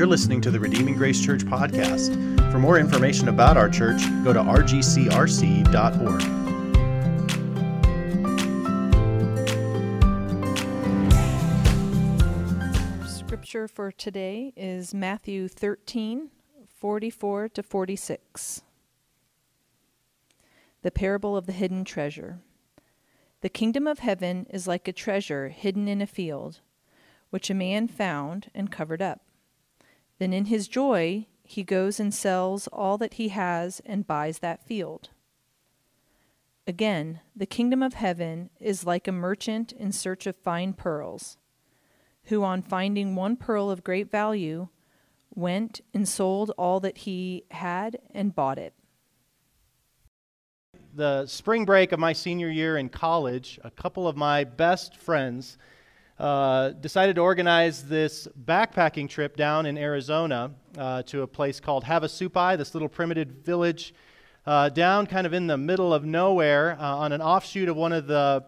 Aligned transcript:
You're 0.00 0.08
listening 0.08 0.40
to 0.40 0.50
the 0.50 0.58
Redeeming 0.58 0.94
Grace 0.94 1.22
Church 1.22 1.42
podcast. 1.42 2.16
For 2.50 2.58
more 2.58 2.78
information 2.78 3.28
about 3.28 3.58
our 3.58 3.68
church, 3.68 4.00
go 4.24 4.32
to 4.32 4.40
rgcrc.org. 4.40 6.22
Scripture 13.06 13.68
for 13.68 13.92
today 13.92 14.54
is 14.56 14.94
Matthew 14.94 15.48
13, 15.48 16.30
44 16.66 17.50
to 17.50 17.62
46. 17.62 18.62
The 20.80 20.90
parable 20.90 21.36
of 21.36 21.44
the 21.44 21.52
hidden 21.52 21.84
treasure. 21.84 22.38
The 23.42 23.50
kingdom 23.50 23.86
of 23.86 23.98
heaven 23.98 24.46
is 24.48 24.66
like 24.66 24.88
a 24.88 24.94
treasure 24.94 25.50
hidden 25.50 25.88
in 25.88 26.00
a 26.00 26.06
field, 26.06 26.60
which 27.28 27.50
a 27.50 27.54
man 27.54 27.86
found 27.86 28.50
and 28.54 28.72
covered 28.72 29.02
up. 29.02 29.20
Then 30.20 30.34
in 30.34 30.44
his 30.44 30.68
joy, 30.68 31.26
he 31.42 31.64
goes 31.64 31.98
and 31.98 32.12
sells 32.12 32.68
all 32.68 32.98
that 32.98 33.14
he 33.14 33.30
has 33.30 33.80
and 33.86 34.06
buys 34.06 34.40
that 34.40 34.62
field. 34.62 35.08
Again, 36.66 37.20
the 37.34 37.46
kingdom 37.46 37.82
of 37.82 37.94
heaven 37.94 38.50
is 38.60 38.84
like 38.84 39.08
a 39.08 39.12
merchant 39.12 39.72
in 39.72 39.92
search 39.92 40.26
of 40.26 40.36
fine 40.36 40.74
pearls, 40.74 41.38
who, 42.24 42.44
on 42.44 42.60
finding 42.60 43.16
one 43.16 43.34
pearl 43.34 43.70
of 43.70 43.82
great 43.82 44.10
value, 44.10 44.68
went 45.34 45.80
and 45.94 46.06
sold 46.06 46.50
all 46.58 46.80
that 46.80 46.98
he 46.98 47.44
had 47.50 47.98
and 48.12 48.34
bought 48.34 48.58
it. 48.58 48.74
The 50.94 51.24
spring 51.24 51.64
break 51.64 51.92
of 51.92 51.98
my 51.98 52.12
senior 52.12 52.50
year 52.50 52.76
in 52.76 52.90
college, 52.90 53.58
a 53.64 53.70
couple 53.70 54.06
of 54.06 54.18
my 54.18 54.44
best 54.44 54.96
friends 54.96 55.56
uh, 56.20 56.68
decided 56.82 57.16
to 57.16 57.22
organize 57.22 57.82
this 57.88 58.28
backpacking 58.44 59.08
trip 59.08 59.36
down 59.36 59.64
in 59.64 59.78
Arizona 59.78 60.50
uh, 60.76 61.02
to 61.04 61.22
a 61.22 61.26
place 61.26 61.60
called 61.60 61.82
Havasupai, 61.82 62.58
this 62.58 62.74
little 62.74 62.90
primitive 62.90 63.28
village 63.28 63.94
uh, 64.44 64.68
down 64.68 65.06
kind 65.06 65.26
of 65.26 65.32
in 65.32 65.46
the 65.46 65.56
middle 65.56 65.94
of 65.94 66.04
nowhere 66.04 66.76
uh, 66.78 66.96
on 66.96 67.12
an 67.12 67.22
offshoot 67.22 67.70
of 67.70 67.76
one 67.76 67.94
of 67.94 68.06
the 68.06 68.44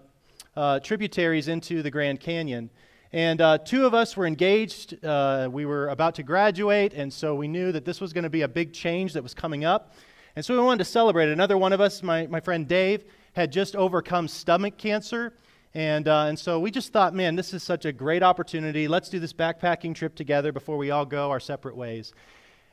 uh, 0.55 0.81
tributaries 0.81 1.48
into 1.48 1.83
the 1.83 1.91
Grand 1.91 2.20
Canyon. 2.20 2.69
And 3.11 3.41
uh, 3.41 3.56
two 3.56 3.86
of 3.86 3.95
us 3.95 4.19
were 4.19 4.27
engaged. 4.27 4.98
we 5.03 5.64
were 5.64 5.89
about 5.89 6.14
to 6.17 6.23
graduate, 6.23 6.92
and 6.92 7.11
so 7.11 7.34
we 7.34 7.48
knew 7.48 7.73
that 7.73 7.86
this 7.86 8.03
was 8.03 8.12
going 8.12 8.25
to 8.25 8.31
be 8.31 8.42
a 8.42 8.48
big 8.48 8.75
change 8.75 9.14
that 9.14 9.23
was 9.23 9.33
coming 9.33 9.64
up. 9.64 9.95
And 10.36 10.45
so 10.45 10.55
we 10.55 10.62
wanted 10.62 10.84
to 10.84 10.91
celebrate. 10.91 11.31
Another 11.31 11.57
one 11.57 11.73
of 11.73 11.81
us, 11.81 12.03
my, 12.03 12.27
my 12.27 12.41
friend 12.41 12.69
Dave, 12.69 13.05
had 13.33 13.51
just 13.51 13.77
overcome 13.77 14.29
stomach 14.29 14.77
cancer. 14.77 15.33
And, 15.75 16.06
uh, 16.06 16.25
and 16.27 16.39
so 16.39 16.61
we 16.61 16.70
just 16.70 16.92
thought, 16.92 17.15
man, 17.15 17.34
this 17.34 17.55
is 17.55 17.62
such 17.62 17.87
a 17.87 17.92
great 17.92 18.23
opportunity. 18.23 18.89
Let's 18.89 19.09
do 19.09 19.19
this 19.19 19.33
backpacking 19.33 19.95
trip 19.95 20.14
together 20.14 20.53
before 20.53 20.77
we 20.77 20.91
all 20.91 21.06
go 21.06 21.31
our 21.31 21.41
separate 21.41 21.77
ways. 21.77 22.12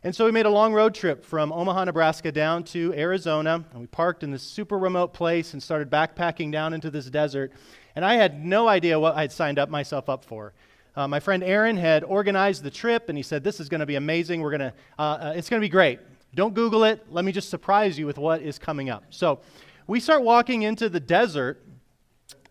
And 0.03 0.15
so 0.15 0.25
we 0.25 0.31
made 0.31 0.45
a 0.45 0.49
long 0.49 0.73
road 0.73 0.93
trip 0.95 1.25
from 1.25 1.51
Omaha, 1.51 1.85
Nebraska 1.85 2.31
down 2.31 2.63
to 2.65 2.93
Arizona. 2.93 3.65
And 3.71 3.81
we 3.81 3.87
parked 3.87 4.23
in 4.23 4.31
this 4.31 4.43
super 4.43 4.77
remote 4.77 5.13
place 5.13 5.53
and 5.53 5.63
started 5.63 5.89
backpacking 5.89 6.51
down 6.51 6.73
into 6.73 6.89
this 6.89 7.09
desert. 7.09 7.51
And 7.95 8.03
I 8.05 8.15
had 8.15 8.45
no 8.45 8.67
idea 8.67 8.99
what 8.99 9.15
I'd 9.15 9.31
signed 9.31 9.59
up 9.59 9.69
myself 9.69 10.09
up 10.09 10.23
for. 10.23 10.53
Uh, 10.95 11.07
my 11.07 11.19
friend 11.19 11.43
Aaron 11.43 11.77
had 11.77 12.03
organized 12.03 12.63
the 12.63 12.71
trip, 12.71 13.09
and 13.09 13.17
he 13.17 13.23
said, 13.23 13.43
"This 13.43 13.59
is 13.59 13.69
going 13.69 13.79
to 13.79 13.85
be 13.85 13.95
amazing. 13.95 14.41
We're 14.41 14.57
going 14.57 14.71
to, 14.71 14.73
uh, 14.97 15.01
uh, 15.01 15.33
it's 15.35 15.49
going 15.49 15.61
to 15.61 15.65
be 15.65 15.69
great. 15.69 15.99
Don't 16.35 16.53
Google 16.53 16.83
it. 16.83 17.05
Let 17.09 17.25
me 17.25 17.31
just 17.31 17.49
surprise 17.49 17.97
you 17.97 18.05
with 18.05 18.17
what 18.17 18.41
is 18.41 18.59
coming 18.59 18.89
up." 18.89 19.03
So, 19.09 19.39
we 19.87 19.99
start 19.99 20.23
walking 20.23 20.63
into 20.63 20.89
the 20.89 20.99
desert, 20.99 21.63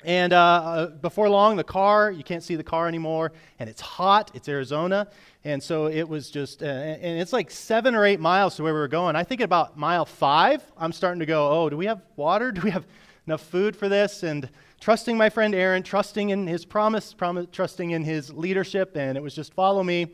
and 0.08 0.32
uh, 0.32 0.38
uh, 0.38 0.86
before 0.86 1.28
long, 1.28 1.56
the 1.56 1.64
car, 1.64 2.10
you 2.10 2.24
can't 2.24 2.42
see 2.42 2.56
the 2.56 2.64
car 2.64 2.88
anymore, 2.88 3.30
and 3.58 3.68
it's 3.68 3.82
hot. 3.82 4.30
It's 4.32 4.48
Arizona. 4.48 5.06
And 5.44 5.62
so 5.62 5.88
it 5.88 6.08
was 6.08 6.30
just, 6.30 6.62
uh, 6.62 6.66
and 6.66 7.20
it's 7.20 7.34
like 7.34 7.50
seven 7.50 7.94
or 7.94 8.06
eight 8.06 8.18
miles 8.18 8.56
to 8.56 8.62
where 8.62 8.72
we 8.72 8.80
were 8.80 8.88
going. 8.88 9.16
I 9.16 9.24
think 9.24 9.42
about 9.42 9.76
mile 9.76 10.06
five, 10.06 10.62
I'm 10.78 10.92
starting 10.92 11.20
to 11.20 11.26
go, 11.26 11.50
oh, 11.50 11.68
do 11.68 11.76
we 11.76 11.84
have 11.84 12.00
water? 12.16 12.50
Do 12.52 12.62
we 12.62 12.70
have 12.70 12.86
enough 13.26 13.42
food 13.42 13.76
for 13.76 13.90
this? 13.90 14.22
And 14.22 14.48
trusting 14.80 15.14
my 15.14 15.28
friend 15.28 15.54
Aaron, 15.54 15.82
trusting 15.82 16.30
in 16.30 16.46
his 16.46 16.64
promise, 16.64 17.12
prom- 17.12 17.46
trusting 17.52 17.90
in 17.90 18.02
his 18.02 18.32
leadership, 18.32 18.96
and 18.96 19.14
it 19.14 19.22
was 19.22 19.34
just 19.34 19.52
follow 19.52 19.82
me. 19.82 20.06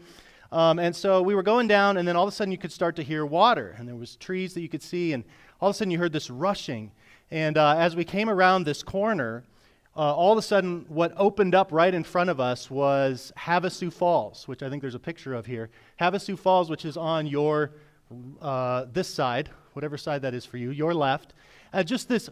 Um, 0.50 0.80
and 0.80 0.96
so 0.96 1.22
we 1.22 1.36
were 1.36 1.44
going 1.44 1.68
down, 1.68 1.98
and 1.98 2.08
then 2.08 2.16
all 2.16 2.24
of 2.24 2.32
a 2.32 2.32
sudden 2.32 2.50
you 2.50 2.58
could 2.58 2.72
start 2.72 2.96
to 2.96 3.04
hear 3.04 3.24
water, 3.24 3.76
and 3.78 3.86
there 3.86 3.94
was 3.94 4.16
trees 4.16 4.54
that 4.54 4.60
you 4.60 4.68
could 4.68 4.82
see, 4.82 5.12
and 5.12 5.22
all 5.60 5.70
of 5.70 5.76
a 5.76 5.78
sudden 5.78 5.92
you 5.92 5.98
heard 5.98 6.12
this 6.12 6.30
rushing. 6.30 6.90
And 7.30 7.56
uh, 7.56 7.76
as 7.78 7.94
we 7.94 8.04
came 8.04 8.28
around 8.28 8.64
this 8.64 8.82
corner, 8.82 9.44
uh, 9.96 10.14
all 10.14 10.32
of 10.32 10.38
a 10.38 10.42
sudden, 10.42 10.86
what 10.88 11.12
opened 11.16 11.54
up 11.54 11.70
right 11.70 11.94
in 11.94 12.02
front 12.02 12.28
of 12.28 12.40
us 12.40 12.68
was 12.70 13.32
Havasu 13.38 13.92
Falls, 13.92 14.48
which 14.48 14.62
I 14.62 14.68
think 14.68 14.82
there's 14.82 14.96
a 14.96 15.00
picture 15.00 15.34
of 15.34 15.46
here. 15.46 15.70
Havasu 16.00 16.36
Falls, 16.36 16.68
which 16.68 16.84
is 16.84 16.96
on 16.96 17.26
your 17.26 17.72
uh, 18.40 18.86
this 18.92 19.08
side, 19.08 19.50
whatever 19.72 19.96
side 19.96 20.22
that 20.22 20.34
is 20.34 20.44
for 20.44 20.56
you, 20.56 20.70
your 20.70 20.94
left. 20.94 21.32
Uh, 21.72 21.82
just 21.82 22.08
this 22.08 22.28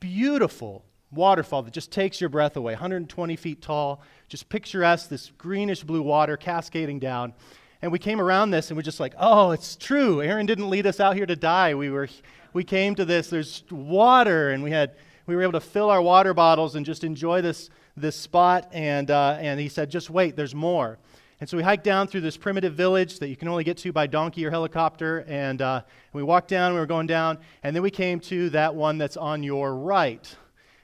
beautiful 0.00 0.84
waterfall 1.12 1.62
that 1.62 1.72
just 1.72 1.90
takes 1.92 2.20
your 2.20 2.30
breath 2.30 2.56
away, 2.56 2.72
120 2.72 3.36
feet 3.36 3.62
tall, 3.62 4.02
just 4.28 4.48
picturesque, 4.48 5.08
this 5.08 5.30
greenish 5.38 5.82
blue 5.84 6.02
water 6.02 6.36
cascading 6.36 6.98
down. 6.98 7.34
And 7.82 7.90
we 7.90 7.98
came 7.98 8.20
around 8.20 8.50
this 8.50 8.70
and 8.70 8.76
we're 8.76 8.82
just 8.82 9.00
like, 9.00 9.14
oh, 9.18 9.52
it's 9.52 9.74
true. 9.76 10.22
Aaron 10.22 10.46
didn't 10.46 10.68
lead 10.68 10.86
us 10.86 11.00
out 11.00 11.16
here 11.16 11.26
to 11.26 11.36
die. 11.36 11.74
We 11.74 11.90
were, 11.90 12.08
we 12.52 12.62
came 12.62 12.94
to 12.96 13.04
this. 13.04 13.30
There's 13.30 13.64
water, 13.70 14.50
and 14.50 14.62
we 14.62 14.70
had 14.70 14.96
we 15.30 15.36
were 15.36 15.42
able 15.42 15.52
to 15.52 15.60
fill 15.60 15.88
our 15.88 16.02
water 16.02 16.34
bottles 16.34 16.74
and 16.74 16.84
just 16.84 17.04
enjoy 17.04 17.40
this, 17.40 17.70
this 17.96 18.16
spot. 18.16 18.68
And, 18.72 19.10
uh, 19.10 19.38
and 19.40 19.60
he 19.60 19.68
said, 19.68 19.90
just 19.90 20.10
wait, 20.10 20.36
there's 20.36 20.54
more. 20.54 20.98
And 21.40 21.48
so 21.48 21.56
we 21.56 21.62
hiked 21.62 21.84
down 21.84 22.06
through 22.06 22.20
this 22.20 22.36
primitive 22.36 22.74
village 22.74 23.18
that 23.20 23.28
you 23.28 23.36
can 23.36 23.48
only 23.48 23.64
get 23.64 23.78
to 23.78 23.92
by 23.92 24.06
donkey 24.06 24.44
or 24.44 24.50
helicopter. 24.50 25.24
And, 25.26 25.62
uh, 25.62 25.82
we 26.12 26.22
walked 26.22 26.48
down, 26.48 26.74
we 26.74 26.80
were 26.80 26.86
going 26.86 27.06
down, 27.06 27.38
and 27.62 27.74
then 27.74 27.82
we 27.82 27.90
came 27.90 28.20
to 28.20 28.50
that 28.50 28.74
one 28.74 28.98
that's 28.98 29.16
on 29.16 29.42
your 29.42 29.74
right. 29.74 30.36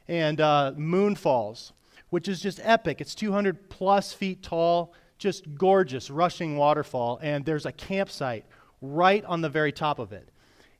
And 0.08 0.40
uh, 0.40 0.72
Mooney 0.76 1.16
Falls, 1.16 1.72
which 2.10 2.28
is 2.28 2.40
just 2.40 2.60
epic. 2.62 3.00
It's 3.00 3.14
200 3.14 3.68
plus 3.68 4.12
feet 4.12 4.42
tall, 4.42 4.94
just 5.18 5.56
gorgeous, 5.56 6.08
rushing 6.08 6.56
waterfall. 6.56 7.18
And 7.20 7.44
there's 7.44 7.66
a 7.66 7.72
campsite 7.72 8.46
right 8.80 9.24
on 9.24 9.40
the 9.40 9.48
very 9.48 9.72
top 9.72 9.98
of 9.98 10.12
it. 10.12 10.30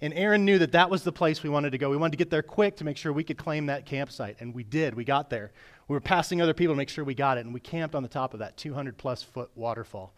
And 0.03 0.13
Aaron 0.13 0.45
knew 0.45 0.59
that 0.59 0.73
that 0.73 0.91
was 0.91 1.05
the 1.05 1.13
place 1.13 1.43
we 1.43 1.49
wanted 1.49 1.71
to 1.71 1.79
go. 1.79 1.89
We 1.89 1.97
wanted 1.97 2.13
to 2.13 2.19
get 2.19 2.29
there 2.29 2.43
quick 2.43 2.77
to 2.77 2.85
make 2.85 2.99
sure 2.99 3.13
we 3.13 3.25
could 3.25 3.39
claim 3.39 3.67
that 3.67 3.87
campsite. 3.87 4.37
And 4.41 4.55
we 4.55 4.63
did. 4.63 4.95
We 4.95 5.05
got 5.05 5.31
there. 5.31 5.53
We 5.89 5.95
were 5.95 6.01
passing 6.01 6.43
other 6.43 6.53
people 6.53 6.75
to 6.75 6.77
make 6.77 6.91
sure 6.91 7.03
we 7.03 7.15
got 7.15 7.39
it. 7.39 7.47
And 7.47 7.55
we 7.55 7.61
camped 7.61 7.95
on 7.95 8.03
the 8.03 8.09
top 8.09 8.35
of 8.35 8.41
that 8.41 8.57
200 8.59 8.99
plus 8.99 9.23
foot 9.23 9.51
waterfall. 9.55 10.13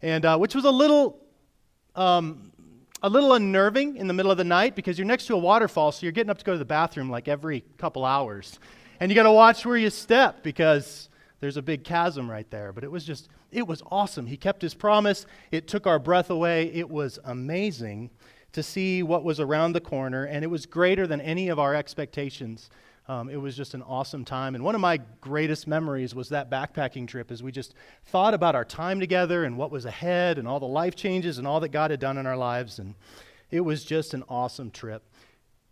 And 0.00 0.24
uh, 0.24 0.38
which 0.38 0.54
was 0.54 0.64
a 0.64 0.70
little, 0.70 1.18
um, 1.94 2.52
a 3.02 3.10
little 3.10 3.34
unnerving 3.34 3.96
in 3.96 4.06
the 4.06 4.14
middle 4.14 4.32
of 4.32 4.38
the 4.38 4.44
night 4.44 4.74
because 4.74 4.98
you're 4.98 5.06
next 5.06 5.26
to 5.26 5.34
a 5.34 5.38
waterfall, 5.38 5.92
so 5.92 6.04
you're 6.04 6.12
getting 6.12 6.30
up 6.30 6.38
to 6.38 6.44
go 6.44 6.52
to 6.52 6.58
the 6.58 6.64
bathroom 6.64 7.10
like 7.10 7.28
every 7.28 7.64
couple 7.76 8.04
hours. 8.04 8.58
And 8.98 9.10
you 9.10 9.14
got 9.14 9.24
to 9.24 9.32
watch 9.32 9.66
where 9.66 9.76
you 9.76 9.90
step 9.90 10.42
because 10.42 11.10
there's 11.40 11.56
a 11.58 11.62
big 11.62 11.84
chasm 11.84 12.30
right 12.30 12.50
there. 12.50 12.72
But 12.72 12.82
it 12.82 12.90
was 12.90 13.04
just, 13.04 13.28
it 13.52 13.66
was 13.66 13.82
awesome. 13.90 14.26
He 14.26 14.38
kept 14.38 14.62
his 14.62 14.72
promise. 14.72 15.26
It 15.50 15.68
took 15.68 15.86
our 15.86 15.98
breath 15.98 16.30
away. 16.30 16.72
It 16.72 16.88
was 16.88 17.18
amazing 17.24 18.10
to 18.52 18.62
see 18.62 19.02
what 19.02 19.24
was 19.24 19.40
around 19.40 19.72
the 19.72 19.80
corner, 19.80 20.24
and 20.24 20.42
it 20.44 20.48
was 20.48 20.66
greater 20.66 21.06
than 21.06 21.20
any 21.20 21.48
of 21.48 21.58
our 21.58 21.74
expectations. 21.74 22.70
Um, 23.06 23.30
it 23.30 23.36
was 23.36 23.56
just 23.56 23.72
an 23.72 23.82
awesome 23.82 24.24
time. 24.24 24.54
And 24.54 24.62
one 24.62 24.74
of 24.74 24.82
my 24.82 24.98
greatest 25.20 25.66
memories 25.66 26.14
was 26.14 26.28
that 26.28 26.50
backpacking 26.50 27.08
trip 27.08 27.30
as 27.30 27.42
we 27.42 27.50
just 27.50 27.74
thought 28.04 28.34
about 28.34 28.54
our 28.54 28.66
time 28.66 29.00
together 29.00 29.44
and 29.44 29.56
what 29.56 29.70
was 29.70 29.86
ahead 29.86 30.38
and 30.38 30.46
all 30.46 30.60
the 30.60 30.66
life 30.66 30.94
changes 30.94 31.38
and 31.38 31.46
all 31.46 31.60
that 31.60 31.70
God 31.70 31.90
had 31.90 32.00
done 32.00 32.18
in 32.18 32.26
our 32.26 32.36
lives. 32.36 32.78
And 32.78 32.94
it 33.50 33.60
was 33.60 33.82
just 33.82 34.12
an 34.12 34.24
awesome 34.28 34.70
trip. 34.70 35.02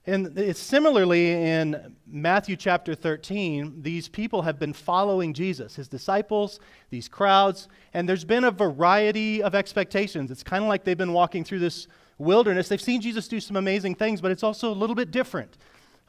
And 0.06 0.38
it's 0.38 0.60
similarly 0.60 1.32
in 1.32 1.96
Matthew 2.06 2.54
chapter 2.54 2.94
13, 2.94 3.82
these 3.82 4.08
people 4.08 4.42
have 4.42 4.58
been 4.58 4.72
following 4.72 5.34
Jesus, 5.34 5.74
his 5.74 5.88
disciples, 5.88 6.60
these 6.90 7.08
crowds, 7.08 7.68
and 7.92 8.08
there's 8.08 8.24
been 8.24 8.44
a 8.44 8.52
variety 8.52 9.42
of 9.42 9.56
expectations. 9.56 10.30
It's 10.30 10.44
kind 10.44 10.62
of 10.62 10.68
like 10.68 10.84
they've 10.84 10.96
been 10.96 11.12
walking 11.12 11.42
through 11.42 11.58
this 11.58 11.88
wilderness. 12.18 12.68
They've 12.68 12.80
seen 12.80 13.00
Jesus 13.00 13.28
do 13.28 13.40
some 13.40 13.56
amazing 13.56 13.94
things, 13.94 14.20
but 14.20 14.30
it's 14.30 14.42
also 14.42 14.70
a 14.70 14.74
little 14.74 14.96
bit 14.96 15.10
different. 15.10 15.56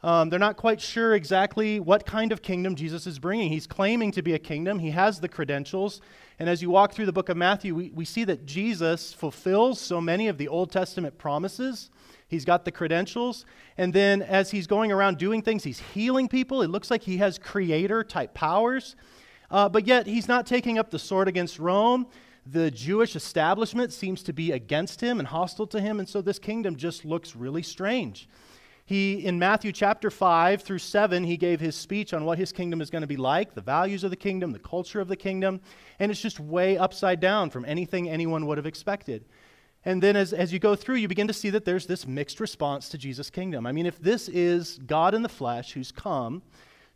Um, 0.02 0.30
they're 0.30 0.38
not 0.38 0.56
quite 0.56 0.80
sure 0.80 1.14
exactly 1.14 1.80
what 1.80 2.06
kind 2.06 2.30
of 2.30 2.40
kingdom 2.40 2.76
Jesus 2.76 3.06
is 3.06 3.18
bringing. 3.18 3.50
He's 3.50 3.66
claiming 3.66 4.12
to 4.12 4.22
be 4.22 4.32
a 4.32 4.38
kingdom, 4.38 4.78
he 4.78 4.90
has 4.90 5.20
the 5.20 5.28
credentials. 5.28 6.00
And 6.38 6.48
as 6.48 6.62
you 6.62 6.70
walk 6.70 6.92
through 6.92 7.06
the 7.06 7.12
book 7.12 7.28
of 7.28 7.36
Matthew, 7.36 7.74
we, 7.74 7.90
we 7.90 8.04
see 8.04 8.22
that 8.24 8.46
Jesus 8.46 9.12
fulfills 9.12 9.80
so 9.80 10.00
many 10.00 10.28
of 10.28 10.38
the 10.38 10.46
Old 10.46 10.70
Testament 10.70 11.18
promises. 11.18 11.90
He's 12.28 12.44
got 12.44 12.64
the 12.64 12.70
credentials. 12.70 13.44
And 13.76 13.92
then 13.92 14.22
as 14.22 14.52
he's 14.52 14.68
going 14.68 14.92
around 14.92 15.18
doing 15.18 15.42
things, 15.42 15.64
he's 15.64 15.80
healing 15.80 16.28
people. 16.28 16.62
It 16.62 16.68
looks 16.68 16.92
like 16.92 17.02
he 17.02 17.16
has 17.16 17.38
creator 17.38 18.04
type 18.04 18.34
powers. 18.34 18.94
Uh, 19.50 19.68
but 19.68 19.86
yet, 19.86 20.06
he's 20.06 20.28
not 20.28 20.46
taking 20.46 20.78
up 20.78 20.90
the 20.90 20.98
sword 20.98 21.26
against 21.26 21.58
Rome 21.58 22.06
the 22.50 22.70
Jewish 22.70 23.14
establishment 23.14 23.92
seems 23.92 24.22
to 24.22 24.32
be 24.32 24.52
against 24.52 25.00
him 25.00 25.18
and 25.18 25.28
hostile 25.28 25.66
to 25.68 25.80
him, 25.80 25.98
and 25.98 26.08
so 26.08 26.22
this 26.22 26.38
kingdom 26.38 26.76
just 26.76 27.04
looks 27.04 27.36
really 27.36 27.62
strange. 27.62 28.28
He, 28.86 29.26
in 29.26 29.38
Matthew 29.38 29.70
chapter 29.70 30.10
5 30.10 30.62
through 30.62 30.78
7, 30.78 31.24
he 31.24 31.36
gave 31.36 31.60
his 31.60 31.76
speech 31.76 32.14
on 32.14 32.24
what 32.24 32.38
his 32.38 32.52
kingdom 32.52 32.80
is 32.80 32.88
going 32.88 33.02
to 33.02 33.06
be 33.06 33.18
like, 33.18 33.54
the 33.54 33.60
values 33.60 34.02
of 34.02 34.10
the 34.10 34.16
kingdom, 34.16 34.52
the 34.52 34.58
culture 34.58 34.98
of 34.98 35.08
the 35.08 35.16
kingdom, 35.16 35.60
and 35.98 36.10
it's 36.10 36.22
just 36.22 36.40
way 36.40 36.78
upside 36.78 37.20
down 37.20 37.50
from 37.50 37.66
anything 37.66 38.08
anyone 38.08 38.46
would 38.46 38.56
have 38.56 38.66
expected. 38.66 39.26
And 39.84 40.02
then 40.02 40.16
as, 40.16 40.32
as 40.32 40.52
you 40.52 40.58
go 40.58 40.74
through, 40.74 40.96
you 40.96 41.08
begin 41.08 41.28
to 41.28 41.34
see 41.34 41.50
that 41.50 41.66
there's 41.66 41.86
this 41.86 42.06
mixed 42.06 42.40
response 42.40 42.88
to 42.88 42.98
Jesus' 42.98 43.28
kingdom. 43.28 43.66
I 43.66 43.72
mean, 43.72 43.84
if 43.84 44.00
this 44.00 44.28
is 44.28 44.78
God 44.86 45.14
in 45.14 45.22
the 45.22 45.28
flesh 45.28 45.72
who's 45.72 45.92
come 45.92 46.42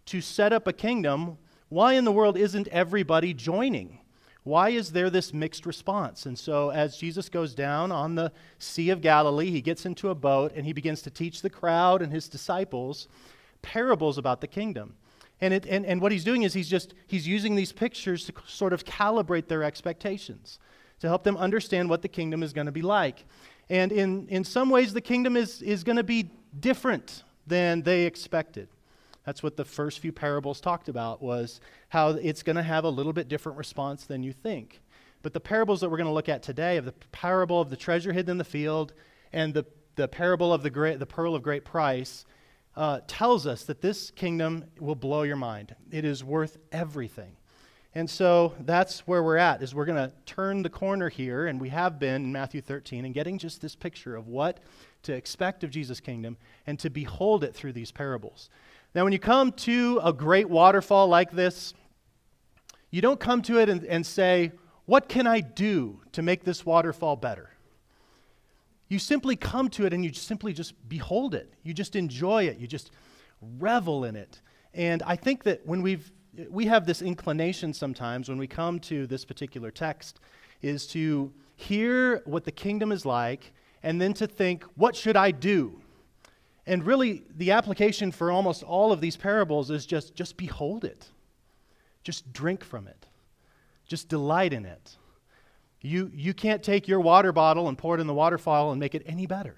to 0.06 0.22
set 0.22 0.52
up 0.52 0.66
a 0.66 0.72
kingdom, 0.72 1.36
why 1.68 1.92
in 1.92 2.04
the 2.04 2.12
world 2.12 2.38
isn't 2.38 2.68
everybody 2.68 3.34
joining? 3.34 3.98
Why 4.44 4.70
is 4.70 4.90
there 4.90 5.08
this 5.08 5.32
mixed 5.32 5.66
response? 5.66 6.26
And 6.26 6.36
so, 6.36 6.70
as 6.70 6.96
Jesus 6.96 7.28
goes 7.28 7.54
down 7.54 7.92
on 7.92 8.16
the 8.16 8.32
Sea 8.58 8.90
of 8.90 9.00
Galilee, 9.00 9.50
he 9.50 9.60
gets 9.60 9.86
into 9.86 10.10
a 10.10 10.14
boat 10.14 10.52
and 10.56 10.66
he 10.66 10.72
begins 10.72 11.02
to 11.02 11.10
teach 11.10 11.42
the 11.42 11.50
crowd 11.50 12.02
and 12.02 12.12
his 12.12 12.28
disciples 12.28 13.06
parables 13.62 14.18
about 14.18 14.40
the 14.40 14.48
kingdom. 14.48 14.94
And, 15.40 15.54
it, 15.54 15.66
and, 15.66 15.86
and 15.86 16.00
what 16.00 16.12
he's 16.12 16.24
doing 16.24 16.42
is 16.42 16.54
he's 16.54 16.68
just 16.68 16.94
he's 17.06 17.26
using 17.26 17.54
these 17.54 17.72
pictures 17.72 18.26
to 18.26 18.32
sort 18.46 18.72
of 18.72 18.84
calibrate 18.84 19.46
their 19.46 19.62
expectations, 19.62 20.58
to 21.00 21.08
help 21.08 21.22
them 21.22 21.36
understand 21.36 21.88
what 21.88 22.02
the 22.02 22.08
kingdom 22.08 22.42
is 22.42 22.52
going 22.52 22.66
to 22.66 22.72
be 22.72 22.82
like. 22.82 23.24
And 23.70 23.92
in, 23.92 24.26
in 24.28 24.44
some 24.44 24.70
ways, 24.70 24.92
the 24.92 25.00
kingdom 25.00 25.36
is, 25.36 25.62
is 25.62 25.84
going 25.84 25.96
to 25.96 26.04
be 26.04 26.30
different 26.58 27.22
than 27.46 27.82
they 27.82 28.02
expected. 28.02 28.68
That's 29.24 29.42
what 29.42 29.56
the 29.56 29.64
first 29.64 30.00
few 30.00 30.12
parables 30.12 30.60
talked 30.60 30.88
about 30.88 31.22
was 31.22 31.60
how 31.88 32.10
it's 32.10 32.42
going 32.42 32.56
to 32.56 32.62
have 32.62 32.84
a 32.84 32.90
little 32.90 33.12
bit 33.12 33.28
different 33.28 33.58
response 33.58 34.04
than 34.04 34.22
you 34.22 34.32
think. 34.32 34.80
But 35.22 35.32
the 35.32 35.40
parables 35.40 35.80
that 35.80 35.90
we're 35.90 35.98
going 35.98 36.08
to 36.08 36.12
look 36.12 36.28
at 36.28 36.42
today 36.42 36.76
of 36.76 36.84
the 36.84 36.92
parable 37.12 37.60
of 37.60 37.70
the 37.70 37.76
treasure 37.76 38.12
hidden 38.12 38.32
in 38.32 38.38
the 38.38 38.44
field 38.44 38.92
and 39.32 39.54
the, 39.54 39.64
the 39.94 40.08
parable 40.08 40.52
of 40.52 40.62
the, 40.62 40.70
great, 40.70 40.98
the 40.98 41.06
pearl 41.06 41.34
of 41.34 41.42
great 41.42 41.64
price 41.64 42.24
uh, 42.76 43.00
tells 43.06 43.46
us 43.46 43.64
that 43.64 43.80
this 43.80 44.10
kingdom 44.10 44.64
will 44.80 44.94
blow 44.94 45.22
your 45.22 45.36
mind. 45.36 45.76
It 45.90 46.04
is 46.04 46.24
worth 46.24 46.56
everything. 46.72 47.36
And 47.94 48.08
so 48.08 48.54
that's 48.60 49.00
where 49.00 49.22
we're 49.22 49.36
at 49.36 49.62
is 49.62 49.74
we're 49.74 49.84
going 49.84 50.08
to 50.08 50.14
turn 50.24 50.62
the 50.62 50.70
corner 50.70 51.10
here 51.10 51.46
and 51.46 51.60
we 51.60 51.68
have 51.68 51.98
been 51.98 52.24
in 52.24 52.32
Matthew 52.32 52.62
13 52.62 53.04
and 53.04 53.12
getting 53.12 53.36
just 53.36 53.60
this 53.60 53.76
picture 53.76 54.16
of 54.16 54.28
what 54.28 54.60
to 55.02 55.12
expect 55.12 55.62
of 55.62 55.70
Jesus' 55.70 56.00
kingdom 56.00 56.38
and 56.66 56.78
to 56.78 56.88
behold 56.88 57.44
it 57.44 57.54
through 57.54 57.74
these 57.74 57.92
parables. 57.92 58.48
Now, 58.94 59.04
when 59.04 59.12
you 59.12 59.18
come 59.18 59.52
to 59.52 60.00
a 60.04 60.12
great 60.12 60.50
waterfall 60.50 61.08
like 61.08 61.30
this, 61.30 61.72
you 62.90 63.00
don't 63.00 63.18
come 63.18 63.40
to 63.42 63.58
it 63.58 63.68
and, 63.68 63.84
and 63.84 64.04
say, 64.04 64.52
What 64.84 65.08
can 65.08 65.26
I 65.26 65.40
do 65.40 66.00
to 66.12 66.22
make 66.22 66.44
this 66.44 66.66
waterfall 66.66 67.16
better? 67.16 67.50
You 68.88 68.98
simply 68.98 69.36
come 69.36 69.70
to 69.70 69.86
it 69.86 69.94
and 69.94 70.04
you 70.04 70.12
simply 70.12 70.52
just 70.52 70.74
behold 70.88 71.34
it. 71.34 71.50
You 71.62 71.72
just 71.72 71.96
enjoy 71.96 72.44
it. 72.44 72.58
You 72.58 72.66
just 72.66 72.90
revel 73.58 74.04
in 74.04 74.14
it. 74.14 74.42
And 74.74 75.02
I 75.04 75.16
think 75.16 75.44
that 75.44 75.66
when 75.66 75.80
we've 75.80 76.12
we 76.48 76.64
have 76.66 76.86
this 76.86 77.02
inclination 77.02 77.74
sometimes 77.74 78.28
when 78.28 78.38
we 78.38 78.46
come 78.46 78.80
to 78.80 79.06
this 79.06 79.22
particular 79.22 79.70
text 79.70 80.18
is 80.62 80.86
to 80.86 81.30
hear 81.56 82.22
what 82.24 82.44
the 82.44 82.52
kingdom 82.52 82.90
is 82.90 83.04
like 83.04 83.52
and 83.82 84.00
then 84.00 84.14
to 84.14 84.26
think, 84.26 84.64
what 84.76 84.96
should 84.96 85.16
I 85.16 85.30
do? 85.30 85.81
And 86.66 86.84
really, 86.86 87.24
the 87.36 87.50
application 87.50 88.12
for 88.12 88.30
almost 88.30 88.62
all 88.62 88.92
of 88.92 89.00
these 89.00 89.16
parables 89.16 89.70
is 89.70 89.84
just, 89.84 90.14
just 90.14 90.36
behold 90.36 90.84
it. 90.84 91.08
Just 92.04 92.32
drink 92.32 92.62
from 92.64 92.86
it. 92.86 93.06
Just 93.86 94.08
delight 94.08 94.52
in 94.52 94.64
it. 94.64 94.96
You, 95.80 96.10
you 96.14 96.32
can't 96.34 96.62
take 96.62 96.86
your 96.86 97.00
water 97.00 97.32
bottle 97.32 97.68
and 97.68 97.76
pour 97.76 97.96
it 97.96 98.00
in 98.00 98.06
the 98.06 98.14
waterfall 98.14 98.70
and 98.70 98.78
make 98.78 98.94
it 98.94 99.02
any 99.06 99.26
better. 99.26 99.56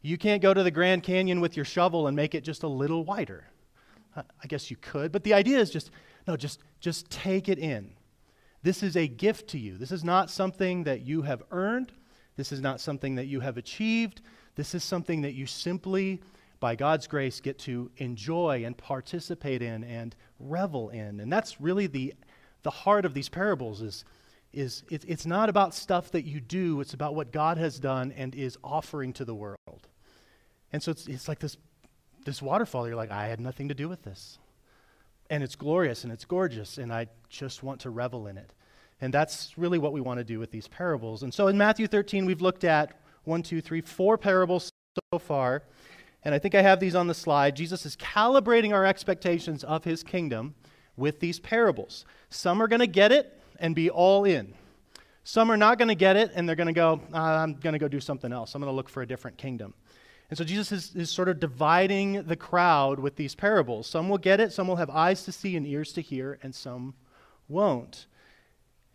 You 0.00 0.18
can't 0.18 0.42
go 0.42 0.54
to 0.54 0.62
the 0.62 0.70
Grand 0.70 1.02
Canyon 1.02 1.40
with 1.40 1.56
your 1.56 1.64
shovel 1.64 2.06
and 2.06 2.16
make 2.16 2.34
it 2.34 2.44
just 2.44 2.62
a 2.62 2.68
little 2.68 3.04
wider. 3.04 3.46
I 4.14 4.46
guess 4.46 4.70
you 4.70 4.76
could, 4.76 5.10
but 5.10 5.24
the 5.24 5.32
idea 5.32 5.58
is 5.58 5.70
just 5.70 5.90
no, 6.26 6.36
just 6.36 6.60
just 6.80 7.08
take 7.10 7.48
it 7.48 7.58
in. 7.58 7.94
This 8.62 8.82
is 8.82 8.96
a 8.96 9.08
gift 9.08 9.48
to 9.50 9.58
you. 9.58 9.78
This 9.78 9.90
is 9.90 10.04
not 10.04 10.30
something 10.30 10.84
that 10.84 11.00
you 11.00 11.22
have 11.22 11.42
earned. 11.50 11.92
This 12.36 12.52
is 12.52 12.60
not 12.60 12.80
something 12.80 13.14
that 13.14 13.26
you 13.26 13.40
have 13.40 13.56
achieved. 13.56 14.20
This 14.54 14.74
is 14.74 14.84
something 14.84 15.22
that 15.22 15.32
you 15.32 15.46
simply, 15.46 16.20
by 16.60 16.76
God's 16.76 17.06
grace, 17.06 17.40
get 17.40 17.58
to 17.60 17.90
enjoy 17.96 18.64
and 18.64 18.76
participate 18.76 19.62
in 19.62 19.84
and 19.84 20.14
revel 20.38 20.90
in. 20.90 21.20
And 21.20 21.32
that's 21.32 21.60
really 21.60 21.86
the, 21.86 22.14
the 22.62 22.70
heart 22.70 23.04
of 23.04 23.14
these 23.14 23.28
parables 23.28 23.80
is, 23.80 24.04
is 24.52 24.84
it, 24.90 25.04
it's 25.08 25.24
not 25.24 25.48
about 25.48 25.74
stuff 25.74 26.10
that 26.10 26.24
you 26.24 26.40
do, 26.40 26.80
it's 26.80 26.94
about 26.94 27.14
what 27.14 27.32
God 27.32 27.56
has 27.56 27.78
done 27.78 28.12
and 28.12 28.34
is 28.34 28.58
offering 28.62 29.12
to 29.14 29.24
the 29.24 29.34
world. 29.34 29.88
And 30.72 30.82
so 30.82 30.90
it's, 30.90 31.06
it's 31.06 31.28
like 31.28 31.38
this, 31.38 31.56
this 32.24 32.42
waterfall. 32.42 32.86
You're 32.86 32.96
like, 32.96 33.10
I 33.10 33.26
had 33.26 33.40
nothing 33.40 33.68
to 33.68 33.74
do 33.74 33.88
with 33.88 34.02
this. 34.02 34.38
And 35.30 35.42
it's 35.42 35.56
glorious 35.56 36.04
and 36.04 36.12
it's 36.12 36.26
gorgeous, 36.26 36.76
and 36.76 36.92
I 36.92 37.06
just 37.30 37.62
want 37.62 37.80
to 37.80 37.90
revel 37.90 38.26
in 38.26 38.36
it. 38.36 38.52
And 39.00 39.12
that's 39.12 39.56
really 39.56 39.78
what 39.78 39.92
we 39.92 40.00
want 40.00 40.18
to 40.18 40.24
do 40.24 40.38
with 40.38 40.50
these 40.50 40.68
parables. 40.68 41.22
And 41.22 41.32
so 41.32 41.48
in 41.48 41.56
Matthew 41.56 41.86
13, 41.86 42.26
we've 42.26 42.42
looked 42.42 42.64
at 42.64 43.01
one, 43.24 43.42
two, 43.42 43.60
three, 43.60 43.80
four 43.80 44.18
parables 44.18 44.70
so 45.12 45.18
far. 45.18 45.62
And 46.24 46.34
I 46.34 46.38
think 46.38 46.54
I 46.54 46.62
have 46.62 46.80
these 46.80 46.94
on 46.94 47.06
the 47.06 47.14
slide. 47.14 47.56
Jesus 47.56 47.84
is 47.84 47.96
calibrating 47.96 48.72
our 48.72 48.84
expectations 48.84 49.64
of 49.64 49.84
his 49.84 50.02
kingdom 50.02 50.54
with 50.96 51.20
these 51.20 51.40
parables. 51.40 52.04
Some 52.30 52.62
are 52.62 52.68
going 52.68 52.80
to 52.80 52.86
get 52.86 53.12
it 53.12 53.40
and 53.58 53.74
be 53.74 53.90
all 53.90 54.24
in. 54.24 54.54
Some 55.24 55.50
are 55.50 55.56
not 55.56 55.78
going 55.78 55.88
to 55.88 55.94
get 55.94 56.16
it 56.16 56.32
and 56.34 56.48
they're 56.48 56.56
going 56.56 56.66
to 56.68 56.72
go, 56.72 57.00
ah, 57.12 57.42
I'm 57.42 57.54
going 57.54 57.72
to 57.72 57.78
go 57.78 57.88
do 57.88 58.00
something 58.00 58.32
else. 58.32 58.54
I'm 58.54 58.60
going 58.60 58.72
to 58.72 58.76
look 58.76 58.88
for 58.88 59.02
a 59.02 59.06
different 59.06 59.36
kingdom. 59.36 59.74
And 60.30 60.38
so 60.38 60.44
Jesus 60.44 60.72
is, 60.72 60.96
is 60.96 61.10
sort 61.10 61.28
of 61.28 61.38
dividing 61.40 62.22
the 62.22 62.36
crowd 62.36 62.98
with 62.98 63.16
these 63.16 63.34
parables. 63.34 63.86
Some 63.86 64.08
will 64.08 64.18
get 64.18 64.40
it, 64.40 64.52
some 64.52 64.66
will 64.66 64.76
have 64.76 64.90
eyes 64.90 65.24
to 65.24 65.32
see 65.32 65.56
and 65.56 65.66
ears 65.66 65.92
to 65.92 66.00
hear, 66.00 66.38
and 66.42 66.54
some 66.54 66.94
won't. 67.48 68.06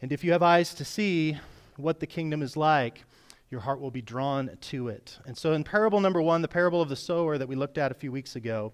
And 0.02 0.12
if 0.12 0.24
you 0.24 0.32
have 0.32 0.42
eyes 0.42 0.74
to 0.74 0.84
see 0.84 1.38
what 1.76 2.00
the 2.00 2.08
kingdom 2.08 2.42
is 2.42 2.58
like, 2.58 3.04
your 3.50 3.62
heart 3.62 3.80
will 3.80 3.92
be 3.92 4.02
drawn 4.02 4.50
to 4.60 4.90
it. 4.90 5.18
And 5.26 5.38
so, 5.38 5.54
in 5.54 5.64
parable 5.64 6.00
number 6.00 6.22
one, 6.22 6.42
the 6.42 6.48
parable 6.48 6.82
of 6.82 6.90
the 6.90 6.96
sower 6.96 7.38
that 7.38 7.48
we 7.48 7.56
looked 7.56 7.78
at 7.78 7.92
a 7.92 7.96
few 7.96 8.12
weeks 8.12 8.36
ago, 8.36 8.74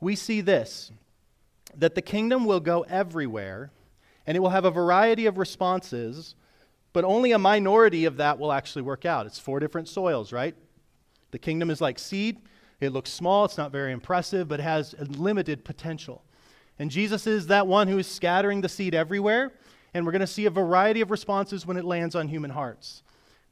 we 0.00 0.16
see 0.16 0.40
this 0.40 0.90
that 1.76 1.94
the 1.94 2.02
kingdom 2.02 2.44
will 2.44 2.58
go 2.58 2.82
everywhere 2.88 3.70
and 4.26 4.36
it 4.36 4.40
will 4.40 4.50
have 4.50 4.64
a 4.64 4.70
variety 4.70 5.26
of 5.26 5.38
responses, 5.38 6.34
but 6.92 7.04
only 7.04 7.30
a 7.30 7.38
minority 7.38 8.04
of 8.04 8.16
that 8.16 8.38
will 8.38 8.52
actually 8.52 8.82
work 8.82 9.04
out. 9.04 9.26
It's 9.26 9.38
four 9.38 9.60
different 9.60 9.88
soils, 9.88 10.32
right? 10.32 10.54
The 11.30 11.38
kingdom 11.38 11.70
is 11.70 11.80
like 11.80 11.98
seed. 11.98 12.40
It 12.80 12.92
looks 12.92 13.10
small, 13.10 13.44
it's 13.44 13.58
not 13.58 13.72
very 13.72 13.92
impressive, 13.92 14.48
but 14.48 14.58
has 14.58 14.94
limited 14.98 15.64
potential. 15.64 16.24
And 16.78 16.90
Jesus 16.90 17.26
is 17.26 17.48
that 17.48 17.66
one 17.66 17.88
who 17.88 17.98
is 17.98 18.06
scattering 18.06 18.62
the 18.62 18.68
seed 18.68 18.94
everywhere, 18.94 19.52
and 19.92 20.06
we're 20.06 20.12
going 20.12 20.20
to 20.20 20.26
see 20.26 20.46
a 20.46 20.50
variety 20.50 21.02
of 21.02 21.10
responses 21.10 21.66
when 21.66 21.76
it 21.76 21.84
lands 21.84 22.14
on 22.14 22.28
human 22.28 22.50
hearts. 22.50 23.02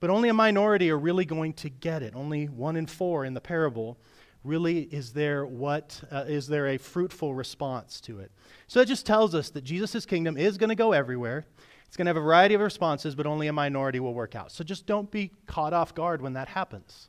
But 0.01 0.11
only 0.11 0.29
a 0.29 0.35
minority 0.35 0.91
are 0.91 0.99
really 0.99 1.25
going 1.25 1.53
to 1.55 1.69
get 1.69 2.03
it. 2.03 2.15
Only 2.15 2.47
one 2.47 2.77
in 2.77 2.87
four 2.87 3.25
in 3.25 3.35
the 3.35 3.41
parable 3.41 3.99
really 4.45 4.83
is 4.83 5.13
there 5.13 5.45
what 5.45 6.01
uh, 6.11 6.25
is 6.29 6.47
there 6.47 6.69
a 6.69 6.79
fruitful 6.79 7.35
response 7.35 8.01
to 8.03 8.21
it. 8.21 8.31
So 8.69 8.81
it 8.81 8.87
just 8.87 9.05
tells 9.05 9.35
us 9.35 9.51
that 9.51 9.65
Jesus' 9.65 10.07
kingdom 10.07 10.37
is 10.37 10.57
going 10.57 10.69
to 10.69 10.77
go 10.77 10.93
everywhere. 10.93 11.45
It's 11.87 11.97
going 11.97 12.07
to 12.07 12.11
have 12.11 12.17
a 12.17 12.21
variety 12.21 12.55
of 12.55 12.61
responses, 12.61 13.15
but 13.15 13.27
only 13.27 13.49
a 13.49 13.53
minority 13.53 13.99
will 13.99 14.15
work 14.15 14.37
out. 14.37 14.53
So 14.53 14.63
just 14.63 14.87
don't 14.87 15.11
be 15.11 15.33
caught 15.47 15.73
off 15.73 15.95
guard 15.95 16.23
when 16.23 16.35
that 16.35 16.49
happens. 16.49 17.09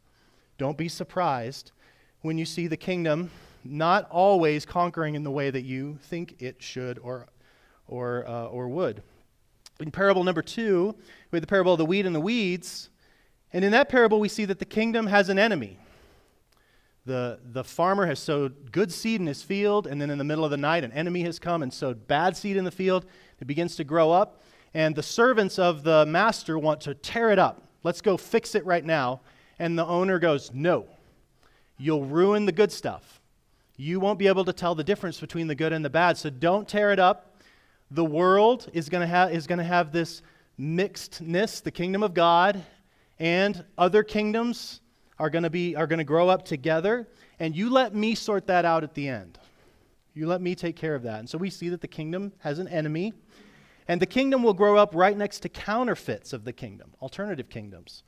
Don't 0.57 0.77
be 0.77 0.87
surprised 0.87 1.71
when 2.21 2.37
you 2.37 2.45
see 2.45 2.67
the 2.67 2.77
kingdom 2.77 3.29
not 3.63 4.09
always 4.09 4.65
conquering 4.65 5.15
in 5.15 5.23
the 5.23 5.31
way 5.31 5.49
that 5.49 5.63
you 5.63 5.99
think 6.03 6.35
it 6.39 6.61
should 6.61 6.97
or, 6.99 7.27
or, 7.87 8.25
uh, 8.27 8.45
or 8.45 8.69
would. 8.69 9.03
In 9.79 9.91
parable 9.91 10.25
number 10.25 10.41
two, 10.41 10.93
we 11.31 11.37
have 11.37 11.41
the 11.41 11.47
parable 11.47 11.73
of 11.73 11.77
the 11.77 11.85
wheat 11.85 12.05
and 12.05 12.13
the 12.13 12.19
weeds. 12.19 12.89
And 13.53 13.63
in 13.63 13.71
that 13.71 13.87
parable, 13.87 14.19
we 14.19 14.27
see 14.27 14.45
that 14.45 14.59
the 14.59 14.65
kingdom 14.65 15.07
has 15.07 15.29
an 15.29 15.39
enemy. 15.39 15.77
The, 17.05 17.39
the 17.43 17.63
farmer 17.63 18.05
has 18.05 18.19
sowed 18.19 18.71
good 18.71 18.91
seed 18.91 19.21
in 19.21 19.27
his 19.27 19.41
field, 19.41 19.87
and 19.87 20.01
then 20.01 20.09
in 20.09 20.17
the 20.17 20.23
middle 20.23 20.43
of 20.43 20.51
the 20.51 20.57
night, 20.57 20.83
an 20.83 20.91
enemy 20.91 21.23
has 21.23 21.39
come 21.39 21.63
and 21.63 21.73
sowed 21.73 22.07
bad 22.07 22.35
seed 22.35 22.57
in 22.57 22.65
the 22.65 22.71
field. 22.71 23.05
It 23.39 23.47
begins 23.47 23.77
to 23.77 23.85
grow 23.85 24.11
up, 24.11 24.43
and 24.73 24.95
the 24.95 25.01
servants 25.01 25.57
of 25.57 25.83
the 25.83 26.05
master 26.05 26.59
want 26.59 26.81
to 26.81 26.93
tear 26.93 27.31
it 27.31 27.39
up. 27.39 27.63
Let's 27.83 28.01
go 28.01 28.17
fix 28.17 28.55
it 28.55 28.65
right 28.65 28.83
now. 28.83 29.21
And 29.57 29.79
the 29.79 29.85
owner 29.85 30.19
goes, 30.19 30.51
No, 30.53 30.85
you'll 31.77 32.05
ruin 32.05 32.45
the 32.45 32.51
good 32.51 32.71
stuff. 32.71 33.21
You 33.77 34.01
won't 34.01 34.19
be 34.19 34.27
able 34.27 34.43
to 34.43 34.53
tell 34.53 34.75
the 34.75 34.83
difference 34.83 35.19
between 35.21 35.47
the 35.47 35.55
good 35.55 35.71
and 35.71 35.83
the 35.83 35.89
bad, 35.89 36.17
so 36.17 36.29
don't 36.29 36.67
tear 36.67 36.91
it 36.91 36.99
up 36.99 37.28
the 37.91 38.05
world 38.05 38.69
is 38.73 38.89
going 38.89 39.01
to 39.01 39.07
have 39.07 39.31
is 39.33 39.47
going 39.47 39.59
to 39.59 39.63
have 39.63 39.91
this 39.91 40.21
mixedness 40.59 41.63
the 41.63 41.71
kingdom 41.71 42.03
of 42.03 42.13
god 42.13 42.63
and 43.19 43.65
other 43.77 44.03
kingdoms 44.03 44.81
are 45.19 45.29
going 45.29 45.43
to 45.43 45.49
be 45.49 45.75
are 45.75 45.87
going 45.87 45.99
to 45.99 46.05
grow 46.05 46.29
up 46.29 46.45
together. 46.45 47.07
And 47.39 47.55
you 47.55 47.69
let 47.69 47.93
me 47.93 48.15
sort 48.15 48.47
that 48.47 48.65
out 48.65 48.83
at 48.83 48.93
the 48.93 49.07
end. 49.07 49.37
You 50.13 50.27
let 50.27 50.41
me 50.41 50.55
take 50.55 50.75
care 50.75 50.95
of 50.95 51.03
that. 51.03 51.19
And 51.19 51.29
so 51.29 51.37
we 51.37 51.49
see 51.49 51.69
that 51.69 51.81
the 51.81 51.87
kingdom 51.87 52.33
has 52.39 52.59
an 52.59 52.67
enemy 52.67 53.13
and 53.87 54.01
the 54.01 54.05
kingdom 54.05 54.43
will 54.43 54.53
grow 54.53 54.77
up 54.77 54.95
right 54.95 55.15
next 55.15 55.41
to 55.41 55.49
counterfeits 55.49 56.33
of 56.33 56.45
the 56.45 56.53
kingdom 56.53 56.93
alternative 57.01 57.49
kingdoms. 57.49 58.03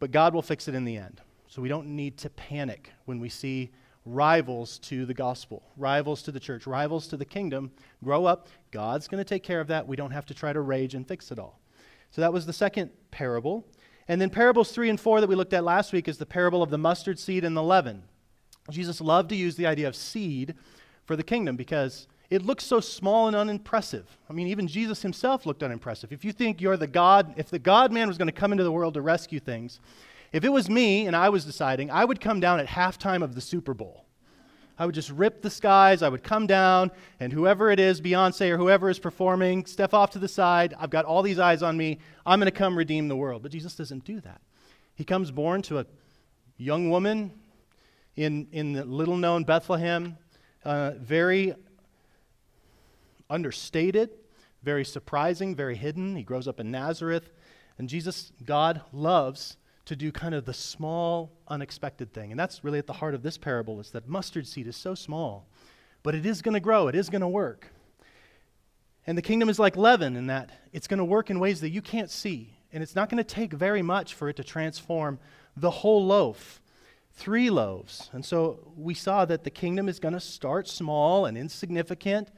But 0.00 0.10
god 0.10 0.34
will 0.34 0.42
fix 0.42 0.68
it 0.68 0.74
in 0.74 0.84
the 0.84 0.96
end. 0.96 1.20
So 1.48 1.62
we 1.62 1.68
don't 1.68 1.88
need 1.88 2.18
to 2.18 2.30
panic 2.30 2.92
when 3.04 3.20
we 3.20 3.28
see 3.28 3.70
rivals 4.14 4.78
to 4.78 5.06
the 5.06 5.14
gospel, 5.14 5.62
rivals 5.76 6.22
to 6.22 6.32
the 6.32 6.40
church, 6.40 6.66
rivals 6.66 7.06
to 7.08 7.16
the 7.16 7.24
kingdom 7.24 7.70
grow 8.02 8.24
up. 8.24 8.48
God's 8.70 9.08
going 9.08 9.22
to 9.22 9.28
take 9.28 9.42
care 9.42 9.60
of 9.60 9.68
that. 9.68 9.86
We 9.86 9.96
don't 9.96 10.10
have 10.10 10.26
to 10.26 10.34
try 10.34 10.52
to 10.52 10.60
rage 10.60 10.94
and 10.94 11.06
fix 11.06 11.30
it 11.30 11.38
all. 11.38 11.60
So 12.10 12.20
that 12.20 12.32
was 12.32 12.46
the 12.46 12.52
second 12.52 12.90
parable. 13.10 13.66
And 14.08 14.20
then 14.20 14.30
parables 14.30 14.72
3 14.72 14.88
and 14.90 15.00
4 15.00 15.20
that 15.20 15.28
we 15.28 15.34
looked 15.34 15.52
at 15.52 15.64
last 15.64 15.92
week 15.92 16.08
is 16.08 16.18
the 16.18 16.26
parable 16.26 16.62
of 16.62 16.70
the 16.70 16.78
mustard 16.78 17.18
seed 17.18 17.44
and 17.44 17.56
the 17.56 17.62
leaven. 17.62 18.04
Jesus 18.70 19.00
loved 19.00 19.28
to 19.30 19.36
use 19.36 19.56
the 19.56 19.66
idea 19.66 19.88
of 19.88 19.96
seed 19.96 20.54
for 21.04 21.16
the 21.16 21.22
kingdom 21.22 21.56
because 21.56 22.06
it 22.30 22.42
looks 22.42 22.64
so 22.64 22.80
small 22.80 23.26
and 23.26 23.36
unimpressive. 23.36 24.06
I 24.28 24.32
mean, 24.32 24.48
even 24.48 24.66
Jesus 24.68 25.00
himself 25.02 25.46
looked 25.46 25.62
unimpressive. 25.62 26.12
If 26.12 26.24
you 26.24 26.32
think 26.32 26.60
you're 26.60 26.76
the 26.76 26.86
God, 26.86 27.34
if 27.36 27.48
the 27.48 27.58
God 27.58 27.92
man 27.92 28.08
was 28.08 28.18
going 28.18 28.28
to 28.28 28.32
come 28.32 28.52
into 28.52 28.64
the 28.64 28.72
world 28.72 28.94
to 28.94 29.00
rescue 29.00 29.40
things, 29.40 29.80
if 30.32 30.44
it 30.44 30.50
was 30.50 30.68
me 30.68 31.06
and 31.06 31.16
I 31.16 31.28
was 31.28 31.44
deciding, 31.44 31.90
I 31.90 32.04
would 32.04 32.20
come 32.20 32.40
down 32.40 32.60
at 32.60 32.66
halftime 32.66 33.22
of 33.22 33.34
the 33.34 33.40
Super 33.40 33.74
Bowl. 33.74 34.04
I 34.78 34.86
would 34.86 34.94
just 34.94 35.10
rip 35.10 35.42
the 35.42 35.50
skies. 35.50 36.02
I 36.02 36.08
would 36.08 36.22
come 36.22 36.46
down, 36.46 36.92
and 37.18 37.32
whoever 37.32 37.70
it 37.70 37.80
is, 37.80 38.00
Beyonce 38.00 38.50
or 38.50 38.56
whoever 38.56 38.88
is 38.88 38.98
performing, 39.00 39.66
step 39.66 39.92
off 39.92 40.10
to 40.10 40.20
the 40.20 40.28
side. 40.28 40.72
I've 40.78 40.90
got 40.90 41.04
all 41.04 41.22
these 41.22 41.40
eyes 41.40 41.64
on 41.64 41.76
me. 41.76 41.98
I'm 42.24 42.38
going 42.38 42.50
to 42.50 42.56
come 42.56 42.78
redeem 42.78 43.08
the 43.08 43.16
world. 43.16 43.42
But 43.42 43.50
Jesus 43.50 43.74
doesn't 43.74 44.04
do 44.04 44.20
that. 44.20 44.40
He 44.94 45.04
comes 45.04 45.32
born 45.32 45.62
to 45.62 45.80
a 45.80 45.86
young 46.58 46.90
woman 46.90 47.32
in, 48.14 48.46
in 48.52 48.72
the 48.72 48.84
little 48.84 49.16
known 49.16 49.42
Bethlehem, 49.42 50.16
uh, 50.64 50.92
very 50.98 51.54
understated, 53.28 54.10
very 54.62 54.84
surprising, 54.84 55.56
very 55.56 55.76
hidden. 55.76 56.14
He 56.14 56.22
grows 56.22 56.46
up 56.46 56.60
in 56.60 56.70
Nazareth. 56.70 57.32
And 57.78 57.88
Jesus, 57.88 58.32
God, 58.44 58.82
loves 58.92 59.56
to 59.88 59.96
do 59.96 60.12
kind 60.12 60.34
of 60.34 60.44
the 60.44 60.52
small, 60.52 61.32
unexpected 61.48 62.12
thing. 62.12 62.30
And 62.30 62.38
that's 62.38 62.62
really 62.62 62.78
at 62.78 62.86
the 62.86 62.92
heart 62.92 63.14
of 63.14 63.22
this 63.22 63.38
parable 63.38 63.80
is 63.80 63.90
that 63.92 64.06
mustard 64.06 64.46
seed 64.46 64.66
is 64.66 64.76
so 64.76 64.94
small, 64.94 65.48
but 66.02 66.14
it 66.14 66.26
is 66.26 66.42
going 66.42 66.52
to 66.52 66.60
grow, 66.60 66.88
it 66.88 66.94
is 66.94 67.08
going 67.08 67.22
to 67.22 67.28
work. 67.28 67.72
And 69.06 69.16
the 69.16 69.22
kingdom 69.22 69.48
is 69.48 69.58
like 69.58 69.78
leaven 69.78 70.14
in 70.14 70.26
that 70.26 70.50
it's 70.74 70.86
going 70.86 70.98
to 70.98 71.06
work 71.06 71.30
in 71.30 71.40
ways 71.40 71.62
that 71.62 71.70
you 71.70 71.80
can't 71.80 72.10
see. 72.10 72.52
And 72.70 72.82
it's 72.82 72.94
not 72.94 73.08
going 73.08 73.16
to 73.16 73.24
take 73.24 73.54
very 73.54 73.80
much 73.80 74.12
for 74.12 74.28
it 74.28 74.36
to 74.36 74.44
transform 74.44 75.18
the 75.56 75.70
whole 75.70 76.04
loaf. 76.04 76.60
Three 77.14 77.48
loaves. 77.48 78.10
And 78.12 78.22
so 78.22 78.70
we 78.76 78.92
saw 78.92 79.24
that 79.24 79.42
the 79.42 79.50
kingdom 79.50 79.88
is 79.88 79.98
going 79.98 80.12
to 80.12 80.20
start 80.20 80.68
small 80.68 81.24
and 81.24 81.38
insignificant, 81.38 82.30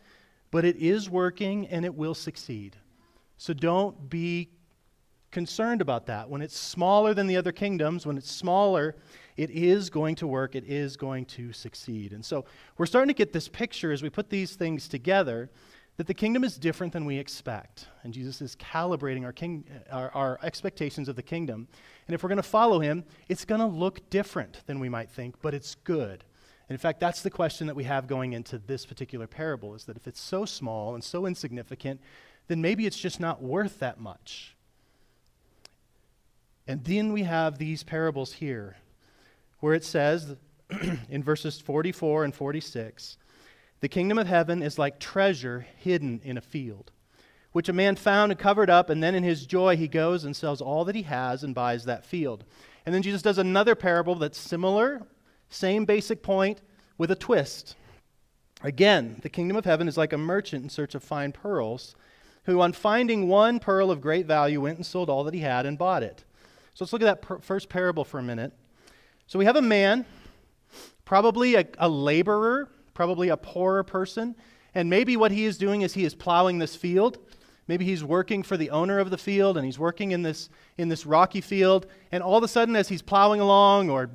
but 0.53 0.65
it 0.65 0.77
is 0.77 1.11
working 1.11 1.67
and 1.67 1.85
it 1.85 1.97
will 1.97 2.15
succeed. 2.15 2.77
So 3.39 3.53
don't 3.53 4.09
be 4.09 4.51
concerned 5.31 5.81
about 5.81 6.07
that. 6.07 6.29
When 6.29 6.43
it's 6.43 6.59
smaller 6.59 7.15
than 7.15 7.27
the 7.27 7.37
other 7.37 7.53
kingdoms, 7.53 8.07
when 8.07 8.19
it's 8.19 8.31
smaller, 8.31 8.97
it 9.37 9.51
is 9.51 9.91
going 9.91 10.17
to 10.17 10.27
work, 10.27 10.55
it 10.55 10.65
is 10.65 10.97
going 10.97 11.25
to 11.27 11.53
succeed. 11.53 12.13
And 12.13 12.25
so 12.25 12.45
we're 12.77 12.87
starting 12.87 13.09
to 13.09 13.15
get 13.15 13.33
this 13.33 13.49
picture 13.49 13.93
as 13.93 14.03
we 14.03 14.11
put 14.11 14.31
these 14.31 14.57
things 14.57 14.89
together 14.89 15.51
that 15.97 16.07
the 16.07 16.15
kingdom 16.15 16.45
is 16.45 16.57
different 16.57 16.93
than 16.93 17.05
we 17.05 17.19
expect. 17.19 17.87
And 18.05 18.15
Jesus 18.15 18.41
is 18.41 18.57
calibrating 18.57 19.25
our, 19.25 19.33
king, 19.33 19.65
our, 19.91 20.11
our 20.13 20.39
expectations 20.43 21.09
of 21.09 21.17
the 21.17 21.23
kingdom. 21.23 21.69
And 22.07 22.15
if 22.15 22.23
we're 22.23 22.31
going 22.31 22.37
to 22.39 22.43
follow 22.43 22.81
him, 22.81 23.05
it's 23.29 23.45
going 23.45 23.61
to 23.61 23.67
look 23.67 24.09
different 24.09 24.63
than 24.67 24.81
we 24.81 24.89
might 24.89 25.11
think, 25.11 25.43
but 25.43 25.53
it's 25.53 25.75
good. 25.75 26.25
And 26.69 26.75
in 26.75 26.79
fact, 26.79 27.01
that's 27.01 27.21
the 27.21 27.31
question 27.31 27.67
that 27.67 27.77
we 27.77 27.85
have 27.85 28.07
going 28.07 28.33
into 28.33 28.59
this 28.59 28.87
particular 28.87 29.27
parable 29.27 29.75
is 29.75 29.85
that 29.85 29.97
if 29.97 30.07
it's 30.07 30.21
so 30.21 30.45
small 30.45 30.95
and 30.95 31.05
so 31.05 31.27
insignificant, 31.27 32.01
then 32.49 32.63
maybe 32.63 32.87
it's 32.87 32.99
just 32.99 33.21
not 33.21 33.43
worth 33.43 33.79
that 33.81 34.01
much. 34.01 34.57
And 36.71 36.85
then 36.85 37.13
we 37.13 37.25
have 37.25 37.59
these 37.59 37.83
parables 37.83 38.35
here 38.35 38.77
where 39.59 39.75
it 39.75 39.83
says 39.83 40.37
in 41.09 41.21
verses 41.21 41.59
44 41.59 42.23
and 42.23 42.33
46 42.33 43.17
the 43.81 43.89
kingdom 43.89 44.19
of 44.19 44.29
heaven 44.29 44.63
is 44.63 44.79
like 44.79 45.01
treasure 45.01 45.67
hidden 45.79 46.21
in 46.23 46.39
a 46.39 46.41
field, 46.41 46.93
which 47.51 47.69
a 47.69 47.73
man 47.73 47.97
found 47.97 48.31
and 48.31 48.39
covered 48.39 48.71
up, 48.71 48.89
and 48.89 49.03
then 49.03 49.17
in 49.17 49.25
his 49.25 49.47
joy 49.47 49.77
he 49.77 49.89
goes 49.89 50.23
and 50.23 50.37
sells 50.37 50.61
all 50.61 50.85
that 50.85 50.95
he 50.95 51.03
has 51.03 51.43
and 51.43 51.57
buys 51.57 51.87
that 51.87 52.05
field. 52.05 52.45
And 52.87 52.95
then 52.95 53.03
Jesus 53.03 53.23
does 53.23 53.39
another 53.39 53.75
parable 53.75 54.15
that's 54.15 54.39
similar, 54.39 55.03
same 55.49 55.85
basic 55.85 56.23
point, 56.23 56.61
with 56.99 57.11
a 57.11 57.17
twist. 57.17 57.75
Again, 58.63 59.19
the 59.23 59.29
kingdom 59.29 59.57
of 59.57 59.65
heaven 59.65 59.89
is 59.89 59.97
like 59.97 60.13
a 60.13 60.19
merchant 60.19 60.63
in 60.63 60.71
search 60.71 60.95
of 60.95 61.03
fine 61.03 61.33
pearls, 61.33 61.97
who, 62.45 62.61
on 62.61 62.75
finding 62.75 63.27
one 63.27 63.59
pearl 63.59 63.91
of 63.91 64.01
great 64.01 64.27
value, 64.27 64.61
went 64.61 64.77
and 64.77 64.87
sold 64.87 65.11
all 65.11 65.25
that 65.25 65.35
he 65.35 65.41
had 65.41 65.67
and 65.67 65.77
bought 65.77 66.05
it. 66.05 66.23
So 66.81 66.85
let's 66.85 66.95
look 66.95 67.03
at 67.03 67.05
that 67.05 67.21
per- 67.21 67.39
first 67.41 67.69
parable 67.69 68.05
for 68.05 68.19
a 68.19 68.23
minute. 68.23 68.55
So 69.27 69.39
we 69.39 69.45
have 69.45 69.57
a 69.57 69.61
man, 69.61 70.07
probably 71.05 71.57
a, 71.57 71.67
a 71.77 71.87
laborer, 71.87 72.71
probably 72.95 73.29
a 73.29 73.37
poorer 73.37 73.85
person, 73.85 74.35
and 74.75 74.89
maybe 74.89 75.15
what 75.15 75.31
he 75.31 75.45
is 75.45 75.59
doing 75.59 75.83
is 75.83 75.93
he 75.93 76.07
is 76.07 76.15
plowing 76.15 76.59
this 76.59 76.75
field. 76.75 77.19
Maybe 77.69 77.85
he's 77.85 78.03
working 78.03 78.43
for 78.43 78.57
the 78.57 78.71
owner 78.71 78.99
of 78.99 79.11
the 79.11 79.19
field 79.19 79.59
and 79.59 79.67
he's 79.67 79.79
working 79.79 80.13
in 80.13 80.23
this, 80.23 80.49
in 80.79 80.89
this 80.89 81.05
rocky 81.05 81.43
field. 81.43 81.85
And 82.13 82.23
all 82.23 82.39
of 82.39 82.45
a 82.45 82.49
sudden, 82.49 82.75
as 82.75 82.89
he's 82.89 83.03
plowing 83.03 83.43
along 83.43 83.91
or 83.91 84.09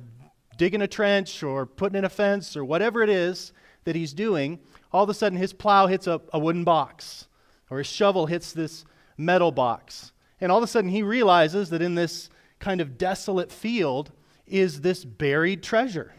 digging 0.58 0.82
a 0.82 0.88
trench 0.88 1.44
or 1.44 1.66
putting 1.66 1.98
in 1.98 2.04
a 2.04 2.08
fence 2.08 2.56
or 2.56 2.64
whatever 2.64 3.00
it 3.00 3.10
is 3.10 3.52
that 3.84 3.94
he's 3.94 4.12
doing, 4.12 4.58
all 4.92 5.04
of 5.04 5.08
a 5.08 5.14
sudden 5.14 5.38
his 5.38 5.52
plow 5.52 5.86
hits 5.86 6.08
a, 6.08 6.20
a 6.32 6.38
wooden 6.40 6.64
box 6.64 7.28
or 7.70 7.78
his 7.78 7.86
shovel 7.86 8.26
hits 8.26 8.52
this 8.52 8.84
metal 9.16 9.52
box. 9.52 10.10
And 10.40 10.50
all 10.50 10.58
of 10.58 10.64
a 10.64 10.66
sudden 10.66 10.90
he 10.90 11.04
realizes 11.04 11.70
that 11.70 11.80
in 11.80 11.94
this 11.94 12.28
kind 12.58 12.80
of 12.80 12.98
desolate 12.98 13.52
field 13.52 14.12
is 14.46 14.80
this 14.80 15.04
buried 15.04 15.62
treasure. 15.62 16.12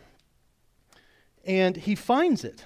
And 1.46 1.76
he 1.78 1.96
finds 1.96 2.44
it. 2.44 2.66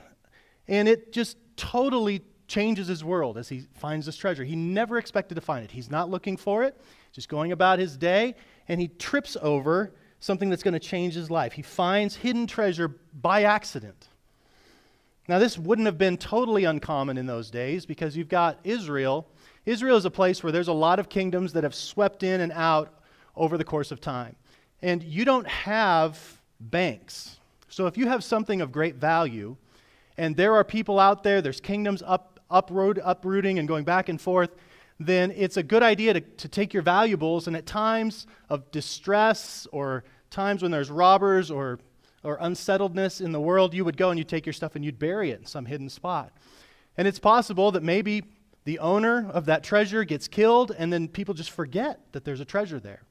And 0.68 0.88
it 0.88 1.14
just 1.14 1.38
totally 1.56 2.24
changes 2.48 2.88
his 2.88 3.04
world 3.04 3.38
as 3.38 3.48
he 3.48 3.68
finds 3.76 4.06
this 4.06 4.18
treasure. 4.18 4.44
He 4.44 4.56
never 4.56 4.98
expected 4.98 5.36
to 5.36 5.42
find 5.42 5.64
it. 5.64 5.72
He's 5.72 5.90
not 5.90 6.10
looking 6.10 6.36
for 6.36 6.64
it, 6.64 6.80
just 7.12 7.30
going 7.30 7.52
about 7.52 7.80
his 7.80 7.96
day, 7.96 8.36
and 8.68 8.82
he 8.82 8.88
trips 8.88 9.38
over 9.42 9.94
something 10.20 10.50
that's 10.50 10.64
going 10.64 10.74
to 10.74 10.80
change 10.80 11.14
his 11.14 11.32
life. 11.32 11.54
He 11.54 11.62
finds 11.62 12.16
hidden 12.16 12.48
treasure 12.48 12.90
by 13.14 13.44
accident. 13.44 14.10
Now, 15.28 15.40
this 15.40 15.58
wouldn't 15.58 15.86
have 15.86 15.98
been 15.98 16.18
totally 16.18 16.66
uncommon 16.66 17.18
in 17.18 17.26
those 17.26 17.50
days 17.50 17.86
because 17.86 18.18
you've 18.18 18.28
got 18.28 18.60
Israel. 18.64 19.28
Israel 19.66 19.96
is 19.96 20.06
a 20.06 20.12
place 20.12 20.44
where 20.44 20.52
there's 20.52 20.68
a 20.68 20.74
lot 20.74 21.00
of 21.00 21.10
kingdoms 21.10 21.54
that 21.54 21.64
have 21.64 21.76
swept 21.76 22.24
in 22.24 22.42
and 22.42 22.52
out 22.52 23.01
over 23.36 23.58
the 23.58 23.64
course 23.64 23.92
of 23.92 24.02
time. 24.02 24.36
And 24.82 25.04
you 25.04 25.26
don't 25.26 25.48
have 25.48 26.42
banks. 26.60 27.38
So 27.70 27.88
if 27.88 27.98
you 27.98 28.08
have 28.08 28.24
something 28.24 28.62
of 28.62 28.72
great 28.72 28.96
value, 28.96 29.56
and 30.18 30.36
there 30.36 30.56
are 30.56 30.64
people 30.64 31.00
out 31.00 31.24
there, 31.24 31.42
there's 31.42 31.62
kingdoms 31.62 32.04
up, 32.06 32.40
uproot, 32.50 33.00
uprooting 33.04 33.60
and 33.60 33.68
going 33.68 33.84
back 33.84 34.10
and 34.10 34.20
forth, 34.20 34.52
then 35.00 35.32
it's 35.32 35.58
a 35.58 35.64
good 35.64 35.82
idea 35.82 36.14
to, 36.14 36.22
to 36.22 36.48
take 36.48 36.74
your 36.74 36.84
valuables 36.84 37.48
and 37.48 37.56
at 37.56 37.66
times 37.66 38.28
of 38.50 38.70
distress 38.72 39.68
or 39.72 40.04
times 40.30 40.62
when 40.62 40.72
there's 40.72 40.92
robbers 40.92 41.50
or, 41.50 41.80
or 42.24 42.38
unsettledness 42.42 43.20
in 43.22 43.32
the 43.32 43.40
world, 43.40 43.74
you 43.74 43.84
would 43.84 43.98
go 43.98 44.10
and 44.10 44.20
you'd 44.20 44.30
take 44.30 44.46
your 44.46 44.54
stuff 44.54 44.76
and 44.76 44.86
you'd 44.86 45.00
bury 45.00 45.32
it 45.32 45.40
in 45.40 45.46
some 45.46 45.66
hidden 45.66 45.90
spot. 45.90 46.32
And 46.98 47.08
it's 47.08 47.20
possible 47.20 47.72
that 47.72 47.84
maybe 47.84 48.24
the 48.66 48.80
owner 48.80 49.30
of 49.32 49.46
that 49.46 49.64
treasure 49.64 50.04
gets 50.04 50.28
killed 50.28 50.72
and 50.78 50.94
then 50.94 51.08
people 51.08 51.34
just 51.34 51.52
forget 51.52 52.00
that 52.12 52.26
there's 52.26 52.42
a 52.42 52.46
treasure 52.46 52.80
there. 52.80 53.02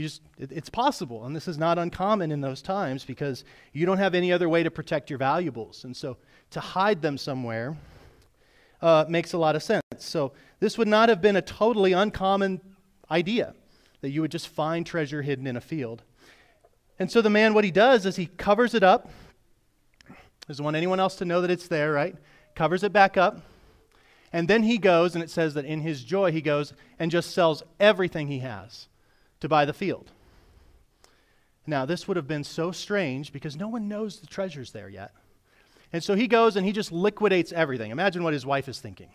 You 0.00 0.06
just, 0.06 0.22
it, 0.38 0.50
it's 0.50 0.70
possible, 0.70 1.26
and 1.26 1.36
this 1.36 1.46
is 1.46 1.58
not 1.58 1.78
uncommon 1.78 2.32
in 2.32 2.40
those 2.40 2.62
times 2.62 3.04
because 3.04 3.44
you 3.74 3.84
don't 3.84 3.98
have 3.98 4.14
any 4.14 4.32
other 4.32 4.48
way 4.48 4.62
to 4.62 4.70
protect 4.70 5.10
your 5.10 5.18
valuables. 5.18 5.84
And 5.84 5.94
so 5.94 6.16
to 6.52 6.60
hide 6.60 7.02
them 7.02 7.18
somewhere 7.18 7.76
uh, 8.80 9.04
makes 9.10 9.34
a 9.34 9.38
lot 9.38 9.56
of 9.56 9.62
sense. 9.62 9.82
So 9.98 10.32
this 10.58 10.78
would 10.78 10.88
not 10.88 11.10
have 11.10 11.20
been 11.20 11.36
a 11.36 11.42
totally 11.42 11.92
uncommon 11.92 12.62
idea 13.10 13.54
that 14.00 14.08
you 14.08 14.22
would 14.22 14.30
just 14.30 14.48
find 14.48 14.86
treasure 14.86 15.20
hidden 15.20 15.46
in 15.46 15.58
a 15.58 15.60
field. 15.60 16.02
And 16.98 17.12
so 17.12 17.20
the 17.20 17.28
man, 17.28 17.52
what 17.52 17.64
he 17.64 17.70
does 17.70 18.06
is 18.06 18.16
he 18.16 18.24
covers 18.24 18.74
it 18.74 18.82
up. 18.82 19.10
Doesn't 20.48 20.64
want 20.64 20.78
anyone 20.78 20.98
else 20.98 21.16
to 21.16 21.26
know 21.26 21.42
that 21.42 21.50
it's 21.50 21.68
there, 21.68 21.92
right? 21.92 22.16
Covers 22.54 22.82
it 22.84 22.92
back 22.94 23.18
up. 23.18 23.42
And 24.32 24.48
then 24.48 24.62
he 24.62 24.78
goes, 24.78 25.14
and 25.14 25.22
it 25.22 25.28
says 25.28 25.52
that 25.54 25.66
in 25.66 25.82
his 25.82 26.04
joy, 26.04 26.32
he 26.32 26.40
goes 26.40 26.72
and 26.98 27.10
just 27.10 27.32
sells 27.32 27.62
everything 27.78 28.28
he 28.28 28.38
has 28.38 28.86
to 29.40 29.48
buy 29.48 29.64
the 29.64 29.72
field. 29.72 30.10
Now, 31.66 31.86
this 31.86 32.08
would 32.08 32.16
have 32.16 32.26
been 32.26 32.44
so 32.44 32.72
strange 32.72 33.32
because 33.32 33.56
no 33.56 33.68
one 33.68 33.88
knows 33.88 34.20
the 34.20 34.26
treasure's 34.26 34.72
there 34.72 34.88
yet. 34.88 35.12
And 35.92 36.02
so 36.02 36.14
he 36.14 36.26
goes 36.26 36.56
and 36.56 36.64
he 36.64 36.72
just 36.72 36.92
liquidates 36.92 37.52
everything. 37.52 37.90
Imagine 37.90 38.22
what 38.22 38.32
his 38.32 38.46
wife 38.46 38.68
is 38.68 38.80
thinking. 38.80 39.10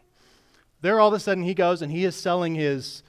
There, 0.81 0.99
all 0.99 1.07
of 1.07 1.13
a 1.13 1.19
sudden, 1.19 1.43
he 1.43 1.53
goes 1.53 1.81
and 1.81 1.91
he 1.91 2.05
is 2.05 2.15
selling 2.15 2.55
his 2.55 3.01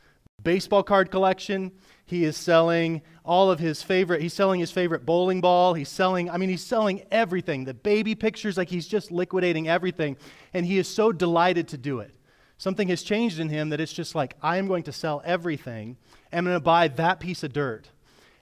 baseball 0.43 0.83
card 0.83 1.11
collection. 1.11 1.73
He 2.07 2.25
is 2.25 2.37
selling 2.37 3.03
all 3.25 3.51
of 3.51 3.59
his 3.59 3.83
favorite, 3.83 4.23
he's 4.23 4.33
selling 4.33 4.61
his 4.61 4.71
favorite 4.71 5.05
bowling 5.05 5.41
ball. 5.41 5.75
He's 5.75 5.89
selling, 5.89 6.31
I 6.31 6.37
mean, 6.37 6.49
he's 6.49 6.65
selling 6.65 7.03
everything. 7.11 7.65
The 7.65 7.75
baby 7.75 8.15
pictures, 8.15 8.57
like 8.57 8.69
he's 8.69 8.87
just 8.87 9.11
liquidating 9.11 9.69
everything. 9.69 10.17
And 10.55 10.65
he 10.65 10.79
is 10.79 10.89
so 10.89 11.11
delighted 11.13 11.69
to 11.69 11.77
do 11.77 11.99
it. 12.01 12.16
Something 12.59 12.89
has 12.89 13.03
changed 13.03 13.39
in 13.39 13.49
him 13.49 13.69
that 13.69 13.81
it's 13.81 13.93
just 13.93 14.15
like, 14.15 14.35
I 14.43 14.57
am 14.57 14.67
going 14.67 14.85
to 14.85 14.93
sell 14.93 15.23
everything. 15.25 15.97
I'm 16.33 16.45
going 16.45 16.57
to 16.57 16.61
buy 16.61 16.89
that 16.89 17.21
piece 17.21 17.43
of 17.43 17.53
dirt. 17.53 17.89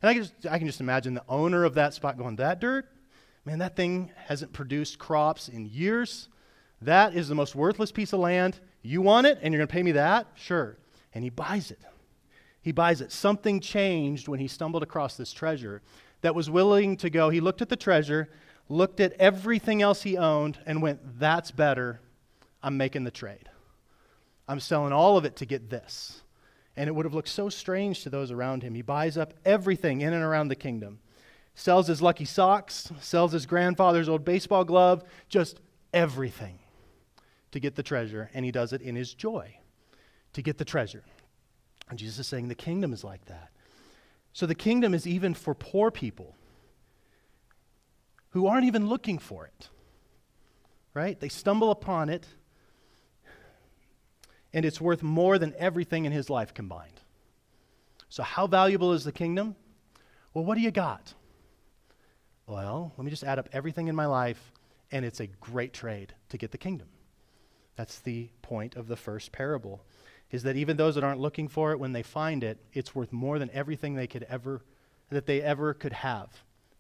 And 0.02 0.11
I 0.11 0.14
can, 0.14 0.23
just, 0.23 0.47
I 0.47 0.59
can 0.59 0.66
just 0.66 0.80
imagine 0.80 1.14
the 1.14 1.25
owner 1.28 1.64
of 1.64 1.75
that 1.75 1.94
spot 1.94 2.18
going, 2.18 2.37
That 2.37 2.61
dirt? 2.61 2.87
Man, 3.44 3.59
that 3.59 3.76
thing 3.76 4.11
hasn't 4.26 4.52
produced 4.52 4.99
crops 4.99 5.49
in 5.49 5.66
years. 5.66 6.28
That 6.80 7.14
is 7.14 7.28
the 7.28 7.35
most 7.35 7.54
worthless 7.54 7.92
piece 7.92 8.12
of 8.12 8.21
land. 8.21 8.59
You 8.83 9.02
want 9.02 9.26
it, 9.26 9.38
and 9.42 9.52
you're 9.52 9.59
going 9.59 9.68
to 9.68 9.73
pay 9.73 9.83
me 9.83 9.92
that? 9.92 10.26
Sure. 10.35 10.76
And 11.14 11.25
he 11.25 11.30
buys 11.30 11.71
it. 11.71 11.80
He 12.62 12.73
buys 12.73 13.00
it. 13.00 13.12
Something 13.12 13.61
changed 13.61 14.28
when 14.28 14.40
he 14.40 14.49
stumbled 14.49 14.83
across 14.83 15.16
this 15.16 15.33
treasure 15.33 15.83
that 16.23 16.35
was 16.35 16.49
willing 16.49 16.97
to 16.99 17.11
go. 17.11 17.28
He 17.28 17.40
looked 17.40 17.61
at 17.61 17.68
the 17.68 17.76
treasure, 17.76 18.30
looked 18.68 19.00
at 19.00 19.12
everything 19.14 19.83
else 19.83 20.02
he 20.02 20.16
owned, 20.16 20.59
and 20.64 20.80
went, 20.80 21.18
That's 21.18 21.50
better. 21.50 22.00
I'm 22.62 22.78
making 22.78 23.04
the 23.04 23.11
trade. 23.11 23.50
I'm 24.47 24.61
selling 24.61 24.93
all 24.93 25.17
of 25.17 25.25
it 25.25 25.37
to 25.37 25.47
get 25.47 25.71
this. 25.71 26.23
And 26.77 26.89
it 26.89 26.93
would 26.93 27.07
have 27.07 27.15
looked 27.15 27.29
so 27.29 27.49
strange 27.49 28.03
to 28.03 28.11
those 28.11 28.31
around 28.31 28.63
him. 28.63 28.75
He 28.75 28.83
buys 28.83 29.17
up 29.17 29.35
everything 29.45 30.01
in 30.01 30.13
and 30.13 30.23
around 30.23 30.49
the 30.49 30.57
kingdom, 30.57 30.99
sells 31.55 31.87
his 31.87 32.03
lucky 32.03 32.25
socks, 32.25 32.91
sells 33.01 33.33
his 33.33 33.47
grandfather's 33.47 34.09
old 34.09 34.25
baseball 34.25 34.65
glove, 34.65 35.05
just 35.29 35.61
everything 35.93 36.59
to 37.53 37.61
get 37.61 37.77
the 37.77 37.83
treasure. 37.83 38.31
And 38.35 38.45
he 38.45 38.51
does 38.51 38.73
it 38.73 38.83
in 38.83 38.97
his 38.97 39.15
joy 39.15 39.57
to 40.33 40.43
get 40.43 40.59
the 40.59 40.65
treasure. 40.65 41.05
And 41.89 41.99
Jesus 41.99 42.19
is 42.19 42.27
saying 42.27 42.49
the 42.49 42.55
kingdom 42.55 42.93
is 42.93 43.05
like 43.05 43.25
that. 43.27 43.51
So 44.33 44.47
the 44.47 44.55
kingdom 44.55 44.95
is 44.95 45.07
even 45.07 45.33
for 45.33 45.55
poor 45.55 45.93
people 45.93 46.35
who 48.31 48.49
aren't 48.49 48.67
even 48.67 48.89
looking 48.89 49.19
for 49.19 49.47
it, 49.47 49.69
right? 50.93 51.19
They 51.21 51.29
stumble 51.29 51.71
upon 51.71 52.09
it 52.09 52.27
and 54.55 54.65
it's 54.65 54.81
worth 54.81 55.03
more 55.03 55.37
than 55.37 55.53
everything 55.59 56.07
in 56.07 56.13
his 56.13 56.31
life 56.31 56.55
combined. 56.55 57.01
So, 58.09 58.23
how 58.23 58.47
valuable 58.47 58.93
is 58.93 59.05
the 59.05 59.13
kingdom? 59.13 59.57
Well, 60.33 60.45
what 60.45 60.55
do 60.55 60.61
you 60.61 60.71
got? 60.71 61.13
Well, 62.47 62.93
let 62.97 63.05
me 63.05 63.11
just 63.11 63.25
add 63.25 63.39
up 63.39 63.49
everything 63.53 63.89
in 63.89 63.97
my 63.97 64.07
life, 64.07 64.53
and 64.93 65.05
it's 65.05 65.21
a 65.21 65.27
great 65.27 65.73
trade 65.73 66.15
to 66.29 66.39
get 66.39 66.53
the 66.53 66.59
kingdom. 66.59 66.87
That's 67.77 67.99
the 67.99 68.31
point 68.43 68.77
of 68.77 68.87
the 68.87 68.97
first 68.97 69.33
parable. 69.33 69.85
Is 70.31 70.45
that 70.45 70.57
even 70.57 70.77
those 70.77 70.95
that 70.95 71.05
aren't 71.05 71.21
looking 71.21 71.49
for 71.49 71.73
it, 71.73 71.81
when 71.81 71.93
they 71.93 72.03
find 72.03 72.45
it, 72.45 72.59
it's 72.73 72.95
worth 72.95 73.13
more 73.13 73.39
than 73.39 73.51
everything 73.51 73.95
they 73.95 74.07
could 74.07 74.25
ever 74.29 74.63
that 75.11 75.27
they 75.27 75.43
ever 75.43 75.75
could 75.75 75.93
have. 75.93 76.29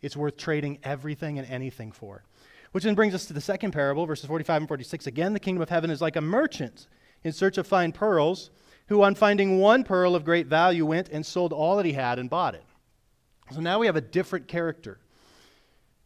It's 0.00 0.16
worth 0.16 0.36
trading 0.36 0.78
everything 0.82 1.38
and 1.38 1.48
anything 1.48 1.92
for. 1.92 2.24
Which 2.72 2.84
then 2.84 2.94
brings 2.94 3.14
us 3.14 3.26
to 3.26 3.32
the 3.32 3.40
second 3.40 3.72
parable, 3.72 4.06
verses 4.06 4.26
45 4.26 4.62
and 4.62 4.68
46. 4.68 5.06
Again, 5.06 5.34
the 5.34 5.40
kingdom 5.40 5.62
of 5.62 5.68
heaven 5.68 5.90
is 5.90 6.00
like 6.00 6.16
a 6.16 6.20
merchant 6.20 6.88
in 7.24 7.32
search 7.32 7.58
of 7.58 7.66
fine 7.66 7.90
pearls, 7.90 8.50
who, 8.86 9.02
on 9.02 9.14
finding 9.14 9.58
one 9.58 9.82
pearl 9.82 10.14
of 10.14 10.24
great 10.24 10.46
value, 10.46 10.86
went 10.86 11.08
and 11.08 11.24
sold 11.24 11.52
all 11.52 11.76
that 11.76 11.86
he 11.86 11.94
had 11.94 12.18
and 12.18 12.30
bought 12.30 12.54
it. 12.54 12.64
So 13.52 13.60
now 13.60 13.78
we 13.78 13.86
have 13.86 13.96
a 13.96 14.00
different 14.00 14.46
character. 14.46 14.98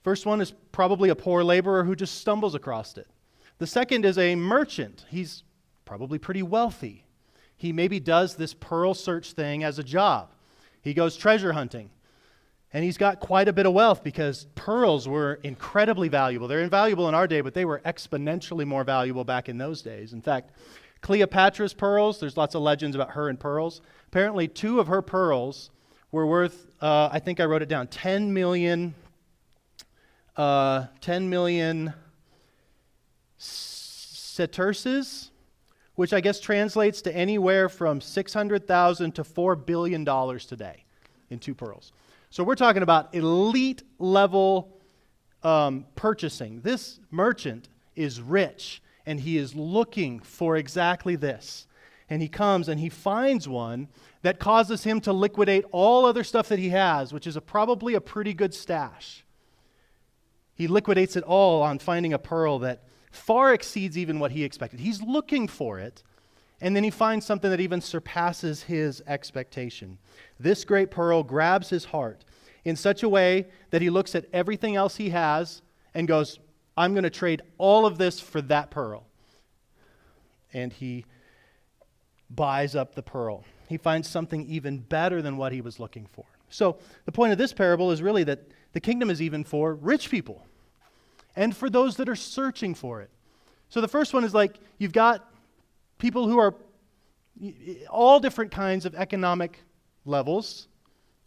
First 0.02 0.26
one 0.26 0.40
is 0.40 0.52
probably 0.72 1.10
a 1.10 1.16
poor 1.16 1.42
laborer 1.42 1.84
who 1.84 1.96
just 1.96 2.20
stumbles 2.20 2.54
across 2.54 2.96
it. 2.96 3.08
The 3.58 3.66
second 3.66 4.04
is 4.04 4.16
a 4.16 4.36
merchant. 4.36 5.04
He's 5.10 5.42
probably 5.84 6.18
pretty 6.18 6.42
wealthy. 6.42 7.04
He 7.56 7.72
maybe 7.72 7.98
does 7.98 8.36
this 8.36 8.54
pearl 8.54 8.94
search 8.94 9.32
thing 9.32 9.64
as 9.64 9.78
a 9.78 9.84
job. 9.84 10.30
He 10.80 10.94
goes 10.94 11.16
treasure 11.16 11.52
hunting. 11.52 11.90
And 12.72 12.84
he's 12.84 12.98
got 12.98 13.18
quite 13.18 13.48
a 13.48 13.52
bit 13.52 13.66
of 13.66 13.72
wealth 13.72 14.04
because 14.04 14.46
pearls 14.54 15.08
were 15.08 15.40
incredibly 15.42 16.08
valuable. 16.08 16.46
They're 16.46 16.60
invaluable 16.60 17.08
in 17.08 17.14
our 17.14 17.26
day, 17.26 17.40
but 17.40 17.54
they 17.54 17.64
were 17.64 17.80
exponentially 17.84 18.66
more 18.66 18.84
valuable 18.84 19.24
back 19.24 19.48
in 19.48 19.56
those 19.56 19.80
days. 19.80 20.12
In 20.12 20.20
fact, 20.20 20.50
Cleopatra's 21.00 21.74
pearls, 21.74 22.20
there's 22.20 22.36
lots 22.36 22.54
of 22.54 22.62
legends 22.62 22.96
about 22.96 23.12
her 23.12 23.28
and 23.28 23.38
pearls. 23.38 23.80
Apparently, 24.08 24.48
two 24.48 24.80
of 24.80 24.88
her 24.88 25.02
pearls 25.02 25.70
were 26.10 26.26
worth, 26.26 26.66
uh, 26.80 27.08
I 27.12 27.18
think 27.18 27.40
I 27.40 27.44
wrote 27.44 27.62
it 27.62 27.68
down, 27.68 27.86
10 27.88 28.32
million, 28.32 28.94
uh, 30.36 30.86
10 31.00 31.28
million 31.28 31.92
sesterces, 34.38 35.30
which 35.94 36.12
I 36.12 36.20
guess 36.20 36.40
translates 36.40 37.02
to 37.02 37.14
anywhere 37.14 37.68
from 37.68 38.00
600,000 38.00 39.12
to 39.12 39.22
$4 39.24 39.66
billion 39.66 40.04
today 40.04 40.84
in 41.30 41.38
two 41.38 41.54
pearls. 41.54 41.92
So 42.30 42.44
we're 42.44 42.54
talking 42.54 42.82
about 42.82 43.14
elite 43.14 43.82
level 43.98 44.78
um, 45.42 45.86
purchasing. 45.94 46.60
This 46.60 47.00
merchant 47.10 47.68
is 47.96 48.20
rich 48.20 48.82
and 49.08 49.20
he 49.20 49.38
is 49.38 49.54
looking 49.54 50.20
for 50.20 50.54
exactly 50.54 51.16
this. 51.16 51.66
And 52.10 52.20
he 52.20 52.28
comes 52.28 52.68
and 52.68 52.78
he 52.78 52.90
finds 52.90 53.48
one 53.48 53.88
that 54.20 54.38
causes 54.38 54.84
him 54.84 55.00
to 55.00 55.14
liquidate 55.14 55.64
all 55.72 56.04
other 56.04 56.22
stuff 56.22 56.48
that 56.50 56.58
he 56.58 56.68
has, 56.68 57.10
which 57.10 57.26
is 57.26 57.34
a, 57.34 57.40
probably 57.40 57.94
a 57.94 58.02
pretty 58.02 58.34
good 58.34 58.52
stash. 58.52 59.24
He 60.52 60.68
liquidates 60.68 61.16
it 61.16 61.24
all 61.24 61.62
on 61.62 61.78
finding 61.78 62.12
a 62.12 62.18
pearl 62.18 62.58
that 62.58 62.82
far 63.10 63.54
exceeds 63.54 63.96
even 63.96 64.18
what 64.18 64.32
he 64.32 64.44
expected. 64.44 64.80
He's 64.80 65.00
looking 65.00 65.48
for 65.48 65.78
it, 65.78 66.02
and 66.60 66.76
then 66.76 66.84
he 66.84 66.90
finds 66.90 67.24
something 67.24 67.50
that 67.50 67.60
even 67.60 67.80
surpasses 67.80 68.64
his 68.64 69.02
expectation. 69.06 69.96
This 70.38 70.64
great 70.64 70.90
pearl 70.90 71.22
grabs 71.22 71.70
his 71.70 71.86
heart 71.86 72.26
in 72.62 72.76
such 72.76 73.02
a 73.02 73.08
way 73.08 73.46
that 73.70 73.80
he 73.80 73.88
looks 73.88 74.14
at 74.14 74.26
everything 74.34 74.76
else 74.76 74.96
he 74.96 75.08
has 75.10 75.62
and 75.94 76.06
goes, 76.06 76.40
I'm 76.78 76.94
going 76.94 77.02
to 77.02 77.10
trade 77.10 77.42
all 77.58 77.86
of 77.86 77.98
this 77.98 78.20
for 78.20 78.40
that 78.42 78.70
pearl. 78.70 79.04
And 80.52 80.72
he 80.72 81.04
buys 82.30 82.76
up 82.76 82.94
the 82.94 83.02
pearl. 83.02 83.44
He 83.68 83.76
finds 83.76 84.08
something 84.08 84.46
even 84.46 84.78
better 84.78 85.20
than 85.20 85.36
what 85.36 85.52
he 85.52 85.60
was 85.60 85.80
looking 85.80 86.06
for. 86.12 86.24
So, 86.50 86.78
the 87.04 87.12
point 87.12 87.32
of 87.32 87.38
this 87.38 87.52
parable 87.52 87.90
is 87.90 88.00
really 88.00 88.24
that 88.24 88.46
the 88.72 88.80
kingdom 88.80 89.10
is 89.10 89.20
even 89.20 89.42
for 89.44 89.74
rich 89.74 90.08
people 90.08 90.46
and 91.36 91.54
for 91.54 91.68
those 91.68 91.96
that 91.96 92.08
are 92.08 92.16
searching 92.16 92.74
for 92.74 93.02
it. 93.02 93.10
So, 93.68 93.80
the 93.80 93.88
first 93.88 94.14
one 94.14 94.22
is 94.22 94.32
like 94.32 94.56
you've 94.78 94.92
got 94.92 95.28
people 95.98 96.28
who 96.28 96.38
are 96.38 96.54
all 97.90 98.20
different 98.20 98.52
kinds 98.52 98.86
of 98.86 98.94
economic 98.94 99.58
levels 100.04 100.68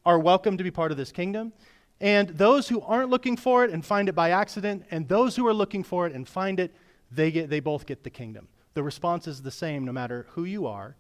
are 0.06 0.18
welcome 0.18 0.58
to 0.58 0.64
be 0.64 0.72
part 0.72 0.92
of 0.92 0.98
this 0.98 1.12
kingdom. 1.12 1.52
And 2.02 2.30
those 2.30 2.68
who 2.68 2.82
aren't 2.82 3.12
looking 3.12 3.38
for 3.38 3.64
it 3.64 3.70
and 3.70 3.86
find 3.86 4.10
it 4.10 4.14
by 4.14 4.32
accident, 4.32 4.86
and 4.90 5.08
those 5.08 5.36
who 5.36 5.46
are 5.46 5.54
looking 5.54 5.84
for 5.84 6.08
it 6.08 6.14
and 6.14 6.28
find 6.28 6.60
it, 6.60 6.74
they, 7.12 7.30
get, 7.30 7.52
they 7.52 7.60
both 7.60 7.86
get 7.86 8.04
the 8.04 8.10
kingdom. 8.10 8.48
The 8.74 8.82
response 8.82 9.28
is 9.28 9.44
the 9.44 9.52
same 9.52 9.86
no 9.86 9.92
matter 9.92 10.26
who 10.32 10.44
you 10.44 10.66
are, 10.66 10.96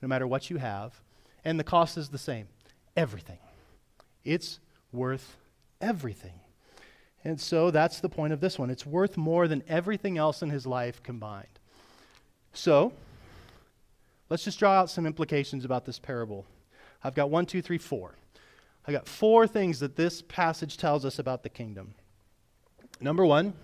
no 0.00 0.08
matter 0.08 0.26
what 0.26 0.48
you 0.48 0.56
have, 0.56 0.98
and 1.44 1.60
the 1.60 1.64
cost 1.64 1.98
is 1.98 2.08
the 2.08 2.18
same 2.18 2.48
everything. 2.96 3.38
It's 4.24 4.58
worth 4.92 5.36
everything. 5.82 6.40
And 7.22 7.38
so 7.38 7.70
that's 7.70 8.00
the 8.00 8.08
point 8.08 8.32
of 8.32 8.40
this 8.40 8.58
one. 8.58 8.70
It's 8.70 8.86
worth 8.86 9.18
more 9.18 9.48
than 9.48 9.62
everything 9.68 10.16
else 10.16 10.40
in 10.40 10.48
his 10.48 10.66
life 10.66 11.02
combined. 11.02 11.58
So, 12.54 12.94
let's 14.30 14.44
just 14.44 14.58
draw 14.58 14.72
out 14.72 14.88
some 14.88 15.04
implications 15.04 15.66
about 15.66 15.84
this 15.84 15.98
parable. 15.98 16.46
I've 17.04 17.14
got 17.14 17.28
one, 17.28 17.44
two, 17.44 17.60
three, 17.60 17.76
four. 17.76 18.14
I 18.86 18.92
got 18.92 19.08
four 19.08 19.46
things 19.46 19.80
that 19.80 19.96
this 19.96 20.22
passage 20.22 20.76
tells 20.76 21.04
us 21.04 21.18
about 21.18 21.42
the 21.42 21.48
kingdom. 21.48 21.94
Number 23.00 23.26
one, 23.26 23.54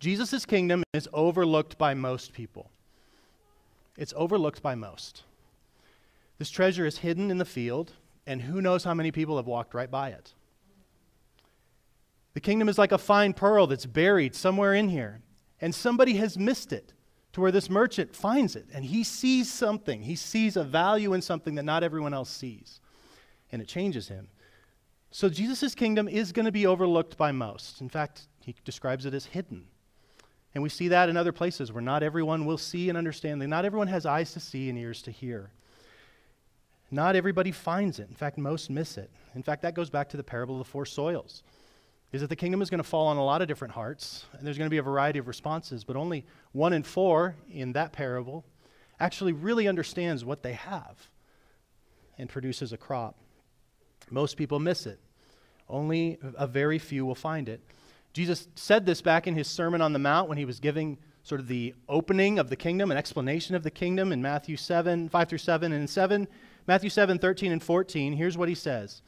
Jesus' 0.00 0.44
kingdom 0.44 0.82
is 0.92 1.08
overlooked 1.12 1.78
by 1.78 1.94
most 1.94 2.32
people. 2.32 2.70
It's 3.96 4.12
overlooked 4.16 4.62
by 4.62 4.74
most. 4.74 5.22
This 6.38 6.50
treasure 6.50 6.84
is 6.84 6.98
hidden 6.98 7.30
in 7.30 7.38
the 7.38 7.44
field, 7.44 7.92
and 8.26 8.42
who 8.42 8.60
knows 8.60 8.84
how 8.84 8.94
many 8.94 9.10
people 9.10 9.36
have 9.36 9.46
walked 9.46 9.74
right 9.74 9.90
by 9.90 10.10
it. 10.10 10.34
The 12.34 12.40
kingdom 12.40 12.68
is 12.68 12.76
like 12.76 12.92
a 12.92 12.98
fine 12.98 13.32
pearl 13.32 13.66
that's 13.66 13.86
buried 13.86 14.34
somewhere 14.34 14.74
in 14.74 14.88
here, 14.88 15.22
and 15.60 15.74
somebody 15.74 16.14
has 16.16 16.36
missed 16.36 16.72
it 16.72 16.92
to 17.32 17.40
where 17.40 17.52
this 17.52 17.70
merchant 17.70 18.14
finds 18.14 18.56
it, 18.56 18.66
and 18.74 18.84
he 18.84 19.04
sees 19.04 19.50
something. 19.50 20.02
He 20.02 20.16
sees 20.16 20.56
a 20.56 20.64
value 20.64 21.14
in 21.14 21.22
something 21.22 21.54
that 21.54 21.62
not 21.62 21.82
everyone 21.82 22.12
else 22.12 22.28
sees 22.28 22.80
and 23.52 23.62
it 23.62 23.68
changes 23.68 24.08
him. 24.08 24.28
So 25.10 25.28
Jesus' 25.28 25.74
kingdom 25.74 26.08
is 26.08 26.32
going 26.32 26.46
to 26.46 26.52
be 26.52 26.66
overlooked 26.66 27.16
by 27.16 27.32
most. 27.32 27.80
In 27.80 27.88
fact, 27.88 28.28
he 28.40 28.54
describes 28.64 29.06
it 29.06 29.14
as 29.14 29.26
hidden. 29.26 29.66
And 30.54 30.62
we 30.62 30.68
see 30.68 30.88
that 30.88 31.08
in 31.08 31.16
other 31.16 31.32
places 31.32 31.72
where 31.72 31.82
not 31.82 32.02
everyone 32.02 32.46
will 32.46 32.58
see 32.58 32.88
and 32.88 32.96
understand. 32.96 33.46
Not 33.46 33.64
everyone 33.64 33.88
has 33.88 34.06
eyes 34.06 34.32
to 34.32 34.40
see 34.40 34.68
and 34.68 34.78
ears 34.78 35.02
to 35.02 35.10
hear. 35.10 35.50
Not 36.90 37.16
everybody 37.16 37.52
finds 37.52 37.98
it. 37.98 38.08
In 38.08 38.14
fact, 38.14 38.38
most 38.38 38.70
miss 38.70 38.96
it. 38.96 39.10
In 39.34 39.42
fact, 39.42 39.62
that 39.62 39.74
goes 39.74 39.90
back 39.90 40.08
to 40.10 40.16
the 40.16 40.22
parable 40.22 40.54
of 40.54 40.66
the 40.66 40.70
four 40.70 40.86
soils. 40.86 41.42
Is 42.12 42.20
that 42.20 42.28
the 42.28 42.36
kingdom 42.36 42.62
is 42.62 42.70
going 42.70 42.82
to 42.82 42.88
fall 42.88 43.08
on 43.08 43.16
a 43.16 43.24
lot 43.24 43.42
of 43.42 43.48
different 43.48 43.74
hearts, 43.74 44.24
and 44.32 44.46
there's 44.46 44.56
going 44.56 44.66
to 44.66 44.70
be 44.70 44.78
a 44.78 44.82
variety 44.82 45.18
of 45.18 45.28
responses, 45.28 45.84
but 45.84 45.96
only 45.96 46.24
one 46.52 46.72
in 46.72 46.82
four 46.82 47.34
in 47.50 47.72
that 47.72 47.92
parable 47.92 48.44
actually 49.00 49.32
really 49.32 49.68
understands 49.68 50.24
what 50.24 50.42
they 50.42 50.54
have 50.54 51.10
and 52.16 52.30
produces 52.30 52.72
a 52.72 52.76
crop. 52.76 53.18
Most 54.10 54.36
people 54.36 54.58
miss 54.58 54.86
it. 54.86 55.00
Only 55.68 56.18
a 56.36 56.46
very 56.46 56.78
few 56.78 57.04
will 57.04 57.14
find 57.14 57.48
it. 57.48 57.60
Jesus 58.12 58.48
said 58.54 58.86
this 58.86 59.02
back 59.02 59.26
in 59.26 59.34
his 59.34 59.48
Sermon 59.48 59.80
on 59.80 59.92
the 59.92 59.98
Mount 59.98 60.28
when 60.28 60.38
he 60.38 60.44
was 60.44 60.60
giving 60.60 60.96
sort 61.22 61.40
of 61.40 61.48
the 61.48 61.74
opening 61.88 62.38
of 62.38 62.48
the 62.48 62.56
kingdom, 62.56 62.90
an 62.90 62.96
explanation 62.96 63.56
of 63.56 63.64
the 63.64 63.70
kingdom 63.70 64.12
in 64.12 64.22
Matthew 64.22 64.56
7, 64.56 65.08
5 65.08 65.28
through 65.28 65.38
7, 65.38 65.72
and 65.72 65.90
7, 65.90 66.28
Matthew 66.68 66.88
7, 66.88 67.18
13 67.18 67.52
and 67.52 67.62
14. 67.62 68.12
Here's 68.12 68.38
what 68.38 68.48
he 68.48 68.54
says. 68.54 69.02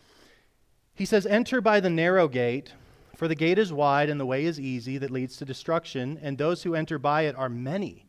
He 0.95 1.05
says, 1.05 1.27
Enter 1.27 1.61
by 1.61 1.79
the 1.79 1.89
narrow 1.89 2.27
gate, 2.27 2.73
for 3.17 3.29
the 3.29 3.37
gate 3.37 3.59
is 3.59 3.73
wide 3.73 4.11
and 4.11 4.21
the 4.21 4.27
way 4.27 4.45
is 4.45 4.59
easy 4.59 4.99
that 4.99 5.13
leads 5.13 5.37
to 5.37 5.45
destruction, 5.45 6.19
and 6.21 6.37
those 6.37 6.65
who 6.65 6.75
enter 6.75 6.99
by 6.99 7.23
it 7.23 7.37
are 7.37 7.49
many. 7.49 8.05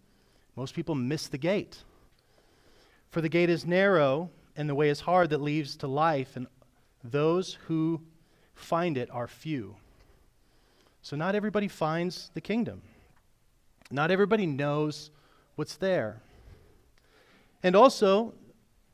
Most 0.56 0.73
people 0.73 0.95
miss 0.95 1.28
the 1.28 1.38
gate. 1.38 1.84
For 3.12 3.21
the 3.21 3.30
gate 3.30 3.49
is 3.49 3.65
narrow 3.65 4.32
and 4.56 4.67
the 4.67 4.75
way 4.75 4.89
is 4.89 4.99
hard 4.99 5.30
that 5.30 5.41
leads 5.41 5.78
to 5.78 5.88
life, 5.88 6.36
and 6.36 6.47
those 7.03 7.57
who 7.67 8.01
find 8.55 8.97
it 8.97 9.09
are 9.12 9.27
few. 9.27 9.75
So, 11.01 11.15
not 11.15 11.35
everybody 11.35 11.67
finds 11.67 12.29
the 12.33 12.41
kingdom. 12.41 12.81
Not 13.89 14.12
everybody 14.12 14.45
knows 14.45 15.12
what's 15.55 15.75
there. 15.77 16.21
And 17.63 17.75
also, 17.75 18.33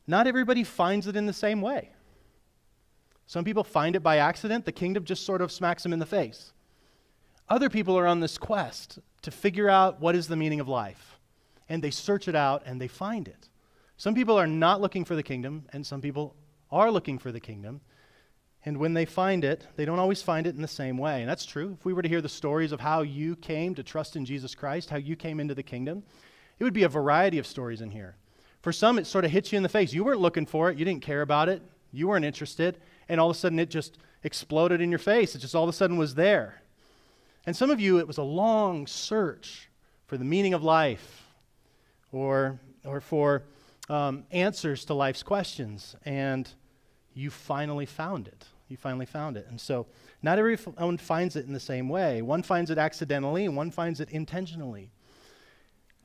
not 0.06 0.26
everybody 0.26 0.64
finds 0.64 1.06
it 1.06 1.16
in 1.16 1.26
the 1.26 1.32
same 1.32 1.60
way. 1.60 1.90
Some 3.26 3.44
people 3.44 3.64
find 3.64 3.96
it 3.96 4.02
by 4.02 4.18
accident, 4.18 4.64
the 4.64 4.72
kingdom 4.72 5.04
just 5.04 5.26
sort 5.26 5.42
of 5.42 5.50
smacks 5.50 5.82
them 5.82 5.92
in 5.92 5.98
the 5.98 6.06
face. 6.06 6.52
Other 7.48 7.68
people 7.68 7.98
are 7.98 8.06
on 8.06 8.20
this 8.20 8.38
quest 8.38 8.98
to 9.22 9.30
figure 9.30 9.68
out 9.68 10.00
what 10.00 10.14
is 10.14 10.28
the 10.28 10.36
meaning 10.36 10.60
of 10.60 10.68
life, 10.68 11.18
and 11.68 11.82
they 11.82 11.90
search 11.90 12.28
it 12.28 12.36
out 12.36 12.62
and 12.66 12.80
they 12.80 12.88
find 12.88 13.26
it. 13.26 13.48
Some 13.96 14.14
people 14.14 14.38
are 14.38 14.46
not 14.46 14.80
looking 14.80 15.04
for 15.04 15.16
the 15.16 15.22
kingdom, 15.22 15.66
and 15.72 15.84
some 15.84 16.00
people 16.00 16.36
are 16.70 16.90
looking 16.90 17.18
for 17.18 17.32
the 17.32 17.40
kingdom. 17.40 17.80
And 18.66 18.78
when 18.78 18.94
they 18.94 19.04
find 19.04 19.44
it, 19.44 19.64
they 19.76 19.84
don't 19.84 20.00
always 20.00 20.22
find 20.22 20.44
it 20.44 20.56
in 20.56 20.60
the 20.60 20.68
same 20.68 20.98
way. 20.98 21.20
And 21.20 21.30
that's 21.30 21.46
true. 21.46 21.76
If 21.78 21.84
we 21.86 21.92
were 21.92 22.02
to 22.02 22.08
hear 22.08 22.20
the 22.20 22.28
stories 22.28 22.72
of 22.72 22.80
how 22.80 23.02
you 23.02 23.36
came 23.36 23.76
to 23.76 23.84
trust 23.84 24.16
in 24.16 24.24
Jesus 24.24 24.56
Christ, 24.56 24.90
how 24.90 24.96
you 24.96 25.14
came 25.14 25.38
into 25.38 25.54
the 25.54 25.62
kingdom, 25.62 26.02
it 26.58 26.64
would 26.64 26.74
be 26.74 26.82
a 26.82 26.88
variety 26.88 27.38
of 27.38 27.46
stories 27.46 27.80
in 27.80 27.92
here. 27.92 28.16
For 28.62 28.72
some, 28.72 28.98
it 28.98 29.06
sort 29.06 29.24
of 29.24 29.30
hits 29.30 29.52
you 29.52 29.56
in 29.56 29.62
the 29.62 29.68
face. 29.68 29.92
You 29.92 30.02
weren't 30.02 30.20
looking 30.20 30.46
for 30.46 30.68
it, 30.68 30.76
you 30.76 30.84
didn't 30.84 31.02
care 31.02 31.22
about 31.22 31.48
it, 31.48 31.62
you 31.92 32.08
weren't 32.08 32.24
interested, 32.24 32.78
and 33.08 33.20
all 33.20 33.30
of 33.30 33.36
a 33.36 33.38
sudden 33.38 33.60
it 33.60 33.70
just 33.70 33.98
exploded 34.24 34.80
in 34.80 34.90
your 34.90 34.98
face. 34.98 35.36
It 35.36 35.38
just 35.38 35.54
all 35.54 35.62
of 35.62 35.68
a 35.68 35.72
sudden 35.72 35.96
was 35.96 36.16
there. 36.16 36.60
And 37.46 37.56
some 37.56 37.70
of 37.70 37.78
you, 37.78 38.00
it 38.00 38.08
was 38.08 38.18
a 38.18 38.24
long 38.24 38.88
search 38.88 39.68
for 40.08 40.16
the 40.16 40.24
meaning 40.24 40.54
of 40.54 40.64
life 40.64 41.26
or, 42.10 42.58
or 42.84 43.00
for 43.00 43.44
um, 43.88 44.24
answers 44.32 44.84
to 44.86 44.94
life's 44.94 45.22
questions, 45.22 45.94
and 46.04 46.50
you 47.14 47.30
finally 47.30 47.86
found 47.86 48.26
it. 48.26 48.46
You 48.68 48.76
finally 48.76 49.06
found 49.06 49.36
it. 49.36 49.46
And 49.48 49.60
so, 49.60 49.86
not 50.22 50.38
everyone 50.38 50.98
finds 50.98 51.36
it 51.36 51.46
in 51.46 51.52
the 51.52 51.60
same 51.60 51.88
way. 51.88 52.20
One 52.22 52.42
finds 52.42 52.70
it 52.70 52.78
accidentally, 52.78 53.44
and 53.44 53.56
one 53.56 53.70
finds 53.70 54.00
it 54.00 54.10
intentionally. 54.10 54.90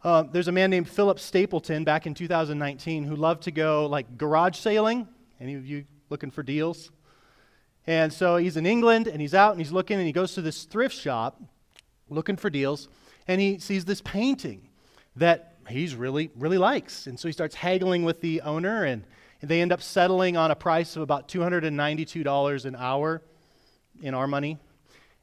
Uh, 0.03 0.23
there's 0.23 0.47
a 0.47 0.51
man 0.51 0.69
named 0.69 0.89
Philip 0.89 1.19
Stapleton 1.19 1.83
back 1.83 2.07
in 2.07 2.13
2019 2.13 3.03
who 3.03 3.15
loved 3.15 3.43
to 3.43 3.51
go 3.51 3.85
like 3.85 4.17
garage 4.17 4.57
sailing. 4.57 5.07
Any 5.39 5.55
of 5.55 5.65
you 5.65 5.85
looking 6.09 6.31
for 6.31 6.41
deals? 6.41 6.91
And 7.85 8.11
so 8.11 8.37
he's 8.37 8.57
in 8.57 8.65
England 8.65 9.07
and 9.07 9.21
he's 9.21 9.33
out 9.33 9.51
and 9.51 9.61
he's 9.61 9.71
looking 9.71 9.97
and 9.97 10.05
he 10.05 10.11
goes 10.11 10.33
to 10.35 10.41
this 10.41 10.63
thrift 10.63 10.95
shop 10.95 11.41
looking 12.09 12.35
for 12.35 12.49
deals 12.49 12.87
and 13.27 13.39
he 13.39 13.59
sees 13.59 13.85
this 13.85 14.01
painting 14.01 14.69
that 15.15 15.55
he's 15.67 15.95
really, 15.95 16.31
really 16.35 16.57
likes. 16.57 17.07
And 17.07 17.19
so 17.19 17.27
he 17.27 17.31
starts 17.31 17.55
haggling 17.55 18.03
with 18.03 18.21
the 18.21 18.41
owner 18.41 18.85
and 19.41 19.49
they 19.49 19.61
end 19.61 19.71
up 19.71 19.81
settling 19.81 20.37
on 20.37 20.51
a 20.51 20.55
price 20.55 20.95
of 20.95 21.01
about 21.01 21.27
$292 21.27 22.65
an 22.65 22.75
hour 22.75 23.21
in 24.01 24.13
our 24.13 24.27
money. 24.27 24.57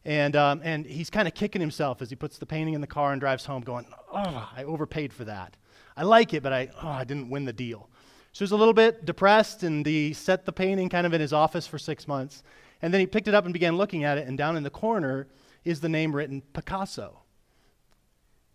And, 0.05 0.37
um, 0.37 0.61
and 0.65 0.87
he's 0.87 1.11
kind 1.11 1.29
of 1.29 1.35
kicking 1.35 1.61
himself 1.61 2.03
as 2.03 2.11
he 2.11 2.17
puts 2.17 2.39
the 2.39 2.47
painting 2.47 2.75
in 2.75 2.81
the 2.81 2.87
car 2.87 3.13
and 3.13 3.21
drives 3.21 3.45
home, 3.45 3.63
going, 3.63 3.87
Oh, 4.13 4.51
I 4.57 4.65
overpaid 4.65 5.13
for 5.13 5.25
that. 5.25 5.57
I 5.97 6.03
like 6.03 6.33
it, 6.33 6.43
but 6.43 6.53
I, 6.53 6.71
oh, 6.83 6.89
I 6.89 7.05
didn't 7.05 7.31
win 7.31 7.45
the 7.45 7.53
deal. 7.53 7.89
So 8.33 8.45
he's 8.45 8.53
a 8.53 8.57
little 8.57 8.75
bit 8.75 9.05
depressed, 9.05 9.63
and 9.65 9.85
he 9.85 10.13
set 10.13 10.45
the 10.47 10.53
painting 10.53 10.89
kind 10.89 11.07
of 11.07 11.13
in 11.13 11.21
his 11.21 11.33
office 11.33 11.67
for 11.67 11.79
six 11.79 12.07
months. 12.07 12.43
And 12.81 12.95
then 12.95 13.01
he 13.01 13.07
picked 13.07 13.27
it 13.27 13.35
up 13.35 13.45
and 13.45 13.53
began 13.53 13.77
looking 13.77 14.05
at 14.05 14.19
it, 14.19 14.29
and 14.29 14.39
down 14.39 14.57
in 14.57 14.63
the 14.63 14.71
corner 14.71 15.27
is 15.65 15.81
the 15.81 15.89
name 15.89 16.15
written 16.15 16.43
Picasso. 16.53 17.21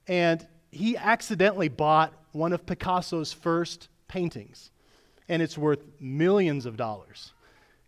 And 0.07 0.47
he 0.71 0.97
accidentally 0.97 1.67
bought 1.67 2.13
one 2.31 2.53
of 2.53 2.65
Picasso's 2.65 3.33
first 3.33 3.89
paintings, 4.07 4.71
and 5.29 5.41
it's 5.41 5.57
worth 5.57 5.85
millions 5.99 6.65
of 6.65 6.77
dollars. 6.77 7.33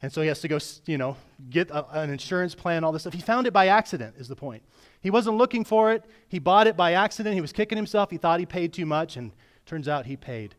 And 0.02 0.12
so 0.12 0.22
he 0.22 0.28
has 0.28 0.42
to 0.42 0.48
go, 0.48 0.60
you 0.86 0.98
know, 0.98 1.18
get 1.50 1.70
a, 1.72 2.00
an 2.00 2.10
insurance 2.10 2.54
plan, 2.54 2.84
all 2.84 2.92
this 2.92 3.04
stuff. 3.04 3.14
He 3.14 3.22
found 3.22 3.48
it 3.48 3.54
by 3.54 3.68
accident, 3.68 4.16
is 4.18 4.28
the 4.28 4.36
point. 4.36 4.62
He 5.02 5.10
wasn't 5.10 5.38
looking 5.38 5.64
for 5.64 5.92
it. 5.92 6.04
He 6.28 6.40
bought 6.40 6.68
it 6.68 6.76
by 6.76 6.94
accident. 6.94 7.36
He 7.36 7.42
was 7.42 7.52
kicking 7.52 7.78
himself. 7.78 8.12
He 8.12 8.18
thought 8.18 8.40
he 8.40 8.46
paid 8.46 8.74
too 8.74 8.86
much, 8.86 9.18
and 9.18 9.32
turns 9.66 9.88
out 9.88 10.06
he 10.06 10.16
paid 10.16 10.56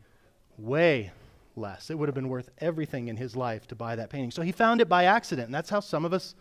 way 0.57 1.11
less. 1.55 1.89
It 1.89 1.97
would 1.97 2.07
have 2.07 2.15
been 2.15 2.29
worth 2.29 2.49
everything 2.59 3.07
in 3.07 3.17
his 3.17 3.35
life 3.35 3.67
to 3.67 3.75
buy 3.75 3.95
that 3.95 4.09
painting. 4.09 4.31
So 4.31 4.41
he 4.41 4.51
found 4.51 4.81
it 4.81 4.89
by 4.89 5.05
accident, 5.05 5.47
and 5.47 5.55
that's 5.55 5.69
how 5.69 5.79
some 5.79 6.05
of 6.05 6.13
us 6.13 6.35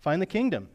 find 0.00 0.20
the 0.22 0.26
kingdom. 0.26 0.68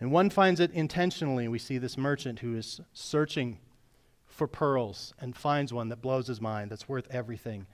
And 0.00 0.12
one 0.12 0.30
finds 0.30 0.60
it 0.60 0.72
intentionally. 0.72 1.48
We 1.48 1.58
see 1.58 1.78
this 1.78 1.96
merchant 1.96 2.40
who 2.40 2.54
is 2.56 2.80
searching 2.92 3.58
for 4.26 4.46
pearls 4.46 5.14
and 5.18 5.34
finds 5.34 5.72
one 5.72 5.88
that 5.88 6.02
blows 6.02 6.26
his 6.26 6.40
mind, 6.40 6.70
that's 6.70 6.88
worth 6.88 7.06
everything, 7.10 7.66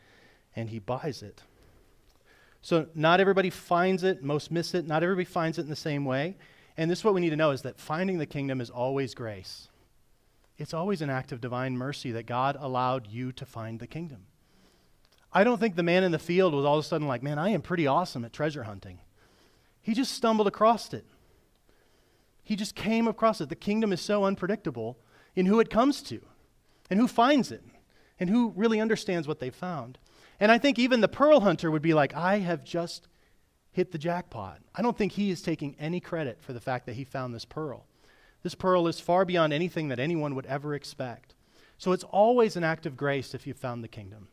and 0.54 0.68
he 0.68 0.78
buys 0.78 1.22
it. 1.22 1.42
So, 2.60 2.86
not 2.94 3.20
everybody 3.20 3.50
finds 3.50 4.04
it, 4.04 4.22
most 4.22 4.50
miss 4.50 4.74
it, 4.74 4.86
not 4.86 5.02
everybody 5.02 5.24
finds 5.24 5.58
it 5.58 5.62
in 5.62 5.68
the 5.68 5.76
same 5.76 6.04
way. 6.04 6.36
And 6.76 6.90
this 6.90 7.00
is 7.00 7.04
what 7.04 7.14
we 7.14 7.20
need 7.20 7.30
to 7.30 7.36
know 7.36 7.50
is 7.50 7.62
that 7.62 7.78
finding 7.78 8.18
the 8.18 8.26
kingdom 8.26 8.60
is 8.60 8.70
always 8.70 9.14
grace. 9.14 9.68
It's 10.58 10.72
always 10.72 11.02
an 11.02 11.10
act 11.10 11.32
of 11.32 11.40
divine 11.40 11.76
mercy 11.76 12.12
that 12.12 12.26
God 12.26 12.56
allowed 12.58 13.08
you 13.08 13.32
to 13.32 13.44
find 13.44 13.80
the 13.80 13.86
kingdom. 13.86 14.26
I 15.32 15.44
don't 15.44 15.58
think 15.58 15.76
the 15.76 15.82
man 15.82 16.04
in 16.04 16.12
the 16.12 16.18
field 16.18 16.54
was 16.54 16.64
all 16.64 16.78
of 16.78 16.84
a 16.84 16.86
sudden 16.86 17.08
like, 17.08 17.22
man, 17.22 17.38
I 17.38 17.50
am 17.50 17.62
pretty 17.62 17.86
awesome 17.86 18.24
at 18.24 18.32
treasure 18.32 18.64
hunting. 18.64 19.00
He 19.80 19.94
just 19.94 20.12
stumbled 20.12 20.46
across 20.46 20.92
it. 20.92 21.06
He 22.44 22.54
just 22.54 22.74
came 22.74 23.08
across 23.08 23.40
it. 23.40 23.48
The 23.48 23.56
kingdom 23.56 23.92
is 23.92 24.00
so 24.00 24.24
unpredictable 24.24 24.98
in 25.34 25.46
who 25.46 25.58
it 25.58 25.70
comes 25.70 26.02
to 26.02 26.20
and 26.90 27.00
who 27.00 27.08
finds 27.08 27.50
it 27.50 27.64
and 28.20 28.28
who 28.28 28.52
really 28.54 28.80
understands 28.80 29.26
what 29.26 29.40
they 29.40 29.50
found. 29.50 29.98
And 30.42 30.50
I 30.50 30.58
think 30.58 30.76
even 30.76 31.00
the 31.00 31.06
pearl 31.06 31.38
hunter 31.38 31.70
would 31.70 31.82
be 31.82 31.94
like, 31.94 32.16
I 32.16 32.40
have 32.40 32.64
just 32.64 33.06
hit 33.70 33.92
the 33.92 33.96
jackpot. 33.98 34.58
I 34.74 34.82
don't 34.82 34.98
think 34.98 35.12
he 35.12 35.30
is 35.30 35.40
taking 35.40 35.76
any 35.78 36.00
credit 36.00 36.42
for 36.42 36.52
the 36.52 36.58
fact 36.58 36.84
that 36.86 36.96
he 36.96 37.04
found 37.04 37.32
this 37.32 37.44
pearl. 37.44 37.86
This 38.42 38.56
pearl 38.56 38.88
is 38.88 38.98
far 38.98 39.24
beyond 39.24 39.52
anything 39.52 39.86
that 39.86 40.00
anyone 40.00 40.34
would 40.34 40.46
ever 40.46 40.74
expect. 40.74 41.36
So 41.78 41.92
it's 41.92 42.02
always 42.02 42.56
an 42.56 42.64
act 42.64 42.86
of 42.86 42.96
grace 42.96 43.34
if 43.34 43.46
you've 43.46 43.56
found 43.56 43.84
the 43.84 43.88
kingdom. 43.88 44.26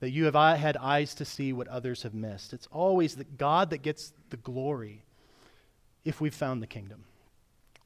That 0.00 0.08
you 0.08 0.24
have 0.24 0.36
uh, 0.36 0.54
had 0.54 0.78
eyes 0.78 1.14
to 1.16 1.26
see 1.26 1.52
what 1.52 1.68
others 1.68 2.02
have 2.04 2.14
missed. 2.14 2.54
It's 2.54 2.68
always 2.72 3.14
the 3.14 3.24
God 3.24 3.68
that 3.70 3.82
gets 3.82 4.14
the 4.30 4.38
glory 4.38 5.04
if 6.02 6.18
we've 6.18 6.34
found 6.34 6.62
the 6.62 6.66
kingdom. 6.66 7.04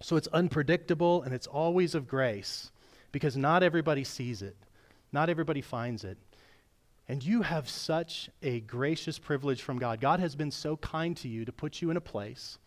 So 0.00 0.14
it's 0.14 0.28
unpredictable 0.28 1.22
and 1.22 1.34
it's 1.34 1.48
always 1.48 1.96
of 1.96 2.06
grace 2.06 2.70
because 3.10 3.36
not 3.36 3.64
everybody 3.64 4.04
sees 4.04 4.40
it, 4.40 4.54
not 5.10 5.28
everybody 5.28 5.62
finds 5.62 6.04
it. 6.04 6.16
And 7.08 7.24
you 7.24 7.42
have 7.42 7.68
such 7.68 8.28
a 8.42 8.60
gracious 8.60 9.18
privilege 9.18 9.62
from 9.62 9.78
God. 9.78 10.00
God 10.00 10.20
has 10.20 10.34
been 10.34 10.50
so 10.50 10.76
kind 10.76 11.16
to 11.18 11.28
you 11.28 11.46
to 11.46 11.52
put 11.52 11.80
you 11.80 11.90
in 11.90 11.96
a 11.96 12.02
place 12.02 12.58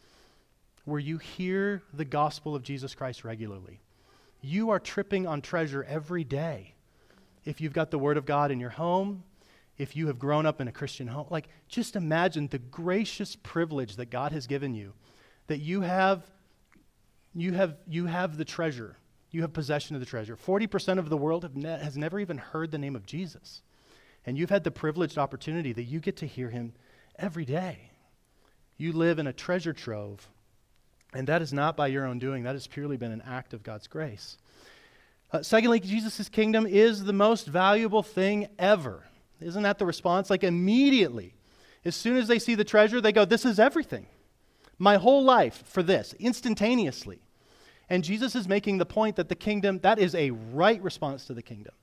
where 0.83 0.99
you 0.99 1.19
hear 1.19 1.83
the 1.93 2.05
gospel 2.05 2.55
of 2.55 2.63
Jesus 2.63 2.95
Christ 2.95 3.23
regularly. 3.23 3.81
You 4.41 4.71
are 4.71 4.79
tripping 4.79 5.27
on 5.27 5.41
treasure 5.41 5.83
every 5.83 6.23
day. 6.23 6.73
If 7.45 7.61
you've 7.61 7.73
got 7.73 7.91
the 7.91 7.99
Word 7.99 8.17
of 8.17 8.25
God 8.25 8.49
in 8.49 8.59
your 8.59 8.71
home, 8.71 9.23
if 9.77 9.95
you 9.95 10.07
have 10.07 10.17
grown 10.17 10.47
up 10.47 10.59
in 10.59 10.67
a 10.67 10.71
Christian 10.71 11.07
home, 11.07 11.27
like 11.29 11.47
just 11.67 11.95
imagine 11.95 12.47
the 12.47 12.57
gracious 12.57 13.35
privilege 13.35 13.95
that 13.97 14.09
God 14.09 14.31
has 14.31 14.47
given 14.47 14.73
you, 14.73 14.93
that 15.47 15.59
you 15.59 15.81
have, 15.81 16.23
you 17.35 17.53
have, 17.53 17.77
you 17.87 18.07
have 18.07 18.37
the 18.37 18.45
treasure, 18.45 18.97
you 19.29 19.41
have 19.41 19.53
possession 19.53 19.95
of 19.95 19.99
the 19.99 20.05
treasure. 20.05 20.35
40% 20.35 20.97
of 20.97 21.09
the 21.09 21.17
world 21.17 21.55
ne- 21.55 21.79
has 21.79 21.95
never 21.95 22.19
even 22.19 22.39
heard 22.39 22.71
the 22.71 22.77
name 22.79 22.95
of 22.95 23.05
Jesus. 23.05 23.61
And 24.25 24.37
you've 24.37 24.49
had 24.49 24.63
the 24.63 24.71
privileged 24.71 25.17
opportunity 25.17 25.73
that 25.73 25.83
you 25.83 25.99
get 25.99 26.17
to 26.17 26.27
hear 26.27 26.49
him 26.49 26.73
every 27.17 27.45
day. 27.45 27.91
You 28.77 28.93
live 28.93 29.19
in 29.19 29.27
a 29.27 29.33
treasure 29.33 29.73
trove, 29.73 30.27
and 31.13 31.27
that 31.27 31.41
is 31.41 31.53
not 31.53 31.75
by 31.75 31.87
your 31.87 32.05
own 32.05 32.19
doing. 32.19 32.43
That 32.43 32.55
has 32.55 32.67
purely 32.67 32.97
been 32.97 33.11
an 33.11 33.23
act 33.25 33.53
of 33.53 33.63
God's 33.63 33.87
grace. 33.87 34.37
Uh, 35.31 35.41
secondly, 35.41 35.79
Jesus' 35.79 36.29
kingdom 36.29 36.65
is 36.65 37.03
the 37.03 37.13
most 37.13 37.47
valuable 37.47 38.03
thing 38.03 38.47
ever. 38.59 39.05
Isn't 39.39 39.63
that 39.63 39.79
the 39.79 39.85
response? 39.85 40.29
Like 40.29 40.43
immediately, 40.43 41.33
as 41.85 41.95
soon 41.95 42.17
as 42.17 42.27
they 42.27 42.39
see 42.39 42.55
the 42.55 42.63
treasure, 42.63 43.01
they 43.01 43.11
go, 43.11 43.25
This 43.25 43.45
is 43.45 43.59
everything. 43.59 44.07
My 44.77 44.97
whole 44.97 45.23
life 45.23 45.63
for 45.67 45.83
this, 45.83 46.13
instantaneously. 46.19 47.21
And 47.89 48.03
Jesus 48.03 48.35
is 48.35 48.47
making 48.47 48.77
the 48.77 48.85
point 48.85 49.17
that 49.17 49.29
the 49.29 49.35
kingdom, 49.35 49.79
that 49.79 49.99
is 49.99 50.15
a 50.15 50.31
right 50.31 50.81
response 50.81 51.25
to 51.25 51.33
the 51.33 51.41
kingdom. 51.41 51.73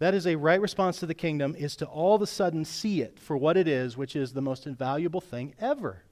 That 0.00 0.14
is 0.14 0.26
a 0.26 0.36
right 0.36 0.60
response 0.60 0.98
to 0.98 1.06
the 1.06 1.14
kingdom, 1.14 1.54
is 1.56 1.76
to 1.76 1.86
all 1.86 2.16
of 2.16 2.22
a 2.22 2.26
sudden 2.26 2.64
see 2.64 3.02
it 3.02 3.18
for 3.18 3.36
what 3.36 3.56
it 3.56 3.68
is, 3.68 3.96
which 3.96 4.16
is 4.16 4.32
the 4.32 4.40
most 4.40 4.66
invaluable 4.66 5.20
thing 5.20 5.54
ever. 5.60 6.02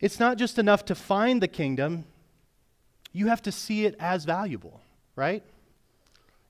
It's 0.00 0.18
not 0.18 0.38
just 0.38 0.58
enough 0.58 0.84
to 0.86 0.94
find 0.94 1.42
the 1.42 1.48
kingdom, 1.48 2.06
you 3.12 3.26
have 3.28 3.42
to 3.42 3.52
see 3.52 3.84
it 3.84 3.94
as 4.00 4.24
valuable, 4.24 4.80
right? 5.14 5.42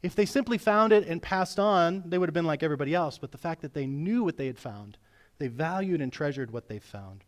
If 0.02 0.14
they 0.14 0.24
simply 0.24 0.56
found 0.56 0.92
it 0.92 1.06
and 1.06 1.20
passed 1.20 1.58
on, 1.58 2.04
they 2.06 2.16
would 2.16 2.28
have 2.28 2.34
been 2.34 2.46
like 2.46 2.62
everybody 2.62 2.94
else. 2.94 3.18
But 3.18 3.32
the 3.32 3.38
fact 3.38 3.62
that 3.62 3.74
they 3.74 3.86
knew 3.86 4.22
what 4.22 4.36
they 4.36 4.46
had 4.46 4.58
found, 4.58 4.96
They 5.38 5.48
valued 5.48 6.00
and 6.00 6.12
treasured 6.12 6.52
what 6.52 6.68
they 6.68 6.78
found. 6.78 7.24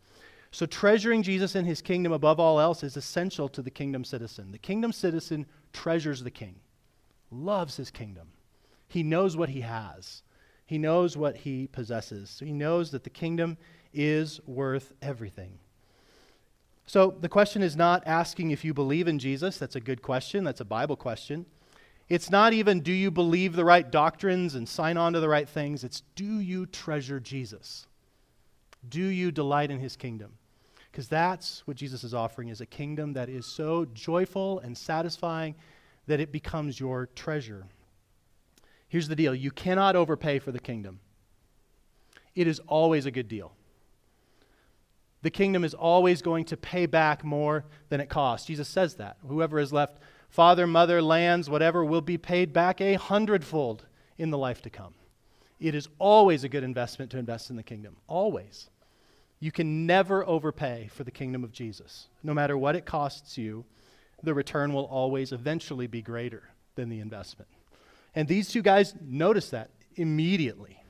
So, 0.52 0.64
treasuring 0.64 1.24
Jesus 1.24 1.56
and 1.56 1.66
his 1.66 1.82
kingdom 1.82 2.12
above 2.12 2.38
all 2.38 2.60
else 2.60 2.84
is 2.84 2.96
essential 2.96 3.48
to 3.48 3.62
the 3.62 3.70
kingdom 3.70 4.04
citizen. 4.04 4.52
The 4.52 4.58
kingdom 4.58 4.92
citizen 4.92 5.44
treasures 5.72 6.22
the 6.22 6.30
king, 6.30 6.54
loves 7.32 7.76
his 7.76 7.90
kingdom. 7.90 8.28
He 8.88 9.02
knows 9.02 9.36
what 9.36 9.48
he 9.48 9.62
has, 9.62 10.22
he 10.64 10.78
knows 10.78 11.16
what 11.16 11.38
he 11.38 11.66
possesses. 11.68 12.30
So 12.30 12.44
he 12.44 12.52
knows 12.52 12.90
that 12.90 13.04
the 13.04 13.10
kingdom 13.10 13.56
is 13.92 14.40
worth 14.46 14.92
everything. 15.00 15.58
So, 16.88 17.16
the 17.20 17.28
question 17.28 17.62
is 17.62 17.74
not 17.74 18.04
asking 18.06 18.52
if 18.52 18.64
you 18.64 18.72
believe 18.72 19.08
in 19.08 19.18
Jesus. 19.18 19.58
That's 19.58 19.74
a 19.74 19.80
good 19.80 20.02
question, 20.02 20.44
that's 20.44 20.60
a 20.60 20.64
Bible 20.64 20.94
question. 20.94 21.46
It's 22.08 22.30
not 22.30 22.52
even 22.52 22.80
do 22.80 22.92
you 22.92 23.10
believe 23.10 23.54
the 23.54 23.64
right 23.64 23.90
doctrines 23.90 24.54
and 24.54 24.68
sign 24.68 24.96
on 24.96 25.12
to 25.14 25.20
the 25.20 25.28
right 25.28 25.48
things. 25.48 25.82
It's 25.82 26.02
do 26.14 26.38
you 26.38 26.66
treasure 26.66 27.18
Jesus? 27.18 27.86
Do 28.88 29.02
you 29.02 29.32
delight 29.32 29.72
in 29.72 29.80
his 29.80 29.96
kingdom? 29.96 30.34
Because 30.92 31.08
that's 31.08 31.66
what 31.66 31.76
Jesus 31.76 32.04
is 32.04 32.14
offering 32.14 32.48
is 32.48 32.60
a 32.60 32.66
kingdom 32.66 33.12
that 33.14 33.28
is 33.28 33.44
so 33.44 33.84
joyful 33.86 34.60
and 34.60 34.78
satisfying 34.78 35.56
that 36.06 36.20
it 36.20 36.30
becomes 36.30 36.78
your 36.78 37.06
treasure. 37.16 37.66
Here's 38.96 39.08
the 39.08 39.14
deal 39.14 39.34
you 39.34 39.50
cannot 39.50 39.94
overpay 39.94 40.38
for 40.38 40.52
the 40.52 40.58
kingdom, 40.58 41.00
it 42.34 42.46
is 42.46 42.60
always 42.60 43.04
a 43.04 43.10
good 43.10 43.28
deal. 43.28 43.52
The 45.20 45.28
kingdom 45.28 45.64
is 45.64 45.74
always 45.74 46.22
going 46.22 46.46
to 46.46 46.56
pay 46.56 46.86
back 46.86 47.22
more 47.22 47.66
than 47.90 48.00
it 48.00 48.08
costs. 48.08 48.46
Jesus 48.46 48.68
says 48.68 48.94
that. 48.94 49.18
Whoever 49.28 49.58
has 49.58 49.70
left 49.70 49.98
father, 50.30 50.66
mother, 50.66 51.02
lands, 51.02 51.50
whatever, 51.50 51.84
will 51.84 52.00
be 52.00 52.16
paid 52.16 52.54
back 52.54 52.80
a 52.80 52.94
hundredfold 52.94 53.84
in 54.16 54.30
the 54.30 54.38
life 54.38 54.62
to 54.62 54.70
come. 54.70 54.94
It 55.60 55.74
is 55.74 55.90
always 55.98 56.42
a 56.42 56.48
good 56.48 56.64
investment 56.64 57.10
to 57.10 57.18
invest 57.18 57.50
in 57.50 57.56
the 57.56 57.62
kingdom. 57.62 57.98
Always. 58.06 58.70
You 59.40 59.52
can 59.52 59.84
never 59.84 60.26
overpay 60.26 60.88
for 60.90 61.04
the 61.04 61.10
kingdom 61.10 61.44
of 61.44 61.52
Jesus. 61.52 62.08
No 62.22 62.32
matter 62.32 62.56
what 62.56 62.74
it 62.74 62.86
costs 62.86 63.36
you, 63.36 63.66
the 64.22 64.32
return 64.32 64.72
will 64.72 64.86
always 64.86 65.32
eventually 65.32 65.86
be 65.86 66.00
greater 66.00 66.44
than 66.76 66.88
the 66.88 67.00
investment. 67.00 67.50
And 68.16 68.26
these 68.26 68.48
two 68.48 68.62
guys 68.62 68.94
notice 69.00 69.50
that 69.50 69.70
immediately 69.94 70.82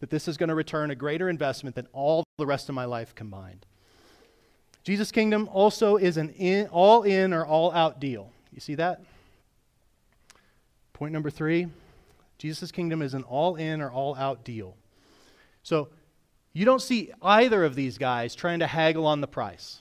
that 0.00 0.10
this 0.10 0.26
is 0.26 0.36
going 0.36 0.48
to 0.48 0.54
return 0.54 0.90
a 0.90 0.94
greater 0.94 1.28
investment 1.28 1.76
than 1.76 1.86
all 1.92 2.24
the 2.38 2.46
rest 2.46 2.68
of 2.68 2.74
my 2.74 2.86
life 2.86 3.14
combined. 3.14 3.66
Jesus' 4.82 5.12
kingdom 5.12 5.48
also 5.52 5.96
is 5.96 6.16
an 6.16 6.30
in, 6.30 6.66
all 6.68 7.02
in 7.02 7.32
or 7.32 7.44
all 7.44 7.72
out 7.72 8.00
deal. 8.00 8.30
You 8.52 8.60
see 8.60 8.74
that? 8.76 9.02
Point 10.92 11.12
number 11.12 11.30
three 11.30 11.68
Jesus' 12.38 12.70
kingdom 12.70 13.00
is 13.00 13.14
an 13.14 13.22
all 13.22 13.56
in 13.56 13.80
or 13.80 13.90
all 13.90 14.14
out 14.14 14.44
deal. 14.44 14.76
So 15.62 15.88
you 16.52 16.64
don't 16.64 16.82
see 16.82 17.10
either 17.22 17.64
of 17.64 17.74
these 17.74 17.98
guys 17.98 18.34
trying 18.34 18.60
to 18.60 18.66
haggle 18.66 19.06
on 19.06 19.20
the 19.20 19.26
price, 19.26 19.80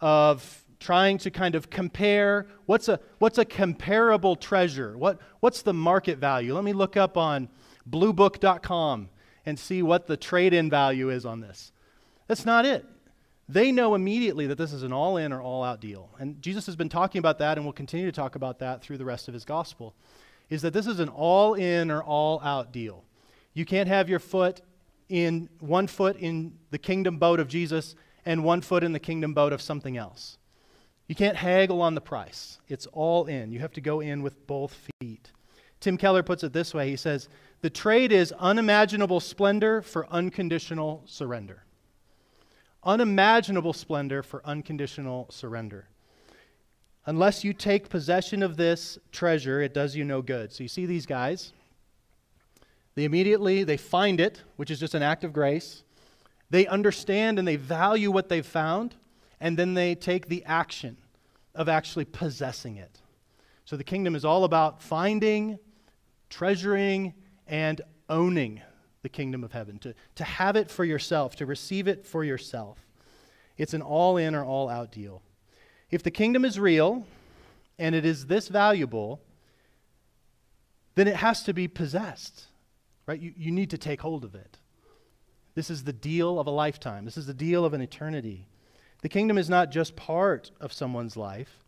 of 0.00 0.64
trying 0.80 1.18
to 1.18 1.30
kind 1.30 1.54
of 1.54 1.70
compare 1.70 2.46
what's 2.66 2.88
a, 2.88 2.98
what's 3.18 3.38
a 3.38 3.44
comparable 3.44 4.34
treasure? 4.34 4.96
What, 4.96 5.20
what's 5.40 5.62
the 5.62 5.74
market 5.74 6.18
value? 6.18 6.54
Let 6.54 6.64
me 6.64 6.72
look 6.72 6.96
up 6.96 7.16
on 7.16 7.48
bluebook.com 7.88 9.10
and 9.46 9.58
see 9.58 9.82
what 9.82 10.06
the 10.06 10.16
trade 10.16 10.54
in 10.54 10.70
value 10.70 11.10
is 11.10 11.24
on 11.24 11.40
this. 11.40 11.72
That's 12.26 12.46
not 12.46 12.64
it. 12.64 12.86
They 13.48 13.72
know 13.72 13.94
immediately 13.94 14.46
that 14.46 14.58
this 14.58 14.72
is 14.72 14.82
an 14.82 14.92
all 14.92 15.16
in 15.16 15.32
or 15.32 15.42
all 15.42 15.62
out 15.64 15.80
deal. 15.80 16.08
And 16.18 16.40
Jesus 16.40 16.66
has 16.66 16.76
been 16.76 16.88
talking 16.88 17.18
about 17.18 17.38
that 17.38 17.58
and 17.58 17.66
will 17.66 17.72
continue 17.72 18.06
to 18.06 18.12
talk 18.12 18.36
about 18.36 18.60
that 18.60 18.80
through 18.80 18.98
the 18.98 19.04
rest 19.04 19.28
of 19.28 19.34
his 19.34 19.44
gospel. 19.44 19.94
Is 20.48 20.62
that 20.62 20.72
this 20.72 20.86
is 20.86 21.00
an 21.00 21.08
all 21.08 21.54
in 21.54 21.90
or 21.90 22.02
all 22.02 22.40
out 22.42 22.72
deal. 22.72 23.04
You 23.52 23.64
can't 23.64 23.88
have 23.88 24.08
your 24.08 24.18
foot 24.18 24.60
in 25.08 25.48
one 25.58 25.88
foot 25.88 26.16
in 26.16 26.58
the 26.70 26.78
kingdom 26.78 27.18
boat 27.18 27.40
of 27.40 27.48
Jesus 27.48 27.96
and 28.24 28.44
one 28.44 28.60
foot 28.60 28.84
in 28.84 28.92
the 28.92 29.00
kingdom 29.00 29.34
boat 29.34 29.52
of 29.52 29.60
something 29.60 29.96
else. 29.96 30.38
You 31.10 31.16
can't 31.16 31.36
haggle 31.36 31.82
on 31.82 31.96
the 31.96 32.00
price. 32.00 32.60
It's 32.68 32.86
all 32.92 33.26
in. 33.26 33.50
You 33.50 33.58
have 33.58 33.72
to 33.72 33.80
go 33.80 33.98
in 33.98 34.22
with 34.22 34.46
both 34.46 34.88
feet. 35.00 35.32
Tim 35.80 35.96
Keller 35.96 36.22
puts 36.22 36.44
it 36.44 36.52
this 36.52 36.72
way 36.72 36.88
he 36.88 36.94
says, 36.94 37.28
The 37.62 37.68
trade 37.68 38.12
is 38.12 38.30
unimaginable 38.38 39.18
splendor 39.18 39.82
for 39.82 40.06
unconditional 40.06 41.02
surrender. 41.06 41.64
Unimaginable 42.84 43.72
splendor 43.72 44.22
for 44.22 44.40
unconditional 44.46 45.26
surrender. 45.30 45.88
Unless 47.06 47.42
you 47.42 47.54
take 47.54 47.88
possession 47.88 48.40
of 48.40 48.56
this 48.56 48.96
treasure, 49.10 49.60
it 49.60 49.74
does 49.74 49.96
you 49.96 50.04
no 50.04 50.22
good. 50.22 50.52
So 50.52 50.62
you 50.62 50.68
see 50.68 50.86
these 50.86 51.06
guys. 51.06 51.52
They 52.94 53.02
immediately 53.02 53.64
they 53.64 53.78
find 53.78 54.20
it, 54.20 54.44
which 54.54 54.70
is 54.70 54.78
just 54.78 54.94
an 54.94 55.02
act 55.02 55.24
of 55.24 55.32
grace. 55.32 55.82
They 56.50 56.68
understand 56.68 57.40
and 57.40 57.48
they 57.48 57.56
value 57.56 58.12
what 58.12 58.28
they've 58.28 58.46
found, 58.46 58.94
and 59.40 59.58
then 59.58 59.74
they 59.74 59.94
take 59.94 60.28
the 60.28 60.44
action 60.44 60.96
of 61.54 61.68
actually 61.68 62.04
possessing 62.04 62.76
it. 62.76 63.00
So 63.64 63.76
the 63.76 63.84
kingdom 63.84 64.14
is 64.14 64.24
all 64.24 64.44
about 64.44 64.82
finding, 64.82 65.58
treasuring, 66.28 67.14
and 67.46 67.80
owning 68.08 68.60
the 69.02 69.08
kingdom 69.08 69.42
of 69.42 69.52
heaven, 69.52 69.78
to, 69.78 69.94
to 70.16 70.24
have 70.24 70.56
it 70.56 70.70
for 70.70 70.84
yourself, 70.84 71.36
to 71.36 71.46
receive 71.46 71.88
it 71.88 72.06
for 72.06 72.22
yourself. 72.22 72.78
It's 73.56 73.74
an 73.74 73.82
all 73.82 74.16
in 74.16 74.34
or 74.34 74.44
all 74.44 74.68
out 74.68 74.92
deal. 74.92 75.22
If 75.90 76.02
the 76.02 76.10
kingdom 76.10 76.44
is 76.44 76.58
real 76.58 77.06
and 77.78 77.94
it 77.94 78.04
is 78.04 78.26
this 78.26 78.48
valuable, 78.48 79.20
then 80.94 81.08
it 81.08 81.16
has 81.16 81.42
to 81.44 81.54
be 81.54 81.66
possessed 81.66 82.46
right? 83.10 83.20
You, 83.20 83.34
you 83.36 83.50
need 83.50 83.70
to 83.70 83.78
take 83.78 84.00
hold 84.00 84.24
of 84.24 84.36
it. 84.36 84.58
This 85.56 85.68
is 85.68 85.82
the 85.82 85.92
deal 85.92 86.38
of 86.38 86.46
a 86.46 86.50
lifetime, 86.50 87.04
this 87.04 87.16
is 87.16 87.26
the 87.26 87.34
deal 87.34 87.64
of 87.64 87.74
an 87.74 87.80
eternity. 87.80 88.46
The 89.02 89.08
kingdom 89.08 89.38
is 89.38 89.48
not 89.48 89.70
just 89.70 89.96
part 89.96 90.50
of 90.60 90.72
someone's 90.72 91.16
life, 91.16 91.64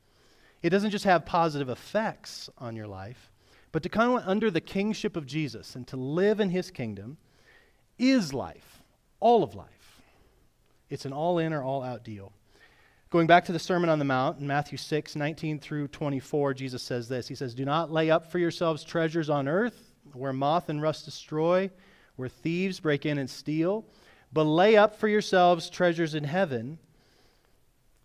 it 0.62 0.70
doesn't 0.70 0.90
just 0.90 1.04
have 1.04 1.26
positive 1.26 1.68
effects 1.68 2.48
on 2.58 2.76
your 2.76 2.86
life, 2.86 3.30
but 3.72 3.82
to 3.82 3.88
come 3.88 4.14
under 4.14 4.50
the 4.50 4.60
kingship 4.60 5.16
of 5.16 5.26
Jesus 5.26 5.74
and 5.74 5.86
to 5.88 5.96
live 5.96 6.40
in 6.40 6.50
his 6.50 6.70
kingdom 6.70 7.16
is 7.98 8.32
life, 8.32 8.82
all 9.18 9.42
of 9.42 9.54
life. 9.54 10.02
It's 10.90 11.04
an 11.04 11.12
all 11.12 11.38
in 11.38 11.52
or 11.52 11.62
all 11.62 11.82
out 11.82 12.04
deal. 12.04 12.32
Going 13.10 13.26
back 13.26 13.44
to 13.46 13.52
the 13.52 13.58
Sermon 13.58 13.90
on 13.90 13.98
the 13.98 14.04
Mount 14.04 14.40
in 14.40 14.46
Matthew 14.46 14.78
6, 14.78 15.16
19 15.16 15.58
through 15.58 15.88
24, 15.88 16.54
Jesus 16.54 16.82
says 16.82 17.08
this 17.08 17.28
He 17.28 17.34
says, 17.34 17.54
Do 17.54 17.64
not 17.64 17.90
lay 17.90 18.10
up 18.10 18.30
for 18.30 18.38
yourselves 18.38 18.84
treasures 18.84 19.28
on 19.28 19.48
earth 19.48 19.92
where 20.12 20.32
moth 20.32 20.68
and 20.68 20.82
rust 20.82 21.04
destroy, 21.04 21.70
where 22.16 22.28
thieves 22.28 22.80
break 22.80 23.06
in 23.06 23.18
and 23.18 23.28
steal. 23.28 23.84
But 24.32 24.44
lay 24.44 24.76
up 24.76 24.96
for 24.96 25.08
yourselves 25.08 25.70
treasures 25.70 26.14
in 26.14 26.24
heaven, 26.24 26.78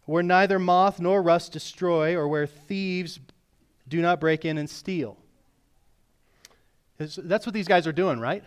where 0.07 0.23
neither 0.23 0.57
moth 0.57 0.99
nor 0.99 1.21
rust 1.21 1.51
destroy, 1.51 2.15
or 2.15 2.27
where 2.27 2.47
thieves 2.47 3.19
do 3.87 4.01
not 4.01 4.21
break 4.21 4.45
in 4.45 4.57
and 4.57 4.69
steal. 4.69 5.17
That's 6.97 7.45
what 7.45 7.53
these 7.53 7.67
guys 7.67 7.85
are 7.85 7.91
doing, 7.91 8.19
right? 8.19 8.43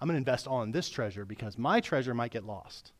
I'm 0.00 0.08
going 0.08 0.14
to 0.14 0.18
invest 0.18 0.48
all 0.48 0.62
in 0.62 0.72
this 0.72 0.90
treasure 0.90 1.24
because 1.24 1.56
my 1.56 1.80
treasure 1.80 2.12
might 2.12 2.32
get 2.32 2.44
lost. 2.44 2.90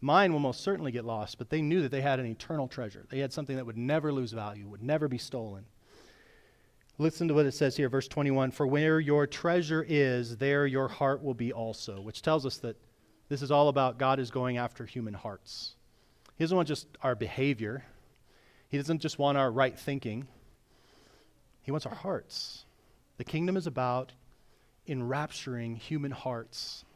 Mine 0.00 0.32
will 0.32 0.40
most 0.40 0.60
certainly 0.60 0.92
get 0.92 1.04
lost, 1.04 1.36
but 1.36 1.50
they 1.50 1.60
knew 1.60 1.82
that 1.82 1.90
they 1.90 2.00
had 2.00 2.20
an 2.20 2.26
eternal 2.26 2.68
treasure. 2.68 3.04
They 3.10 3.18
had 3.18 3.32
something 3.32 3.56
that 3.56 3.66
would 3.66 3.76
never 3.76 4.12
lose 4.12 4.32
value, 4.32 4.68
would 4.68 4.84
never 4.84 5.08
be 5.08 5.18
stolen. 5.18 5.64
Listen 6.96 7.26
to 7.26 7.34
what 7.34 7.44
it 7.44 7.52
says 7.52 7.76
here, 7.76 7.88
verse 7.88 8.06
21 8.06 8.52
For 8.52 8.68
where 8.68 9.00
your 9.00 9.26
treasure 9.26 9.84
is, 9.86 10.36
there 10.36 10.64
your 10.64 10.86
heart 10.86 11.24
will 11.24 11.34
be 11.34 11.52
also, 11.52 12.00
which 12.00 12.22
tells 12.22 12.46
us 12.46 12.58
that 12.58 12.76
this 13.28 13.42
is 13.42 13.50
all 13.50 13.68
about 13.68 13.98
God 13.98 14.20
is 14.20 14.30
going 14.30 14.58
after 14.58 14.86
human 14.86 15.14
hearts. 15.14 15.74
He 16.40 16.44
doesn't 16.44 16.56
want 16.56 16.68
just 16.68 16.86
our 17.02 17.14
behavior, 17.14 17.84
He 18.70 18.78
doesn't 18.78 19.00
just 19.00 19.18
want 19.18 19.36
our 19.36 19.52
right 19.52 19.78
thinking, 19.78 20.26
He 21.60 21.70
wants 21.70 21.84
our 21.84 21.94
hearts. 21.94 22.64
The 23.18 23.24
kingdom 23.24 23.58
is 23.58 23.66
about 23.66 24.12
enrapturing 24.86 25.76
human 25.76 26.12
hearts 26.12 26.86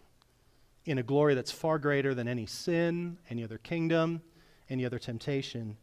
in 0.86 0.96
a 0.96 1.02
glory 1.02 1.34
that's 1.34 1.52
far 1.52 1.78
greater 1.78 2.14
than 2.14 2.26
any 2.26 2.46
sin, 2.46 3.18
any 3.28 3.44
other 3.44 3.58
kingdom, 3.58 4.22
any 4.70 4.86
other 4.86 4.98
temptation. 4.98 5.76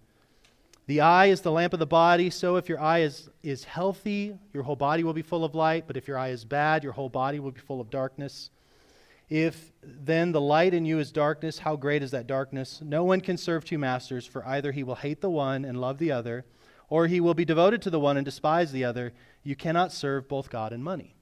The 0.88 1.02
eye 1.02 1.28
is 1.28 1.42
the 1.42 1.52
lamp 1.52 1.74
of 1.74 1.80
the 1.80 1.86
body, 1.86 2.32
so 2.32 2.56
if 2.56 2.68
your 2.68 2.80
eye 2.80 3.02
is, 3.02 3.30
is 3.44 3.66
healthy, 3.66 4.40
your 4.54 4.64
whole 4.64 4.76
body 4.76 5.04
will 5.04 5.14
be 5.14 5.22
full 5.22 5.46
of 5.46 5.54
light, 5.54 5.84
but 5.86 5.98
if 5.98 6.08
your 6.08 6.18
eye 6.18 6.30
is 6.30 6.44
bad, 6.46 6.84
your 6.84 6.94
whole 6.94 7.10
body 7.10 7.40
will 7.40 7.52
be 7.52 7.62
full 7.62 7.80
of 7.80 7.92
darkness. 7.92 8.50
If 9.32 9.72
then 9.82 10.34
the 10.34 10.42
light 10.42 10.74
in 10.74 10.86
you 10.86 11.00
is 11.00 11.14
darkness, 11.14 11.60
how 11.60 11.78
great 11.78 12.04
is 12.04 12.12
that 12.12 12.28
darkness? 12.28 12.82
No 12.84 13.06
one 13.06 13.22
can 13.22 13.38
serve 13.38 13.64
two 13.64 13.78
masters, 13.78 14.26
for 14.26 14.46
either 14.46 14.74
he 14.74 14.84
will 14.84 14.96
hate 14.96 15.22
the 15.22 15.30
one 15.30 15.64
and 15.64 15.80
love 15.80 16.00
the 16.00 16.12
other, 16.12 16.44
or 16.90 17.08
he 17.08 17.22
will 17.22 17.34
be 17.34 17.46
devoted 17.46 17.82
to 17.84 17.90
the 17.90 18.00
one 18.00 18.18
and 18.18 18.26
despise 18.26 18.74
the 18.74 18.84
other. 18.84 19.14
You 19.42 19.56
cannot 19.56 19.94
serve 19.94 20.28
both 20.28 20.50
God 20.50 20.74
and 20.74 20.84
money. 20.84 21.16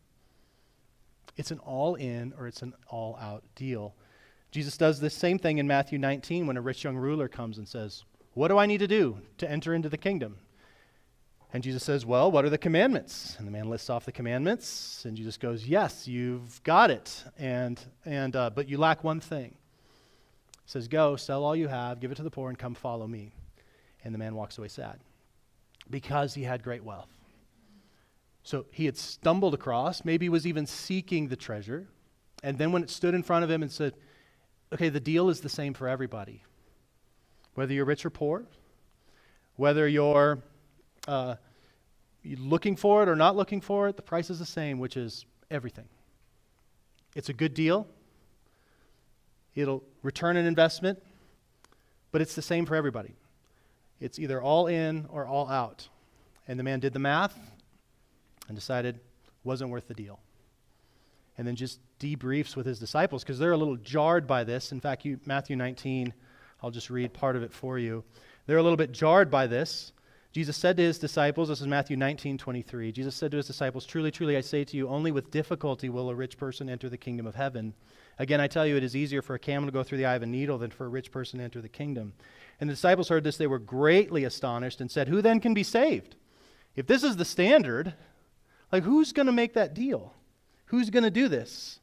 It's 1.37 1.51
an 1.51 1.59
all 1.59 1.93
in 1.93 2.33
or 2.35 2.47
it's 2.47 2.63
an 2.63 2.73
all 2.87 3.15
out 3.21 3.43
deal. 3.53 3.93
Jesus 4.49 4.75
does 4.75 4.99
this 4.99 5.13
same 5.13 5.37
thing 5.37 5.59
in 5.59 5.67
Matthew 5.67 5.99
19 5.99 6.47
when 6.47 6.57
a 6.57 6.61
rich 6.61 6.83
young 6.83 6.97
ruler 6.97 7.27
comes 7.27 7.59
and 7.59 7.67
says, 7.67 8.05
what 8.33 8.47
do 8.47 8.57
I 8.57 8.65
need 8.65 8.79
to 8.79 8.87
do 8.87 9.19
to 9.37 9.47
enter 9.47 9.75
into 9.75 9.87
the 9.87 9.97
kingdom? 9.97 10.37
And 11.51 11.63
Jesus 11.63 11.83
says, 11.83 12.05
Well, 12.05 12.31
what 12.31 12.45
are 12.45 12.49
the 12.49 12.57
commandments? 12.57 13.35
And 13.37 13.47
the 13.47 13.51
man 13.51 13.69
lists 13.69 13.89
off 13.89 14.05
the 14.05 14.11
commandments, 14.11 15.03
and 15.05 15.17
Jesus 15.17 15.37
goes, 15.37 15.65
Yes, 15.65 16.07
you've 16.07 16.61
got 16.63 16.91
it. 16.91 17.23
And, 17.37 17.79
and, 18.05 18.35
uh, 18.35 18.51
but 18.51 18.69
you 18.69 18.77
lack 18.77 19.03
one 19.03 19.19
thing. 19.19 19.55
He 20.51 20.71
says, 20.71 20.87
Go, 20.87 21.15
sell 21.15 21.43
all 21.43 21.55
you 21.55 21.67
have, 21.67 21.99
give 21.99 22.11
it 22.11 22.15
to 22.15 22.23
the 22.23 22.29
poor, 22.29 22.49
and 22.49 22.57
come 22.57 22.75
follow 22.75 23.07
me. 23.07 23.33
And 24.03 24.13
the 24.13 24.19
man 24.19 24.35
walks 24.35 24.57
away 24.57 24.67
sad 24.67 24.99
because 25.89 26.35
he 26.35 26.43
had 26.43 26.63
great 26.63 26.83
wealth. 26.83 27.09
So 28.43 28.65
he 28.71 28.85
had 28.85 28.97
stumbled 28.97 29.53
across, 29.53 30.05
maybe 30.05 30.29
was 30.29 30.47
even 30.47 30.65
seeking 30.65 31.27
the 31.27 31.35
treasure. 31.35 31.87
And 32.43 32.57
then 32.57 32.71
when 32.71 32.83
it 32.83 32.89
stood 32.89 33.13
in 33.13 33.23
front 33.23 33.43
of 33.43 33.51
him 33.51 33.63
and 33.63 33.71
said, 33.71 33.95
Okay, 34.71 34.89
the 34.89 34.99
deal 34.99 35.29
is 35.29 35.41
the 35.41 35.49
same 35.49 35.73
for 35.73 35.87
everybody. 35.87 36.43
Whether 37.55 37.73
you're 37.73 37.85
rich 37.85 38.05
or 38.05 38.11
poor, 38.11 38.45
whether 39.55 39.87
you're 39.87 40.43
uh, 41.07 41.35
looking 42.23 42.75
for 42.75 43.03
it 43.03 43.09
or 43.09 43.15
not 43.15 43.35
looking 43.35 43.61
for 43.61 43.87
it, 43.87 43.95
the 43.95 44.01
price 44.01 44.29
is 44.29 44.39
the 44.39 44.45
same, 44.45 44.79
which 44.79 44.97
is 44.97 45.25
everything. 45.49 45.87
It's 47.15 47.29
a 47.29 47.33
good 47.33 47.53
deal. 47.53 47.87
It'll 49.55 49.83
return 50.03 50.37
an 50.37 50.45
investment, 50.45 51.01
but 52.11 52.21
it's 52.21 52.35
the 52.35 52.41
same 52.41 52.65
for 52.65 52.75
everybody. 52.75 53.15
It's 53.99 54.19
either 54.19 54.41
all 54.41 54.67
in 54.67 55.05
or 55.09 55.25
all 55.25 55.49
out. 55.49 55.89
And 56.47 56.59
the 56.59 56.63
man 56.63 56.79
did 56.79 56.93
the 56.93 56.99
math 56.99 57.37
and 58.47 58.55
decided 58.55 58.99
wasn't 59.43 59.69
worth 59.69 59.87
the 59.87 59.93
deal. 59.93 60.19
And 61.37 61.47
then 61.47 61.55
just 61.55 61.79
debriefs 61.99 62.55
with 62.55 62.65
his 62.65 62.79
disciples 62.79 63.23
because 63.23 63.39
they're 63.39 63.51
a 63.51 63.57
little 63.57 63.77
jarred 63.77 64.27
by 64.27 64.43
this. 64.43 64.71
In 64.71 64.79
fact, 64.79 65.05
you, 65.05 65.19
Matthew 65.25 65.55
19, 65.55 66.13
I'll 66.61 66.71
just 66.71 66.89
read 66.89 67.13
part 67.13 67.35
of 67.35 67.43
it 67.43 67.53
for 67.53 67.77
you. 67.77 68.03
They're 68.45 68.57
a 68.57 68.63
little 68.63 68.77
bit 68.77 68.91
jarred 68.91 69.29
by 69.29 69.47
this. 69.47 69.91
Jesus 70.31 70.55
said 70.55 70.77
to 70.77 70.83
his 70.83 70.99
disciples, 70.99 71.49
this 71.49 71.59
is 71.59 71.65
Matthew 71.65 71.97
19, 71.97 72.37
23. 72.37 72.91
Jesus 72.91 73.15
said 73.15 73.31
to 73.31 73.37
his 73.37 73.47
disciples, 73.47 73.85
Truly, 73.85 74.11
truly, 74.11 74.37
I 74.37 74.41
say 74.41 74.63
to 74.63 74.77
you, 74.77 74.87
only 74.87 75.11
with 75.11 75.31
difficulty 75.31 75.89
will 75.89 76.09
a 76.09 76.15
rich 76.15 76.37
person 76.37 76.69
enter 76.69 76.87
the 76.87 76.97
kingdom 76.97 77.25
of 77.25 77.33
heaven. 77.33 77.73
Again, 78.19 78.39
I 78.39 78.47
tell 78.47 78.67
you, 78.67 78.75
it 78.77 78.83
is 78.83 78.95
easier 78.95 79.23
for 79.23 79.33
a 79.33 79.39
camel 79.39 79.67
to 79.67 79.73
go 79.73 79.81
through 79.81 79.97
the 79.97 80.05
eye 80.05 80.13
of 80.13 80.21
a 80.21 80.27
needle 80.27 80.59
than 80.59 80.69
for 80.69 80.85
a 80.85 80.89
rich 80.89 81.11
person 81.11 81.39
to 81.39 81.45
enter 81.45 81.61
the 81.61 81.69
kingdom. 81.69 82.13
And 82.59 82.69
the 82.69 82.73
disciples 82.73 83.09
heard 83.09 83.23
this, 83.23 83.37
they 83.37 83.47
were 83.47 83.57
greatly 83.57 84.23
astonished 84.23 84.81
and 84.81 84.91
said, 84.91 85.07
Who 85.07 85.23
then 85.23 85.39
can 85.39 85.55
be 85.55 85.63
saved? 85.63 86.15
If 86.75 86.85
this 86.85 87.03
is 87.03 87.17
the 87.17 87.25
standard, 87.25 87.95
like 88.71 88.83
who's 88.83 89.13
going 89.13 89.25
to 89.25 89.31
make 89.31 89.55
that 89.55 89.73
deal? 89.73 90.13
Who's 90.65 90.91
going 90.91 91.03
to 91.03 91.09
do 91.09 91.27
this? 91.27 91.79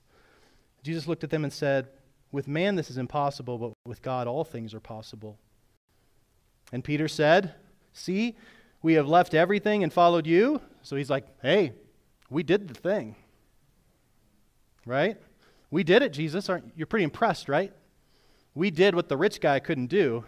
Jesus 0.85 1.09
looked 1.09 1.25
at 1.25 1.31
them 1.31 1.43
and 1.43 1.53
said, 1.53 1.89
With 2.31 2.47
man 2.47 2.77
this 2.77 2.91
is 2.91 2.97
impossible, 2.97 3.59
but 3.59 3.73
with 3.85 4.03
God 4.03 4.29
all 4.29 4.45
things 4.45 4.73
are 4.73 4.81
possible. 4.81 5.37
And 6.73 6.85
Peter 6.85 7.09
said, 7.09 7.55
See, 7.97 8.37
we 8.83 8.95
have 8.95 9.09
left 9.09 9.35
everything 9.35 9.83
and 9.83 9.93
followed 9.93 10.27
you. 10.27 10.61
So 10.83 10.97
he's 10.97 11.11
like, 11.11 11.27
Hey, 11.41 11.73
we 12.31 12.43
did 12.43 12.69
the 12.69 12.75
thing. 12.75 13.17
Right? 14.85 15.17
We 15.71 15.83
did 15.83 16.03
it, 16.03 16.13
Jesus. 16.13 16.49
Aren't, 16.49 16.73
you're 16.77 16.87
pretty 16.87 17.05
impressed, 17.05 17.49
right? 17.49 17.73
We 18.55 18.71
did 18.71 18.95
what 18.95 19.09
the 19.09 19.17
rich 19.17 19.41
guy 19.41 19.59
couldn't 19.61 19.89
do. 19.89 20.25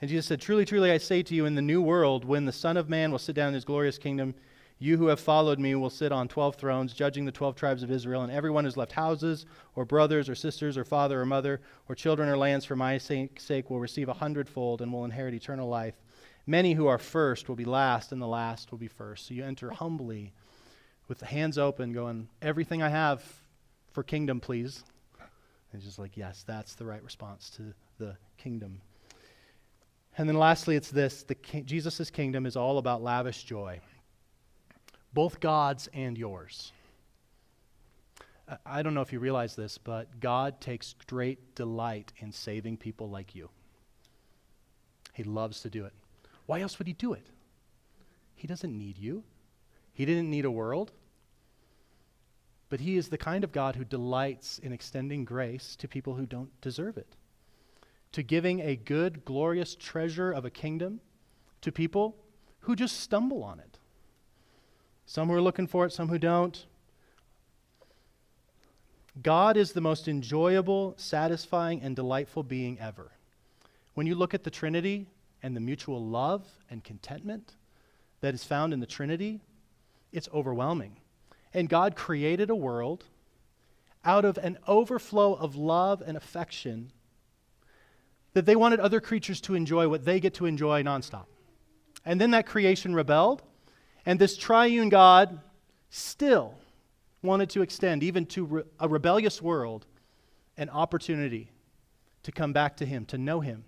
And 0.00 0.08
Jesus 0.08 0.26
said, 0.26 0.40
Truly, 0.40 0.64
truly, 0.64 0.90
I 0.90 0.98
say 0.98 1.22
to 1.24 1.34
you, 1.34 1.46
in 1.46 1.54
the 1.54 1.62
new 1.62 1.82
world, 1.82 2.24
when 2.24 2.46
the 2.46 2.52
Son 2.52 2.76
of 2.76 2.88
Man 2.88 3.10
will 3.10 3.18
sit 3.18 3.34
down 3.34 3.48
in 3.48 3.54
his 3.54 3.64
glorious 3.64 3.98
kingdom, 3.98 4.34
you 4.78 4.96
who 4.96 5.08
have 5.08 5.20
followed 5.20 5.58
me 5.58 5.74
will 5.74 5.90
sit 5.90 6.10
on 6.12 6.26
12 6.26 6.56
thrones, 6.56 6.94
judging 6.94 7.26
the 7.26 7.32
12 7.32 7.54
tribes 7.54 7.82
of 7.82 7.90
Israel, 7.90 8.22
and 8.22 8.32
everyone 8.32 8.64
who's 8.64 8.78
left 8.78 8.92
houses, 8.92 9.44
or 9.74 9.84
brothers, 9.84 10.28
or 10.28 10.34
sisters, 10.34 10.78
or 10.78 10.84
father, 10.84 11.20
or 11.20 11.26
mother, 11.26 11.60
or 11.88 11.94
children, 11.94 12.30
or 12.30 12.38
lands 12.38 12.64
for 12.64 12.76
my 12.76 12.96
sake 12.96 13.68
will 13.68 13.80
receive 13.80 14.08
a 14.08 14.14
hundredfold 14.14 14.80
and 14.80 14.90
will 14.90 15.04
inherit 15.04 15.34
eternal 15.34 15.68
life. 15.68 15.96
Many 16.46 16.74
who 16.74 16.86
are 16.86 16.98
first 16.98 17.48
will 17.48 17.56
be 17.56 17.64
last, 17.64 18.12
and 18.12 18.20
the 18.20 18.26
last 18.26 18.70
will 18.70 18.78
be 18.78 18.88
first. 18.88 19.26
So 19.26 19.34
you 19.34 19.44
enter 19.44 19.70
humbly 19.70 20.32
with 21.08 21.18
the 21.18 21.26
hands 21.26 21.58
open, 21.58 21.92
going, 21.92 22.28
Everything 22.40 22.82
I 22.82 22.88
have 22.88 23.22
for 23.92 24.02
kingdom, 24.02 24.40
please. 24.40 24.84
And 25.72 25.82
just 25.82 25.98
like, 25.98 26.16
Yes, 26.16 26.44
that's 26.46 26.74
the 26.74 26.84
right 26.84 27.02
response 27.02 27.50
to 27.56 27.74
the 27.98 28.16
kingdom. 28.38 28.80
And 30.18 30.28
then 30.28 30.36
lastly, 30.36 30.76
it's 30.76 30.90
this 30.90 31.22
the 31.22 31.36
Jesus' 31.64 32.10
kingdom 32.10 32.46
is 32.46 32.56
all 32.56 32.78
about 32.78 33.02
lavish 33.02 33.44
joy, 33.44 33.80
both 35.14 35.40
God's 35.40 35.88
and 35.92 36.18
yours. 36.18 36.72
I 38.66 38.82
don't 38.82 38.94
know 38.94 39.00
if 39.00 39.12
you 39.12 39.20
realize 39.20 39.54
this, 39.54 39.78
but 39.78 40.18
God 40.18 40.60
takes 40.60 40.94
great 41.06 41.54
delight 41.54 42.12
in 42.18 42.32
saving 42.32 42.78
people 42.78 43.08
like 43.08 43.34
you. 43.34 43.48
He 45.12 45.22
loves 45.22 45.60
to 45.62 45.70
do 45.70 45.84
it. 45.84 45.92
Why 46.50 46.62
else 46.62 46.80
would 46.80 46.88
He 46.88 46.94
do 46.94 47.12
it? 47.12 47.28
He 48.34 48.48
doesn't 48.48 48.76
need 48.76 48.98
you, 48.98 49.22
He 49.92 50.04
didn't 50.04 50.28
need 50.28 50.44
a 50.44 50.50
world. 50.50 50.90
But 52.68 52.80
He 52.80 52.96
is 52.96 53.08
the 53.08 53.16
kind 53.16 53.44
of 53.44 53.52
God 53.52 53.76
who 53.76 53.84
delights 53.84 54.58
in 54.58 54.72
extending 54.72 55.24
grace 55.24 55.76
to 55.76 55.86
people 55.86 56.14
who 56.14 56.26
don't 56.26 56.50
deserve 56.60 56.98
it 56.98 57.14
to 58.10 58.24
giving 58.24 58.58
a 58.58 58.74
good, 58.74 59.24
glorious 59.24 59.76
treasure 59.76 60.32
of 60.32 60.44
a 60.44 60.50
kingdom 60.50 60.98
to 61.60 61.70
people 61.70 62.16
who 62.62 62.74
just 62.74 62.98
stumble 62.98 63.44
on 63.44 63.60
it. 63.60 63.78
Some 65.06 65.28
who 65.28 65.34
are 65.34 65.40
looking 65.40 65.68
for 65.68 65.86
it, 65.86 65.92
some 65.92 66.08
who 66.08 66.18
don't. 66.18 66.66
God 69.22 69.56
is 69.56 69.70
the 69.70 69.80
most 69.80 70.08
enjoyable, 70.08 70.94
satisfying, 70.96 71.80
and 71.80 71.94
delightful 71.94 72.42
being 72.42 72.76
ever. 72.80 73.12
When 73.94 74.08
you 74.08 74.16
look 74.16 74.34
at 74.34 74.42
the 74.42 74.50
Trinity 74.50 75.06
and 75.42 75.56
the 75.56 75.60
mutual 75.60 76.04
love 76.04 76.46
and 76.68 76.84
contentment 76.84 77.56
that 78.20 78.34
is 78.34 78.44
found 78.44 78.72
in 78.72 78.80
the 78.80 78.86
Trinity, 78.86 79.40
it's 80.12 80.28
overwhelming. 80.34 80.96
And 81.52 81.68
God 81.68 81.96
created 81.96 82.50
a 82.50 82.54
world 82.54 83.04
out 84.04 84.24
of 84.24 84.38
an 84.38 84.58
overflow 84.66 85.34
of 85.34 85.56
love 85.56 86.02
and 86.04 86.16
affection 86.16 86.92
that 88.32 88.46
they 88.46 88.56
wanted 88.56 88.80
other 88.80 89.00
creatures 89.00 89.40
to 89.42 89.54
enjoy 89.54 89.88
what 89.88 90.04
they 90.04 90.20
get 90.20 90.34
to 90.34 90.46
enjoy 90.46 90.82
nonstop. 90.82 91.26
And 92.04 92.20
then 92.20 92.30
that 92.30 92.46
creation 92.46 92.94
rebelled, 92.94 93.42
and 94.06 94.18
this 94.18 94.36
triune 94.36 94.88
God 94.88 95.40
still 95.90 96.54
wanted 97.22 97.50
to 97.50 97.62
extend, 97.62 98.02
even 98.02 98.24
to 98.26 98.44
re- 98.44 98.62
a 98.78 98.88
rebellious 98.88 99.42
world, 99.42 99.86
an 100.56 100.70
opportunity 100.70 101.50
to 102.22 102.32
come 102.32 102.52
back 102.52 102.76
to 102.76 102.86
Him, 102.86 103.04
to 103.06 103.18
know 103.18 103.40
Him. 103.40 103.64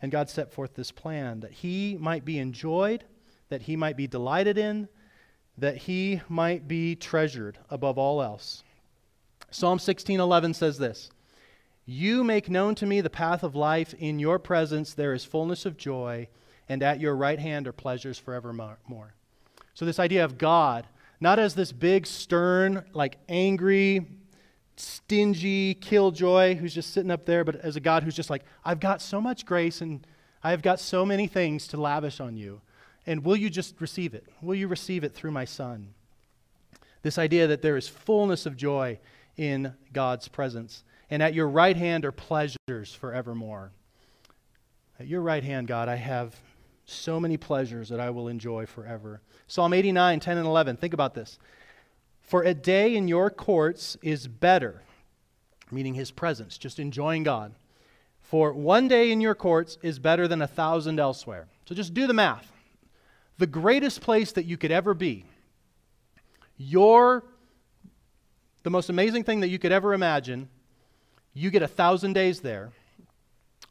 And 0.00 0.12
God 0.12 0.28
set 0.28 0.52
forth 0.52 0.74
this 0.74 0.90
plan 0.90 1.40
that 1.40 1.52
He 1.52 1.96
might 1.98 2.24
be 2.24 2.38
enjoyed, 2.38 3.04
that 3.48 3.62
He 3.62 3.76
might 3.76 3.96
be 3.96 4.06
delighted 4.06 4.58
in, 4.58 4.88
that 5.58 5.76
He 5.76 6.20
might 6.28 6.68
be 6.68 6.94
treasured 6.94 7.58
above 7.70 7.98
all 7.98 8.22
else. 8.22 8.62
Psalm 9.50 9.78
16:11 9.78 10.54
says 10.54 10.78
this 10.78 11.10
you 11.88 12.24
make 12.24 12.50
known 12.50 12.74
to 12.76 12.86
me 12.86 13.00
the 13.00 13.08
path 13.08 13.44
of 13.44 13.54
life. 13.54 13.94
In 13.94 14.18
your 14.18 14.40
presence 14.40 14.92
there 14.92 15.14
is 15.14 15.24
fullness 15.24 15.64
of 15.64 15.76
joy, 15.76 16.28
and 16.68 16.82
at 16.82 17.00
your 17.00 17.14
right 17.14 17.38
hand 17.38 17.68
are 17.68 17.72
pleasures 17.72 18.18
forevermore. 18.18 19.14
So, 19.72 19.84
this 19.84 20.00
idea 20.00 20.24
of 20.24 20.36
God, 20.36 20.88
not 21.20 21.38
as 21.38 21.54
this 21.54 21.70
big, 21.70 22.06
stern, 22.06 22.84
like 22.92 23.18
angry, 23.28 24.04
stingy 24.76 25.74
killjoy 25.74 26.56
who's 26.56 26.74
just 26.74 26.92
sitting 26.92 27.10
up 27.10 27.24
there, 27.24 27.44
but 27.44 27.56
as 27.56 27.76
a 27.76 27.80
God 27.80 28.02
who's 28.02 28.16
just 28.16 28.30
like, 28.30 28.44
I've 28.64 28.80
got 28.80 29.00
so 29.00 29.20
much 29.20 29.46
grace 29.46 29.80
and 29.80 30.06
I've 30.42 30.62
got 30.62 30.80
so 30.80 31.04
many 31.04 31.26
things 31.26 31.66
to 31.68 31.76
lavish 31.76 32.20
on 32.20 32.36
you. 32.36 32.60
And 33.06 33.24
will 33.24 33.36
you 33.36 33.50
just 33.50 33.80
receive 33.80 34.14
it? 34.14 34.26
Will 34.42 34.54
you 34.54 34.68
receive 34.68 35.04
it 35.04 35.14
through 35.14 35.30
my 35.30 35.44
Son? 35.44 35.94
This 37.02 37.18
idea 37.18 37.46
that 37.46 37.62
there 37.62 37.76
is 37.76 37.88
fullness 37.88 38.46
of 38.46 38.56
joy 38.56 38.98
in 39.36 39.74
God's 39.92 40.28
presence 40.28 40.82
and 41.10 41.22
at 41.22 41.34
your 41.34 41.48
right 41.48 41.76
hand 41.76 42.04
are 42.04 42.12
pleasures 42.12 42.94
forevermore. 42.94 43.72
At 44.98 45.06
your 45.06 45.20
right 45.20 45.44
hand, 45.44 45.68
God, 45.68 45.88
I 45.88 45.96
have 45.96 46.34
so 46.84 47.20
many 47.20 47.36
pleasures 47.36 47.88
that 47.90 48.00
I 48.00 48.10
will 48.10 48.28
enjoy 48.28 48.66
forever. 48.66 49.20
Psalm 49.46 49.72
89, 49.72 50.20
10 50.20 50.38
and 50.38 50.46
11. 50.46 50.76
Think 50.76 50.94
about 50.94 51.14
this. 51.14 51.38
For 52.26 52.42
a 52.42 52.54
day 52.54 52.96
in 52.96 53.06
your 53.06 53.30
courts 53.30 53.96
is 54.02 54.26
better, 54.26 54.82
meaning 55.70 55.94
his 55.94 56.10
presence, 56.10 56.58
just 56.58 56.80
enjoying 56.80 57.22
God. 57.22 57.54
For 58.20 58.52
one 58.52 58.88
day 58.88 59.12
in 59.12 59.20
your 59.20 59.36
courts 59.36 59.78
is 59.80 60.00
better 60.00 60.26
than 60.26 60.42
a 60.42 60.48
thousand 60.48 60.98
elsewhere. 60.98 61.46
So 61.66 61.74
just 61.76 61.94
do 61.94 62.08
the 62.08 62.12
math. 62.12 62.52
The 63.38 63.46
greatest 63.46 64.00
place 64.00 64.32
that 64.32 64.44
you 64.44 64.56
could 64.56 64.72
ever 64.72 64.92
be, 64.92 65.24
your, 66.56 67.22
the 68.64 68.70
most 68.70 68.88
amazing 68.88 69.22
thing 69.22 69.40
that 69.40 69.48
you 69.48 69.60
could 69.60 69.72
ever 69.72 69.94
imagine, 69.94 70.48
you 71.32 71.50
get 71.50 71.62
a 71.62 71.68
thousand 71.68 72.14
days 72.14 72.40
there, 72.40 72.72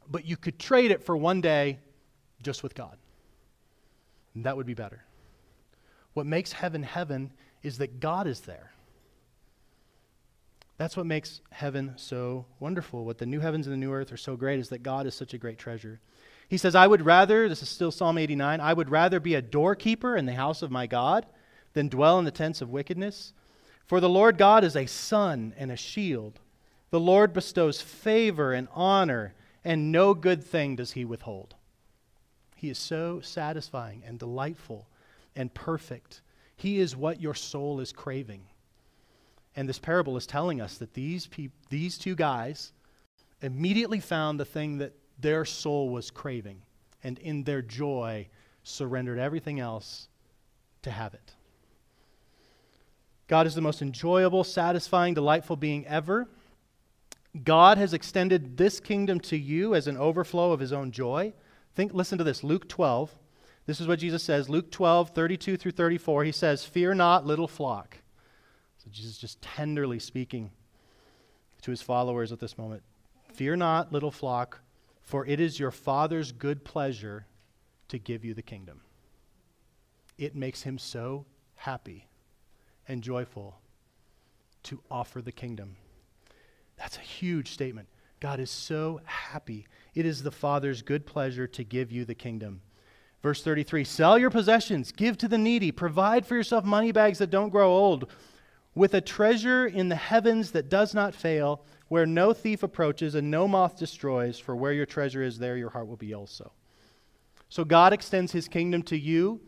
but 0.09 0.23
you 0.23 0.37
could 0.37 0.59
trade 0.59 0.91
it 0.91 1.03
for 1.03 1.17
one 1.17 1.41
day 1.41 1.79
just 2.41 2.63
with 2.63 2.73
God. 2.73 2.97
And 4.33 4.45
that 4.45 4.55
would 4.55 4.67
be 4.67 4.75
better. 4.75 5.03
What 6.13 6.25
makes 6.25 6.53
heaven 6.53 6.83
heaven 6.83 7.33
is 7.65 7.79
that 7.79 7.99
God 7.99 8.27
is 8.27 8.41
there. 8.41 8.71
That's 10.77 10.97
what 10.97 11.05
makes 11.05 11.41
heaven 11.51 11.93
so 11.95 12.45
wonderful. 12.59 13.05
What 13.05 13.17
the 13.17 13.25
new 13.25 13.39
heavens 13.39 13.65
and 13.65 13.73
the 13.73 13.77
new 13.77 13.93
earth 13.93 14.11
are 14.11 14.17
so 14.17 14.35
great 14.35 14.59
is 14.59 14.69
that 14.69 14.83
God 14.83 15.07
is 15.07 15.15
such 15.15 15.33
a 15.33 15.37
great 15.37 15.57
treasure. 15.57 15.99
He 16.47 16.57
says, 16.57 16.75
I 16.75 16.85
would 16.85 17.05
rather, 17.05 17.49
this 17.49 17.63
is 17.63 17.69
still 17.69 17.91
Psalm 17.91 18.17
89, 18.17 18.59
I 18.59 18.73
would 18.73 18.89
rather 18.89 19.19
be 19.19 19.35
a 19.35 19.41
doorkeeper 19.41 20.15
in 20.15 20.25
the 20.25 20.33
house 20.33 20.61
of 20.61 20.69
my 20.69 20.85
God 20.85 21.25
than 21.73 21.87
dwell 21.87 22.19
in 22.19 22.25
the 22.25 22.31
tents 22.31 22.61
of 22.61 22.69
wickedness. 22.69 23.33
For 23.85 23.99
the 23.99 24.09
Lord 24.09 24.37
God 24.37 24.63
is 24.63 24.75
a 24.75 24.85
sun 24.85 25.53
and 25.57 25.71
a 25.71 25.77
shield. 25.77 26.39
The 26.91 26.99
Lord 26.99 27.33
bestows 27.33 27.81
favor 27.81 28.53
and 28.53 28.67
honor, 28.73 29.33
and 29.63 29.91
no 29.91 30.13
good 30.13 30.43
thing 30.43 30.75
does 30.75 30.91
he 30.91 31.05
withhold. 31.05 31.55
He 32.55 32.69
is 32.69 32.77
so 32.77 33.21
satisfying 33.21 34.03
and 34.05 34.19
delightful 34.19 34.87
and 35.35 35.53
perfect. 35.53 36.21
He 36.55 36.79
is 36.79 36.95
what 36.95 37.21
your 37.21 37.33
soul 37.33 37.79
is 37.79 37.91
craving. 37.91 38.43
And 39.55 39.69
this 39.69 39.79
parable 39.79 40.17
is 40.17 40.25
telling 40.25 40.61
us 40.61 40.77
that 40.77 40.93
these, 40.93 41.29
these 41.69 41.97
two 41.97 42.15
guys 42.15 42.73
immediately 43.41 43.99
found 43.99 44.39
the 44.39 44.45
thing 44.45 44.79
that 44.79 44.93
their 45.19 45.45
soul 45.45 45.89
was 45.89 46.11
craving, 46.11 46.61
and 47.03 47.17
in 47.19 47.43
their 47.43 47.61
joy, 47.61 48.27
surrendered 48.63 49.19
everything 49.19 49.59
else 49.59 50.07
to 50.81 50.91
have 50.91 51.13
it. 51.13 51.33
God 53.27 53.47
is 53.47 53.55
the 53.55 53.61
most 53.61 53.81
enjoyable, 53.81 54.43
satisfying, 54.43 55.13
delightful 55.13 55.55
being 55.55 55.85
ever. 55.87 56.27
God 57.43 57.77
has 57.77 57.93
extended 57.93 58.57
this 58.57 58.79
kingdom 58.79 59.19
to 59.21 59.37
you 59.37 59.73
as 59.73 59.87
an 59.87 59.97
overflow 59.97 60.51
of 60.51 60.59
his 60.59 60.71
own 60.71 60.91
joy. 60.91 61.33
Think, 61.75 61.93
listen 61.93 62.17
to 62.17 62.23
this 62.23 62.43
Luke 62.43 62.69
12. 62.69 63.13
This 63.65 63.81
is 63.81 63.87
what 63.87 63.99
Jesus 63.99 64.23
says 64.23 64.49
Luke 64.49 64.71
12, 64.71 65.09
32 65.09 65.57
through 65.57 65.71
34. 65.71 66.23
He 66.23 66.31
says, 66.31 66.65
Fear 66.65 66.95
not, 66.95 67.25
little 67.25 67.47
flock. 67.47 67.97
So 68.77 68.89
Jesus 68.91 69.17
just 69.17 69.41
tenderly 69.41 69.99
speaking 69.99 70.51
to 71.61 71.71
his 71.71 71.81
followers 71.81 72.31
at 72.31 72.39
this 72.39 72.57
moment. 72.57 72.83
Fear 73.33 73.55
not, 73.55 73.91
little 73.91 74.11
flock, 74.11 74.59
for 75.01 75.25
it 75.25 75.39
is 75.39 75.59
your 75.59 75.71
Father's 75.71 76.31
good 76.31 76.63
pleasure 76.63 77.25
to 77.87 77.97
give 77.97 78.23
you 78.23 78.33
the 78.33 78.41
kingdom. 78.41 78.81
It 80.17 80.35
makes 80.35 80.61
him 80.61 80.77
so 80.77 81.25
happy 81.55 82.07
and 82.87 83.01
joyful 83.01 83.59
to 84.63 84.81
offer 84.89 85.21
the 85.21 85.31
kingdom. 85.31 85.75
That's 86.77 86.97
a 86.97 87.01
huge 87.01 87.51
statement. 87.51 87.87
God 88.19 88.39
is 88.39 88.49
so 88.49 89.01
happy. 89.05 89.67
It 89.93 90.05
is 90.05 90.23
the 90.23 90.31
Father's 90.31 90.81
good 90.81 91.05
pleasure 91.05 91.47
to 91.47 91.63
give 91.63 91.91
you 91.91 92.05
the 92.05 92.15
kingdom. 92.15 92.61
Verse 93.25 93.41
33 93.41 93.83
Sell 93.85 94.19
your 94.19 94.29
possessions, 94.29 94.91
give 94.91 95.17
to 95.17 95.27
the 95.27 95.39
needy, 95.39 95.71
provide 95.71 96.27
for 96.27 96.35
yourself 96.35 96.63
money 96.63 96.91
bags 96.91 97.17
that 97.17 97.31
don't 97.31 97.49
grow 97.49 97.75
old, 97.75 98.11
with 98.75 98.93
a 98.93 99.01
treasure 99.01 99.65
in 99.65 99.89
the 99.89 99.95
heavens 99.95 100.51
that 100.51 100.69
does 100.69 100.93
not 100.93 101.15
fail, 101.15 101.65
where 101.87 102.05
no 102.05 102.33
thief 102.33 102.61
approaches 102.61 103.15
and 103.15 103.31
no 103.31 103.47
moth 103.47 103.79
destroys, 103.79 104.37
for 104.37 104.55
where 104.55 104.73
your 104.73 104.85
treasure 104.85 105.23
is, 105.23 105.39
there 105.39 105.57
your 105.57 105.71
heart 105.71 105.87
will 105.87 105.95
be 105.95 106.13
also. 106.13 106.51
So 107.49 107.65
God 107.65 107.93
extends 107.93 108.31
his 108.31 108.47
kingdom 108.47 108.83
to 108.83 108.95
you, 108.95 109.41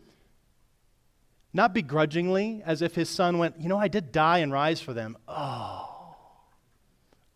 not 1.52 1.72
begrudgingly, 1.72 2.64
as 2.66 2.82
if 2.82 2.96
his 2.96 3.08
son 3.08 3.38
went, 3.38 3.60
You 3.60 3.68
know, 3.68 3.78
I 3.78 3.86
did 3.86 4.10
die 4.10 4.38
and 4.38 4.50
rise 4.50 4.80
for 4.80 4.92
them. 4.92 5.16
Oh, 5.28 6.16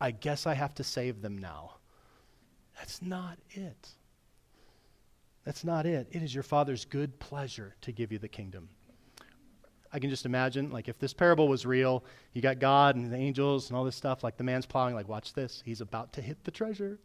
I 0.00 0.10
guess 0.10 0.44
I 0.48 0.54
have 0.54 0.74
to 0.74 0.82
save 0.82 1.22
them 1.22 1.38
now. 1.38 1.74
That's 2.76 3.00
not 3.00 3.38
it. 3.50 3.90
That's 5.44 5.64
not 5.64 5.86
it. 5.86 6.06
It 6.12 6.22
is 6.22 6.34
your 6.34 6.44
Father's 6.44 6.84
good 6.84 7.18
pleasure 7.18 7.74
to 7.80 7.92
give 7.92 8.12
you 8.12 8.18
the 8.18 8.28
kingdom. 8.28 8.68
I 9.92 9.98
can 9.98 10.08
just 10.08 10.24
imagine, 10.24 10.70
like, 10.70 10.88
if 10.88 10.98
this 10.98 11.12
parable 11.12 11.48
was 11.48 11.66
real, 11.66 12.04
you 12.32 12.40
got 12.40 12.60
God 12.60 12.96
and 12.96 13.12
the 13.12 13.16
angels 13.16 13.68
and 13.68 13.76
all 13.76 13.84
this 13.84 13.96
stuff, 13.96 14.24
like 14.24 14.36
the 14.36 14.44
man's 14.44 14.64
plowing, 14.64 14.94
like, 14.94 15.08
watch 15.08 15.34
this. 15.34 15.62
He's 15.64 15.82
about 15.82 16.14
to 16.14 16.22
hit 16.22 16.44
the 16.44 16.50
treasure. 16.50 16.98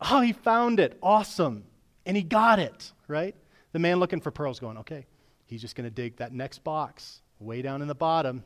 Oh, 0.00 0.20
he 0.20 0.32
found 0.32 0.78
it. 0.78 0.98
Awesome. 1.02 1.64
And 2.04 2.16
he 2.16 2.22
got 2.22 2.58
it, 2.58 2.92
right? 3.08 3.34
The 3.70 3.78
man 3.78 3.98
looking 3.98 4.20
for 4.20 4.30
pearls 4.30 4.60
going, 4.60 4.76
okay, 4.78 5.06
he's 5.46 5.62
just 5.62 5.74
going 5.74 5.88
to 5.88 5.90
dig 5.90 6.16
that 6.16 6.34
next 6.34 6.64
box 6.64 7.22
way 7.38 7.62
down 7.62 7.80
in 7.80 7.88
the 7.88 7.94
bottom. 7.94 8.44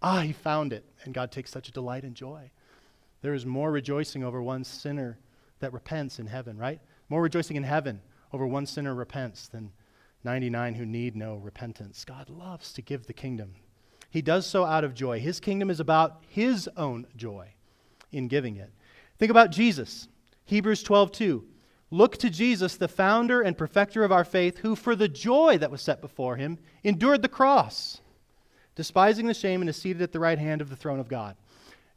Ah, 0.00 0.20
he 0.20 0.32
found 0.32 0.72
it. 0.72 0.84
And 1.04 1.12
God 1.12 1.30
takes 1.30 1.50
such 1.50 1.68
a 1.68 1.72
delight 1.72 2.04
and 2.04 2.14
joy. 2.14 2.50
There 3.20 3.34
is 3.34 3.44
more 3.44 3.70
rejoicing 3.70 4.24
over 4.24 4.42
one 4.42 4.64
sinner 4.64 5.18
that 5.58 5.72
repents 5.72 6.18
in 6.18 6.26
heaven, 6.26 6.56
right? 6.56 6.80
More 7.08 7.20
rejoicing 7.20 7.56
in 7.56 7.62
heaven 7.62 8.00
over 8.32 8.46
one 8.46 8.66
sinner 8.66 8.94
repents 8.94 9.48
than 9.48 9.72
99 10.24 10.74
who 10.74 10.86
need 10.86 11.16
no 11.16 11.36
repentance. 11.36 12.04
God 12.04 12.30
loves 12.30 12.72
to 12.72 12.82
give 12.82 13.06
the 13.06 13.12
kingdom. 13.12 13.54
He 14.10 14.22
does 14.22 14.46
so 14.46 14.64
out 14.64 14.84
of 14.84 14.94
joy. 14.94 15.20
His 15.20 15.40
kingdom 15.40 15.70
is 15.70 15.80
about 15.80 16.22
his 16.28 16.68
own 16.76 17.06
joy 17.16 17.54
in 18.12 18.28
giving 18.28 18.56
it. 18.56 18.70
Think 19.18 19.30
about 19.30 19.50
Jesus. 19.50 20.08
Hebrews 20.44 20.82
12:2. 20.82 21.44
Look 21.90 22.16
to 22.18 22.30
Jesus, 22.30 22.76
the 22.76 22.88
founder 22.88 23.42
and 23.42 23.56
perfecter 23.56 24.02
of 24.02 24.12
our 24.12 24.24
faith, 24.24 24.58
who 24.58 24.74
for 24.76 24.96
the 24.96 25.08
joy 25.08 25.58
that 25.58 25.70
was 25.70 25.82
set 25.82 26.00
before 26.00 26.36
him 26.36 26.58
endured 26.82 27.20
the 27.20 27.28
cross, 27.28 28.00
despising 28.74 29.26
the 29.26 29.34
shame 29.34 29.60
and 29.60 29.68
is 29.68 29.76
seated 29.76 30.00
at 30.00 30.12
the 30.12 30.20
right 30.20 30.38
hand 30.38 30.62
of 30.62 30.70
the 30.70 30.76
throne 30.76 31.00
of 31.00 31.08
God. 31.08 31.36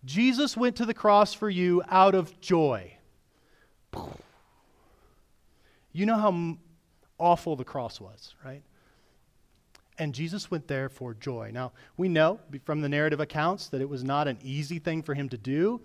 Jesus 0.03 0.57
went 0.57 0.75
to 0.75 0.85
the 0.85 0.93
cross 0.93 1.33
for 1.33 1.49
you 1.49 1.81
out 1.87 2.13
of 2.13 2.39
joy. 2.41 2.97
You 5.95 6.05
know 6.05 6.17
how 6.17 6.57
awful 7.17 7.55
the 7.55 7.63
cross 7.63 8.01
was, 8.01 8.35
right? 8.43 8.61
And 9.97 10.13
Jesus 10.13 10.51
went 10.51 10.67
there 10.67 10.89
for 10.89 11.13
joy. 11.13 11.51
Now, 11.53 11.71
we 11.95 12.09
know 12.09 12.41
from 12.65 12.81
the 12.81 12.89
narrative 12.89 13.21
accounts 13.21 13.69
that 13.69 13.79
it 13.79 13.87
was 13.87 14.03
not 14.03 14.27
an 14.27 14.37
easy 14.43 14.77
thing 14.77 15.01
for 15.01 15.13
him 15.13 15.29
to 15.29 15.37
do, 15.37 15.79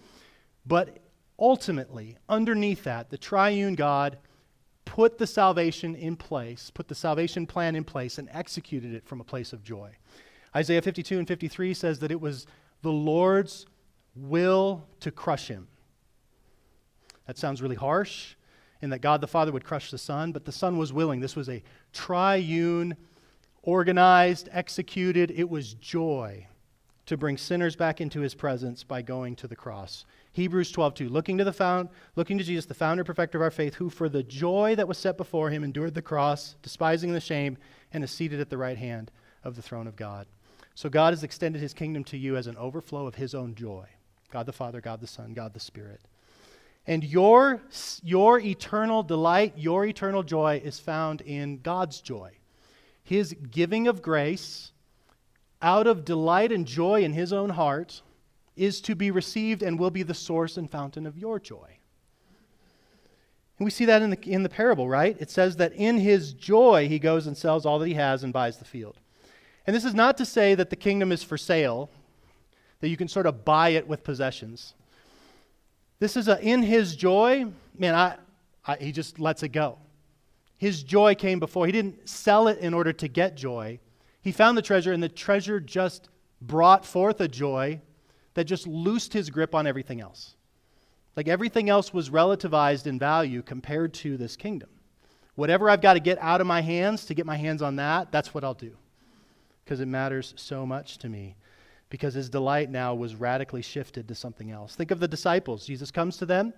but 0.66 0.98
ultimately, 1.38 2.16
underneath 2.28 2.82
that, 2.82 3.10
the 3.10 3.18
triune 3.18 3.76
God 3.76 4.18
put 4.84 5.16
the 5.16 5.28
salvation 5.28 5.94
in 5.94 6.16
place, 6.16 6.72
put 6.74 6.88
the 6.88 6.94
salvation 6.96 7.46
plan 7.46 7.76
in 7.76 7.84
place, 7.84 8.18
and 8.18 8.28
executed 8.32 8.92
it 8.92 9.06
from 9.06 9.20
a 9.20 9.24
place 9.24 9.52
of 9.52 9.62
joy. 9.62 9.92
Isaiah 10.56 10.82
52 10.82 11.20
and 11.20 11.28
53 11.28 11.72
says 11.72 12.00
that 12.00 12.10
it 12.10 12.20
was 12.20 12.48
the 12.82 12.90
Lord's 12.90 13.64
will 14.16 14.88
to 14.98 15.12
crush 15.12 15.46
him. 15.46 15.68
That 17.28 17.38
sounds 17.38 17.62
really 17.62 17.76
harsh, 17.76 18.34
in 18.82 18.90
that 18.90 19.00
God 19.00 19.20
the 19.20 19.26
Father 19.26 19.52
would 19.52 19.64
crush 19.64 19.90
the 19.90 19.98
Son, 19.98 20.32
but 20.32 20.44
the 20.44 20.52
Son 20.52 20.78
was 20.78 20.92
willing. 20.92 21.20
This 21.20 21.36
was 21.36 21.48
a 21.48 21.62
triune, 21.92 22.96
organized, 23.62 24.48
executed. 24.52 25.30
It 25.30 25.48
was 25.48 25.74
joy 25.74 26.46
to 27.06 27.16
bring 27.16 27.36
sinners 27.36 27.74
back 27.74 28.00
into 28.00 28.20
his 28.20 28.34
presence 28.34 28.84
by 28.84 29.02
going 29.02 29.34
to 29.36 29.48
the 29.48 29.56
cross. 29.56 30.04
Hebrews 30.32 30.70
12:2 30.70 31.08
looking 31.08 31.38
to 31.38 31.44
the 31.44 31.52
found 31.52 31.88
looking 32.14 32.38
to 32.38 32.44
Jesus 32.44 32.66
the 32.66 32.74
founder 32.74 33.00
and 33.00 33.06
perfecter 33.06 33.38
of 33.38 33.42
our 33.42 33.50
faith 33.50 33.74
who 33.74 33.90
for 33.90 34.08
the 34.08 34.22
joy 34.22 34.76
that 34.76 34.86
was 34.86 34.96
set 34.96 35.16
before 35.16 35.50
him 35.50 35.64
endured 35.64 35.94
the 35.94 36.02
cross 36.02 36.54
despising 36.62 37.12
the 37.12 37.20
shame 37.20 37.58
and 37.92 38.04
is 38.04 38.12
seated 38.12 38.38
at 38.38 38.48
the 38.48 38.56
right 38.56 38.78
hand 38.78 39.10
of 39.42 39.56
the 39.56 39.62
throne 39.62 39.88
of 39.88 39.96
God. 39.96 40.28
So 40.76 40.88
God 40.88 41.12
has 41.12 41.24
extended 41.24 41.60
his 41.60 41.74
kingdom 41.74 42.04
to 42.04 42.16
you 42.16 42.36
as 42.36 42.46
an 42.46 42.56
overflow 42.56 43.08
of 43.08 43.16
his 43.16 43.34
own 43.34 43.56
joy. 43.56 43.86
God 44.30 44.46
the 44.46 44.52
Father, 44.52 44.80
God 44.80 45.00
the 45.00 45.06
Son, 45.08 45.34
God 45.34 45.52
the 45.52 45.60
Spirit. 45.60 46.00
And 46.86 47.04
your, 47.04 47.62
your 48.02 48.40
eternal 48.40 49.02
delight, 49.02 49.54
your 49.56 49.84
eternal 49.84 50.22
joy 50.22 50.60
is 50.64 50.78
found 50.80 51.20
in 51.20 51.60
God's 51.60 52.00
joy. 52.00 52.32
His 53.02 53.34
giving 53.50 53.86
of 53.86 54.02
grace 54.02 54.72
out 55.62 55.86
of 55.86 56.04
delight 56.04 56.52
and 56.52 56.66
joy 56.66 57.02
in 57.02 57.12
His 57.12 57.32
own 57.32 57.50
heart 57.50 58.02
is 58.56 58.80
to 58.82 58.94
be 58.94 59.10
received 59.10 59.62
and 59.62 59.78
will 59.78 59.90
be 59.90 60.02
the 60.02 60.14
source 60.14 60.56
and 60.56 60.70
fountain 60.70 61.06
of 61.06 61.16
your 61.16 61.38
joy. 61.38 61.78
And 63.58 63.64
we 63.66 63.70
see 63.70 63.84
that 63.84 64.00
in 64.00 64.08
the, 64.08 64.18
in 64.22 64.42
the 64.42 64.48
parable, 64.48 64.88
right? 64.88 65.14
It 65.20 65.30
says 65.30 65.56
that 65.56 65.74
in 65.74 65.98
his 65.98 66.32
joy 66.32 66.88
he 66.88 66.98
goes 66.98 67.26
and 67.26 67.36
sells 67.36 67.66
all 67.66 67.78
that 67.78 67.88
he 67.88 67.94
has 67.94 68.24
and 68.24 68.32
buys 68.32 68.56
the 68.56 68.64
field. 68.64 68.96
And 69.66 69.76
this 69.76 69.84
is 69.84 69.94
not 69.94 70.16
to 70.16 70.24
say 70.24 70.54
that 70.54 70.70
the 70.70 70.76
kingdom 70.76 71.12
is 71.12 71.22
for 71.22 71.36
sale, 71.36 71.90
that 72.80 72.88
you 72.88 72.96
can 72.96 73.06
sort 73.06 73.26
of 73.26 73.44
buy 73.44 73.70
it 73.70 73.86
with 73.86 74.02
possessions. 74.02 74.72
This 76.00 76.16
is 76.16 76.28
a, 76.28 76.40
in 76.40 76.62
his 76.62 76.96
joy, 76.96 77.46
man, 77.78 77.94
I, 77.94 78.16
I, 78.66 78.76
he 78.76 78.90
just 78.90 79.20
lets 79.20 79.42
it 79.42 79.50
go. 79.50 79.78
His 80.56 80.82
joy 80.82 81.14
came 81.14 81.38
before. 81.38 81.66
He 81.66 81.72
didn't 81.72 82.08
sell 82.08 82.48
it 82.48 82.58
in 82.58 82.74
order 82.74 82.92
to 82.94 83.06
get 83.06 83.36
joy. 83.36 83.78
He 84.22 84.32
found 84.32 84.58
the 84.58 84.62
treasure, 84.62 84.92
and 84.92 85.02
the 85.02 85.08
treasure 85.08 85.60
just 85.60 86.08
brought 86.40 86.84
forth 86.84 87.20
a 87.20 87.28
joy 87.28 87.80
that 88.34 88.44
just 88.44 88.66
loosed 88.66 89.12
his 89.12 89.30
grip 89.30 89.54
on 89.54 89.66
everything 89.66 90.00
else. 90.00 90.36
Like 91.16 91.28
everything 91.28 91.68
else 91.68 91.92
was 91.92 92.08
relativized 92.08 92.86
in 92.86 92.98
value 92.98 93.42
compared 93.42 93.92
to 93.94 94.16
this 94.16 94.36
kingdom. 94.36 94.70
Whatever 95.34 95.68
I've 95.68 95.82
got 95.82 95.94
to 95.94 96.00
get 96.00 96.18
out 96.20 96.40
of 96.40 96.46
my 96.46 96.60
hands 96.60 97.04
to 97.06 97.14
get 97.14 97.26
my 97.26 97.36
hands 97.36 97.60
on 97.62 97.76
that, 97.76 98.10
that's 98.12 98.32
what 98.32 98.44
I'll 98.44 98.54
do. 98.54 98.76
Because 99.64 99.80
it 99.80 99.86
matters 99.86 100.32
so 100.36 100.64
much 100.64 100.98
to 100.98 101.08
me 101.08 101.36
because 101.90 102.14
his 102.14 102.30
delight 102.30 102.70
now 102.70 102.94
was 102.94 103.16
radically 103.16 103.62
shifted 103.62 104.08
to 104.08 104.14
something 104.14 104.50
else. 104.50 104.74
Think 104.76 104.90
of 104.90 105.00
the 105.00 105.08
disciples. 105.08 105.66
Jesus 105.66 105.90
comes 105.90 106.16
to 106.16 106.26
them 106.26 106.54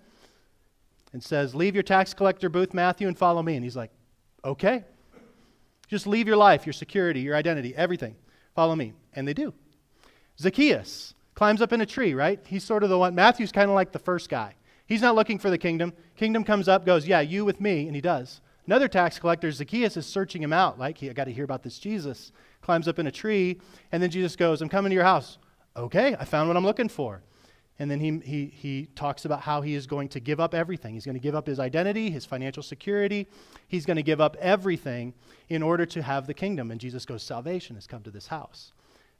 and 1.12 1.22
says, 1.22 1.54
Leave 1.54 1.74
your 1.74 1.82
tax 1.82 2.14
collector 2.14 2.48
booth, 2.48 2.72
Matthew, 2.72 3.08
and 3.08 3.18
follow 3.18 3.42
me. 3.42 3.56
And 3.56 3.64
he's 3.64 3.76
like, 3.76 3.90
Okay. 4.44 4.84
Just 5.88 6.06
leave 6.06 6.26
your 6.26 6.36
life, 6.36 6.64
your 6.64 6.72
security, 6.72 7.20
your 7.20 7.36
identity, 7.36 7.74
everything. 7.76 8.14
Follow 8.54 8.74
me. 8.74 8.94
And 9.14 9.28
they 9.28 9.34
do. 9.34 9.52
Zacchaeus 10.38 11.14
climbs 11.34 11.60
up 11.60 11.72
in 11.72 11.82
a 11.82 11.86
tree, 11.86 12.14
right? 12.14 12.40
He's 12.46 12.64
sort 12.64 12.82
of 12.82 12.88
the 12.88 12.98
one. 12.98 13.14
Matthew's 13.14 13.52
kind 13.52 13.68
of 13.68 13.74
like 13.74 13.92
the 13.92 13.98
first 13.98 14.30
guy. 14.30 14.54
He's 14.86 15.02
not 15.02 15.14
looking 15.14 15.38
for 15.38 15.50
the 15.50 15.58
kingdom. 15.58 15.92
Kingdom 16.16 16.44
comes 16.44 16.68
up, 16.68 16.86
goes, 16.86 17.06
Yeah, 17.06 17.20
you 17.20 17.44
with 17.44 17.60
me, 17.60 17.86
and 17.86 17.94
he 17.94 18.00
does. 18.00 18.40
Another 18.66 18.88
tax 18.88 19.18
collector, 19.18 19.50
Zacchaeus, 19.50 19.96
is 19.96 20.06
searching 20.06 20.42
him 20.42 20.52
out. 20.52 20.78
Like, 20.78 21.02
I 21.02 21.08
got 21.08 21.24
to 21.24 21.32
hear 21.32 21.44
about 21.44 21.62
this 21.62 21.78
Jesus. 21.78 22.32
Climbs 22.62 22.88
up 22.88 22.98
in 22.98 23.06
a 23.06 23.12
tree, 23.12 23.60
and 23.90 24.02
then 24.02 24.10
Jesus 24.10 24.36
goes, 24.36 24.62
I'm 24.62 24.68
coming 24.68 24.90
to 24.90 24.94
your 24.94 25.04
house. 25.04 25.38
Okay, 25.76 26.16
I 26.18 26.24
found 26.24 26.48
what 26.48 26.56
I'm 26.56 26.64
looking 26.64 26.88
for. 26.88 27.22
And 27.78 27.90
then 27.90 27.98
he, 27.98 28.18
he, 28.18 28.46
he 28.46 28.86
talks 28.94 29.24
about 29.24 29.40
how 29.40 29.62
he 29.62 29.74
is 29.74 29.86
going 29.86 30.08
to 30.10 30.20
give 30.20 30.38
up 30.38 30.54
everything. 30.54 30.94
He's 30.94 31.04
going 31.04 31.16
to 31.16 31.20
give 31.20 31.34
up 31.34 31.46
his 31.46 31.58
identity, 31.58 32.10
his 32.10 32.24
financial 32.24 32.62
security. 32.62 33.26
He's 33.66 33.86
going 33.86 33.96
to 33.96 34.02
give 34.02 34.20
up 34.20 34.36
everything 34.38 35.14
in 35.48 35.62
order 35.62 35.86
to 35.86 36.02
have 36.02 36.26
the 36.26 36.34
kingdom. 36.34 36.70
And 36.70 36.80
Jesus 36.80 37.04
goes, 37.06 37.22
Salvation 37.22 37.74
has 37.76 37.86
come 37.86 38.02
to 38.02 38.10
this 38.10 38.28
house 38.28 38.72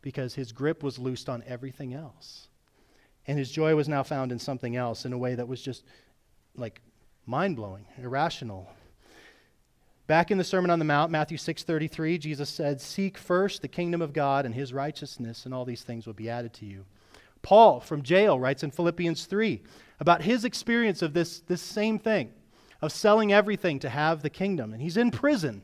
because 0.03 0.35
his 0.35 0.53
grip 0.53 0.83
was 0.83 0.99
loosed 0.99 1.29
on 1.29 1.43
everything 1.47 1.95
else. 1.95 2.49
And 3.27 3.39
his 3.39 3.51
joy 3.51 3.75
was 3.75 3.89
now 3.89 4.03
found 4.03 4.33
in 4.33 4.39
something 4.39 4.77
else 4.77 5.05
in 5.05 5.13
a 5.13 5.19
way 5.19 5.35
that 5.35 5.49
was 5.49 5.63
just 5.63 5.85
like 6.55 6.83
mind 7.27 7.57
blowing, 7.57 7.87
irrational. 7.99 8.71
Back 10.07 10.31
in 10.31 10.39
the 10.39 10.45
Sermon 10.45 10.71
on 10.71 10.79
the 10.79 10.85
Mount, 10.85 11.11
Matthew 11.11 11.39
6:33, 11.39 12.19
Jesus 12.19 12.51
said, 12.51 12.81
"Seek 12.81 13.17
first 13.17 13.63
the 13.63 13.69
kingdom 13.69 14.03
of 14.03 14.13
God 14.13 14.45
and 14.45 14.55
his 14.55 14.73
righteousness, 14.73 15.45
and 15.45 15.55
all 15.55 15.65
these 15.65 15.85
things 15.85 16.07
will 16.07 16.13
be 16.15 16.29
added 16.29 16.53
to 16.55 16.67
you." 16.67 16.85
Paul 17.43 17.81
from 17.81 18.03
jail 18.03 18.39
writes 18.39 18.63
in 18.63 18.71
Philippians 18.71 19.27
3 19.27 19.63
about 20.01 20.23
his 20.23 20.45
experience 20.45 21.03
of 21.03 21.13
this, 21.13 21.41
this 21.41 21.61
same 21.61 21.99
thing, 21.99 22.33
of 22.81 22.93
selling 22.93 23.33
everything 23.33 23.79
to 23.81 23.89
have 23.89 24.23
the 24.23 24.31
kingdom. 24.31 24.73
And 24.73 24.83
he's 24.83 24.97
in 24.97 25.11
prison. 25.11 25.63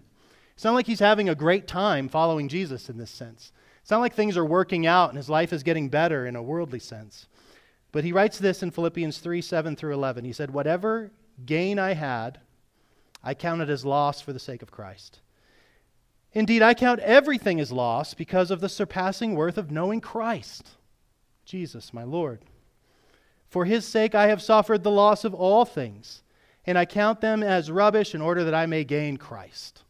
It's 0.54 0.64
not 0.64 0.74
like 0.74 0.86
he's 0.86 1.00
having 1.00 1.28
a 1.28 1.34
great 1.34 1.66
time 1.66 2.08
following 2.08 2.48
Jesus 2.48 2.88
in 2.88 2.98
this 2.98 3.10
sense. 3.10 3.52
It's 3.80 3.90
not 3.90 4.00
like 4.00 4.14
things 4.14 4.36
are 4.36 4.44
working 4.44 4.86
out 4.86 5.10
and 5.10 5.16
his 5.16 5.30
life 5.30 5.52
is 5.52 5.62
getting 5.62 5.88
better 5.88 6.26
in 6.26 6.36
a 6.36 6.42
worldly 6.42 6.80
sense. 6.80 7.26
But 7.90 8.04
he 8.04 8.12
writes 8.12 8.38
this 8.38 8.62
in 8.62 8.70
Philippians 8.70 9.18
3 9.18 9.40
7 9.40 9.76
through 9.76 9.94
11. 9.94 10.24
He 10.24 10.32
said, 10.32 10.50
Whatever 10.50 11.10
gain 11.46 11.78
I 11.78 11.94
had, 11.94 12.40
I 13.22 13.34
count 13.34 13.62
it 13.62 13.68
as 13.68 13.84
loss 13.84 14.20
for 14.20 14.32
the 14.32 14.38
sake 14.38 14.62
of 14.62 14.70
Christ. 14.70 15.20
Indeed, 16.32 16.62
I 16.62 16.74
count 16.74 17.00
everything 17.00 17.58
as 17.58 17.72
loss 17.72 18.14
because 18.14 18.50
of 18.50 18.60
the 18.60 18.68
surpassing 18.68 19.34
worth 19.34 19.58
of 19.58 19.70
knowing 19.70 20.00
Christ, 20.00 20.68
Jesus, 21.44 21.94
my 21.94 22.04
Lord. 22.04 22.40
For 23.48 23.64
his 23.64 23.86
sake 23.86 24.14
I 24.14 24.28
have 24.28 24.42
suffered 24.42 24.82
the 24.82 24.90
loss 24.90 25.24
of 25.24 25.34
all 25.34 25.64
things, 25.64 26.22
and 26.66 26.76
I 26.76 26.84
count 26.84 27.20
them 27.20 27.42
as 27.42 27.70
rubbish 27.70 28.14
in 28.14 28.20
order 28.20 28.44
that 28.44 28.54
I 28.54 28.66
may 28.66 28.84
gain 28.84 29.16
Christ. 29.16 29.82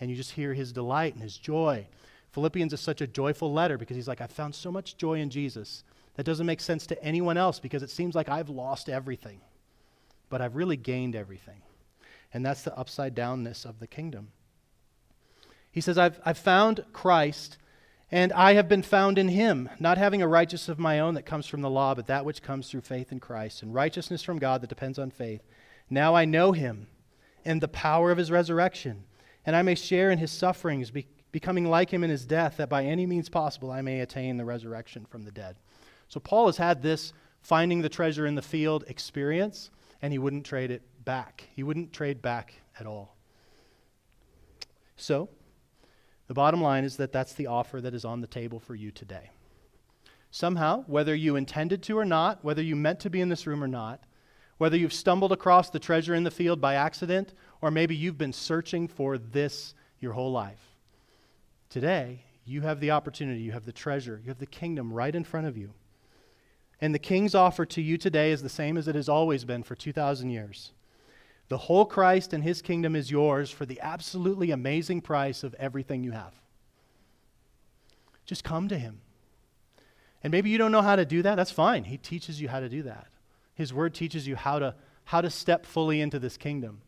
And 0.00 0.08
you 0.08 0.16
just 0.16 0.32
hear 0.32 0.54
his 0.54 0.72
delight 0.72 1.14
and 1.14 1.22
his 1.22 1.36
joy. 1.36 1.86
Philippians 2.30 2.72
is 2.72 2.80
such 2.80 3.00
a 3.00 3.06
joyful 3.06 3.52
letter 3.52 3.76
because 3.76 3.96
he's 3.96 4.08
like, 4.08 4.20
I 4.20 4.26
found 4.26 4.54
so 4.54 4.70
much 4.70 4.96
joy 4.96 5.18
in 5.20 5.30
Jesus 5.30 5.82
that 6.14 6.24
doesn't 6.24 6.46
make 6.46 6.60
sense 6.60 6.86
to 6.86 7.04
anyone 7.04 7.36
else 7.36 7.58
because 7.58 7.82
it 7.82 7.90
seems 7.90 8.14
like 8.14 8.28
I've 8.28 8.48
lost 8.48 8.88
everything, 8.88 9.40
but 10.30 10.40
I've 10.40 10.56
really 10.56 10.76
gained 10.76 11.16
everything. 11.16 11.60
And 12.34 12.44
that's 12.44 12.62
the 12.62 12.76
upside 12.76 13.14
downness 13.14 13.64
of 13.64 13.78
the 13.78 13.86
kingdom. 13.86 14.28
He 15.70 15.80
says, 15.80 15.98
I've, 15.98 16.20
I've 16.24 16.38
found 16.38 16.84
Christ, 16.92 17.58
and 18.10 18.32
I 18.32 18.54
have 18.54 18.68
been 18.68 18.82
found 18.82 19.18
in 19.18 19.28
him, 19.28 19.70
not 19.80 19.98
having 19.98 20.20
a 20.20 20.28
righteousness 20.28 20.68
of 20.68 20.78
my 20.78 21.00
own 21.00 21.14
that 21.14 21.26
comes 21.26 21.46
from 21.46 21.62
the 21.62 21.70
law, 21.70 21.94
but 21.94 22.06
that 22.08 22.24
which 22.24 22.42
comes 22.42 22.68
through 22.68 22.82
faith 22.82 23.10
in 23.10 23.20
Christ, 23.20 23.62
and 23.62 23.74
righteousness 23.74 24.22
from 24.22 24.38
God 24.38 24.60
that 24.60 24.68
depends 24.68 24.98
on 24.98 25.10
faith. 25.10 25.42
Now 25.88 26.14
I 26.14 26.26
know 26.26 26.52
him 26.52 26.88
and 27.44 27.60
the 27.60 27.68
power 27.68 28.10
of 28.10 28.18
his 28.18 28.30
resurrection, 28.30 29.04
and 29.46 29.56
I 29.56 29.62
may 29.62 29.74
share 29.74 30.10
in 30.10 30.18
his 30.18 30.30
sufferings, 30.30 30.90
be, 30.90 31.06
becoming 31.32 31.68
like 31.68 31.90
him 31.90 32.04
in 32.04 32.10
his 32.10 32.26
death, 32.26 32.58
that 32.58 32.68
by 32.68 32.84
any 32.84 33.06
means 33.06 33.28
possible 33.28 33.70
I 33.70 33.80
may 33.80 34.00
attain 34.00 34.36
the 34.36 34.44
resurrection 34.44 35.06
from 35.06 35.24
the 35.24 35.32
dead. 35.32 35.56
So 36.08 36.20
Paul 36.20 36.46
has 36.46 36.58
had 36.58 36.82
this 36.82 37.14
finding 37.40 37.80
the 37.80 37.88
treasure 37.88 38.26
in 38.26 38.34
the 38.34 38.42
field 38.42 38.84
experience, 38.86 39.70
and 40.02 40.12
he 40.12 40.18
wouldn't 40.18 40.44
trade 40.44 40.70
it 40.70 40.82
back. 41.04 41.48
He 41.54 41.62
wouldn't 41.62 41.92
trade 41.92 42.22
back 42.22 42.54
at 42.78 42.86
all. 42.86 43.16
So, 44.96 45.28
the 46.28 46.34
bottom 46.34 46.62
line 46.62 46.84
is 46.84 46.96
that 46.96 47.12
that's 47.12 47.34
the 47.34 47.46
offer 47.46 47.80
that 47.80 47.94
is 47.94 48.04
on 48.04 48.20
the 48.20 48.26
table 48.26 48.60
for 48.60 48.74
you 48.74 48.90
today. 48.90 49.30
Somehow, 50.30 50.84
whether 50.86 51.14
you 51.14 51.36
intended 51.36 51.82
to 51.84 51.98
or 51.98 52.04
not, 52.04 52.42
whether 52.44 52.62
you 52.62 52.74
meant 52.74 53.00
to 53.00 53.10
be 53.10 53.20
in 53.20 53.28
this 53.28 53.46
room 53.46 53.62
or 53.62 53.68
not, 53.68 54.02
whether 54.56 54.76
you've 54.76 54.92
stumbled 54.92 55.32
across 55.32 55.70
the 55.70 55.78
treasure 55.78 56.14
in 56.14 56.24
the 56.24 56.30
field 56.30 56.60
by 56.60 56.74
accident, 56.74 57.34
or 57.60 57.70
maybe 57.70 57.94
you've 57.94 58.16
been 58.16 58.32
searching 58.32 58.88
for 58.88 59.18
this 59.18 59.74
your 60.00 60.12
whole 60.12 60.32
life, 60.32 60.76
today 61.68 62.24
you 62.44 62.62
have 62.62 62.80
the 62.80 62.92
opportunity, 62.92 63.40
you 63.40 63.52
have 63.52 63.66
the 63.66 63.72
treasure, 63.72 64.20
you 64.22 64.28
have 64.28 64.38
the 64.38 64.46
kingdom 64.46 64.92
right 64.92 65.14
in 65.14 65.24
front 65.24 65.46
of 65.46 65.56
you. 65.56 65.74
And 66.80 66.94
the 66.94 66.98
king's 66.98 67.34
offer 67.34 67.64
to 67.66 67.82
you 67.82 67.98
today 67.98 68.32
is 68.32 68.42
the 68.42 68.48
same 68.48 68.76
as 68.76 68.88
it 68.88 68.94
has 68.94 69.08
always 69.08 69.44
been 69.44 69.62
for 69.62 69.74
2,000 69.74 70.30
years. 70.30 70.72
The 71.52 71.58
whole 71.58 71.84
Christ 71.84 72.32
and 72.32 72.42
his 72.42 72.62
kingdom 72.62 72.96
is 72.96 73.10
yours 73.10 73.50
for 73.50 73.66
the 73.66 73.78
absolutely 73.82 74.52
amazing 74.52 75.02
price 75.02 75.44
of 75.44 75.54
everything 75.58 76.02
you 76.02 76.12
have. 76.12 76.32
Just 78.24 78.42
come 78.42 78.68
to 78.68 78.78
him. 78.78 79.02
And 80.22 80.30
maybe 80.30 80.48
you 80.48 80.56
don't 80.56 80.72
know 80.72 80.80
how 80.80 80.96
to 80.96 81.04
do 81.04 81.20
that. 81.20 81.34
That's 81.34 81.50
fine. 81.50 81.84
He 81.84 81.98
teaches 81.98 82.40
you 82.40 82.48
how 82.48 82.60
to 82.60 82.70
do 82.70 82.84
that. 82.84 83.08
His 83.54 83.74
word 83.74 83.92
teaches 83.92 84.26
you 84.26 84.34
how 84.34 84.60
to, 84.60 84.74
how 85.04 85.20
to 85.20 85.28
step 85.28 85.66
fully 85.66 86.00
into 86.00 86.18
this 86.18 86.38
kingdom. 86.38 86.80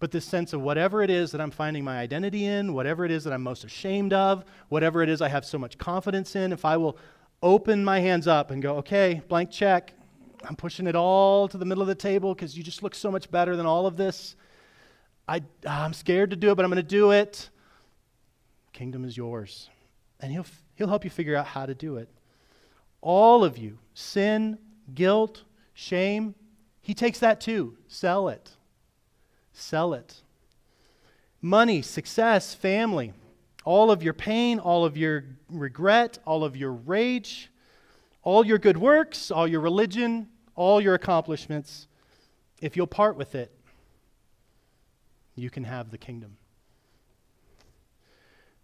But 0.00 0.10
this 0.10 0.24
sense 0.24 0.52
of 0.52 0.62
whatever 0.62 1.00
it 1.04 1.10
is 1.10 1.30
that 1.30 1.40
I'm 1.40 1.52
finding 1.52 1.84
my 1.84 2.00
identity 2.00 2.44
in, 2.44 2.74
whatever 2.74 3.04
it 3.04 3.12
is 3.12 3.22
that 3.22 3.32
I'm 3.32 3.44
most 3.44 3.62
ashamed 3.62 4.12
of, 4.12 4.44
whatever 4.68 5.00
it 5.00 5.08
is 5.08 5.22
I 5.22 5.28
have 5.28 5.44
so 5.44 5.58
much 5.58 5.78
confidence 5.78 6.34
in, 6.34 6.52
if 6.52 6.64
I 6.64 6.76
will 6.76 6.98
open 7.40 7.84
my 7.84 8.00
hands 8.00 8.26
up 8.26 8.50
and 8.50 8.60
go, 8.60 8.78
okay, 8.78 9.22
blank 9.28 9.52
check. 9.52 9.92
I'm 10.44 10.56
pushing 10.56 10.86
it 10.86 10.94
all 10.96 11.48
to 11.48 11.58
the 11.58 11.64
middle 11.64 11.82
of 11.82 11.88
the 11.88 11.94
table 11.94 12.34
because 12.34 12.56
you 12.56 12.62
just 12.62 12.82
look 12.82 12.94
so 12.94 13.10
much 13.10 13.30
better 13.30 13.56
than 13.56 13.66
all 13.66 13.86
of 13.86 13.96
this. 13.96 14.36
I, 15.26 15.42
I'm 15.66 15.92
scared 15.92 16.30
to 16.30 16.36
do 16.36 16.50
it, 16.50 16.54
but 16.54 16.64
I'm 16.64 16.70
going 16.70 16.82
to 16.82 16.88
do 16.88 17.10
it. 17.10 17.50
Kingdom 18.72 19.04
is 19.04 19.16
yours. 19.16 19.68
And 20.20 20.32
he'll, 20.32 20.46
he'll 20.76 20.88
help 20.88 21.04
you 21.04 21.10
figure 21.10 21.36
out 21.36 21.46
how 21.46 21.66
to 21.66 21.74
do 21.74 21.96
it. 21.96 22.08
All 23.00 23.44
of 23.44 23.58
you, 23.58 23.78
sin, 23.94 24.58
guilt, 24.94 25.44
shame, 25.74 26.34
he 26.80 26.94
takes 26.94 27.18
that 27.18 27.40
too. 27.40 27.76
Sell 27.86 28.28
it. 28.28 28.50
Sell 29.52 29.92
it. 29.92 30.22
Money, 31.42 31.82
success, 31.82 32.54
family, 32.54 33.12
all 33.64 33.90
of 33.90 34.02
your 34.02 34.14
pain, 34.14 34.58
all 34.58 34.84
of 34.84 34.96
your 34.96 35.24
regret, 35.50 36.18
all 36.24 36.42
of 36.42 36.56
your 36.56 36.72
rage, 36.72 37.50
all 38.28 38.44
your 38.44 38.58
good 38.58 38.76
works, 38.76 39.30
all 39.30 39.48
your 39.48 39.62
religion, 39.62 40.28
all 40.54 40.82
your 40.82 40.92
accomplishments, 40.92 41.88
if 42.60 42.76
you'll 42.76 42.86
part 42.86 43.16
with 43.16 43.34
it, 43.34 43.50
you 45.34 45.48
can 45.48 45.64
have 45.64 45.90
the 45.90 45.96
kingdom. 45.96 46.36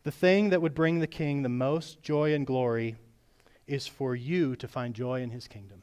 The 0.03 0.11
thing 0.11 0.51
that 0.51 0.61
would 0.61 0.75
bring 0.75 0.99
the 0.99 1.07
king 1.07 1.43
the 1.43 1.49
most 1.49 2.03
joy 2.03 2.35
and 2.35 2.47
glory 2.47 2.97
is 3.67 3.87
for 3.87 4.15
you 4.15 4.55
to 4.57 4.69
find 4.69 4.93
joy 4.93 5.23
in 5.23 5.31
his 5.31 5.49
kingdom, 5.49 5.83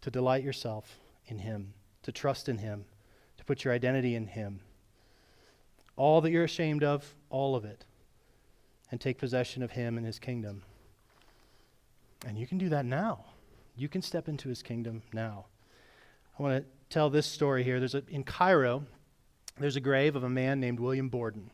to 0.00 0.10
delight 0.10 0.42
yourself 0.42 0.98
in 1.28 1.38
him, 1.38 1.72
to 2.02 2.10
trust 2.10 2.48
in 2.48 2.58
him, 2.58 2.84
to 3.38 3.44
put 3.44 3.62
your 3.62 3.72
identity 3.72 4.16
in 4.16 4.26
him. 4.26 4.58
All 5.94 6.20
that 6.20 6.32
you're 6.32 6.42
ashamed 6.42 6.82
of, 6.82 7.14
all 7.30 7.54
of 7.54 7.64
it, 7.64 7.84
and 8.90 9.00
take 9.00 9.18
possession 9.18 9.62
of 9.62 9.70
Him 9.70 9.96
and 9.96 10.04
His 10.04 10.18
kingdom. 10.18 10.62
And 12.26 12.38
you 12.38 12.46
can 12.46 12.58
do 12.58 12.68
that 12.68 12.84
now. 12.84 13.24
You 13.76 13.88
can 13.88 14.02
step 14.02 14.28
into 14.28 14.48
His 14.48 14.62
kingdom 14.62 15.02
now. 15.12 15.46
I 16.38 16.42
want 16.42 16.62
to 16.62 16.70
tell 16.88 17.10
this 17.10 17.26
story 17.26 17.64
here. 17.64 17.78
There's 17.78 17.94
a, 17.94 18.02
in 18.08 18.24
Cairo, 18.24 18.84
there's 19.58 19.76
a 19.76 19.80
grave 19.80 20.16
of 20.16 20.24
a 20.24 20.28
man 20.28 20.60
named 20.60 20.80
William 20.80 21.08
Borden. 21.08 21.50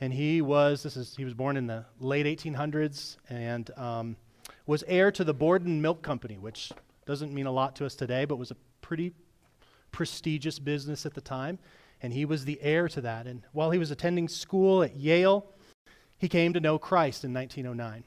And 0.00 0.12
he 0.12 0.42
was, 0.42 0.82
this 0.82 0.96
is, 0.96 1.14
he 1.16 1.24
was 1.24 1.34
born 1.34 1.56
in 1.56 1.66
the 1.66 1.84
late 2.00 2.26
1800s 2.26 3.16
and 3.28 3.70
um, 3.76 4.16
was 4.66 4.82
heir 4.88 5.12
to 5.12 5.22
the 5.22 5.34
Borden 5.34 5.80
Milk 5.80 6.02
Company, 6.02 6.38
which 6.38 6.72
doesn't 7.06 7.32
mean 7.32 7.46
a 7.46 7.52
lot 7.52 7.76
to 7.76 7.86
us 7.86 7.94
today, 7.94 8.24
but 8.24 8.36
was 8.36 8.50
a 8.50 8.56
pretty 8.80 9.12
prestigious 9.92 10.58
business 10.58 11.06
at 11.06 11.14
the 11.14 11.20
time 11.20 11.58
and 12.02 12.12
he 12.12 12.24
was 12.24 12.44
the 12.44 12.60
heir 12.60 12.88
to 12.88 13.00
that. 13.00 13.26
And 13.26 13.42
while 13.52 13.70
he 13.70 13.78
was 13.78 13.90
attending 13.90 14.28
school 14.28 14.82
at 14.82 14.96
Yale, 14.96 15.46
he 16.18 16.28
came 16.28 16.52
to 16.52 16.60
know 16.60 16.78
Christ 16.78 17.24
in 17.24 17.32
1909. 17.32 18.04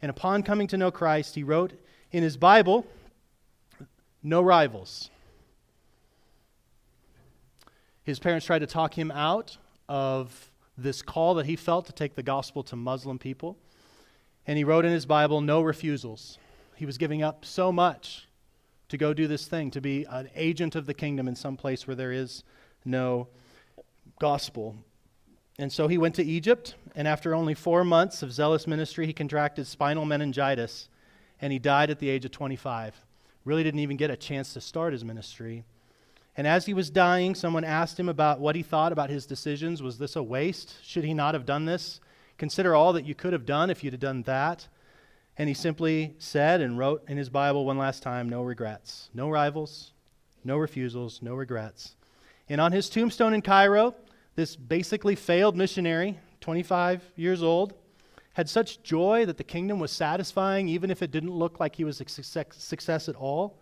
And 0.00 0.10
upon 0.10 0.42
coming 0.42 0.66
to 0.68 0.76
know 0.76 0.90
Christ, 0.90 1.34
he 1.34 1.42
wrote 1.42 1.72
in 2.12 2.22
his 2.22 2.36
Bible, 2.36 2.86
No 4.22 4.40
rivals. 4.40 5.10
His 8.04 8.18
parents 8.18 8.46
tried 8.46 8.60
to 8.60 8.66
talk 8.66 8.94
him 8.94 9.10
out 9.10 9.58
of 9.88 10.50
this 10.76 11.02
call 11.02 11.34
that 11.34 11.46
he 11.46 11.56
felt 11.56 11.86
to 11.86 11.92
take 11.92 12.14
the 12.14 12.22
gospel 12.22 12.62
to 12.64 12.76
Muslim 12.76 13.18
people. 13.18 13.58
And 14.46 14.56
he 14.56 14.64
wrote 14.64 14.84
in 14.84 14.92
his 14.92 15.04
Bible, 15.04 15.40
No 15.40 15.60
refusals. 15.60 16.38
He 16.76 16.86
was 16.86 16.96
giving 16.96 17.22
up 17.22 17.44
so 17.44 17.72
much 17.72 18.28
to 18.88 18.96
go 18.96 19.12
do 19.12 19.26
this 19.26 19.46
thing, 19.46 19.70
to 19.72 19.80
be 19.80 20.04
an 20.08 20.30
agent 20.34 20.74
of 20.74 20.86
the 20.86 20.94
kingdom 20.94 21.28
in 21.28 21.36
some 21.36 21.56
place 21.56 21.86
where 21.86 21.96
there 21.96 22.12
is 22.12 22.44
no 22.84 23.28
gospel. 24.18 24.76
And 25.58 25.72
so 25.72 25.88
he 25.88 25.98
went 25.98 26.14
to 26.14 26.24
Egypt, 26.24 26.76
and 26.94 27.08
after 27.08 27.34
only 27.34 27.54
four 27.54 27.84
months 27.84 28.22
of 28.22 28.32
zealous 28.32 28.66
ministry, 28.66 29.06
he 29.06 29.12
contracted 29.12 29.66
spinal 29.66 30.04
meningitis, 30.04 30.88
and 31.40 31.52
he 31.52 31.58
died 31.58 31.90
at 31.90 31.98
the 31.98 32.08
age 32.08 32.24
of 32.24 32.30
25, 32.30 32.94
really 33.44 33.64
didn't 33.64 33.80
even 33.80 33.96
get 33.96 34.10
a 34.10 34.16
chance 34.16 34.52
to 34.54 34.60
start 34.60 34.92
his 34.92 35.04
ministry. 35.04 35.64
And 36.36 36.46
as 36.46 36.66
he 36.66 36.74
was 36.74 36.90
dying, 36.90 37.34
someone 37.34 37.64
asked 37.64 37.98
him 37.98 38.08
about 38.08 38.38
what 38.38 38.54
he 38.54 38.62
thought 38.62 38.92
about 38.92 39.10
his 39.10 39.26
decisions. 39.26 39.82
Was 39.82 39.98
this 39.98 40.14
a 40.14 40.22
waste? 40.22 40.76
Should 40.84 41.02
he 41.02 41.12
not 41.12 41.34
have 41.34 41.44
done 41.44 41.64
this? 41.64 41.98
Consider 42.36 42.76
all 42.76 42.92
that 42.92 43.04
you 43.04 43.16
could 43.16 43.32
have 43.32 43.44
done 43.44 43.70
if 43.70 43.82
you'd 43.82 43.94
have 43.94 44.00
done 44.00 44.22
that. 44.22 44.68
And 45.36 45.48
he 45.48 45.54
simply 45.54 46.14
said 46.18 46.60
and 46.60 46.78
wrote 46.78 47.02
in 47.08 47.16
his 47.16 47.28
Bible 47.28 47.64
one 47.64 47.78
last 47.78 48.04
time 48.04 48.28
no 48.28 48.42
regrets, 48.42 49.10
no 49.12 49.28
rivals, 49.28 49.90
no 50.44 50.56
refusals, 50.56 51.20
no 51.22 51.34
regrets. 51.34 51.96
And 52.48 52.60
on 52.60 52.70
his 52.70 52.88
tombstone 52.88 53.34
in 53.34 53.42
Cairo, 53.42 53.96
this 54.38 54.54
basically 54.54 55.16
failed 55.16 55.56
missionary, 55.56 56.16
25 56.42 57.02
years 57.16 57.42
old, 57.42 57.74
had 58.34 58.48
such 58.48 58.80
joy 58.84 59.26
that 59.26 59.36
the 59.36 59.42
kingdom 59.42 59.80
was 59.80 59.90
satisfying, 59.90 60.68
even 60.68 60.92
if 60.92 61.02
it 61.02 61.10
didn't 61.10 61.32
look 61.32 61.58
like 61.58 61.74
he 61.74 61.82
was 61.82 62.00
a 62.00 62.08
success 62.08 63.08
at 63.08 63.16
all, 63.16 63.58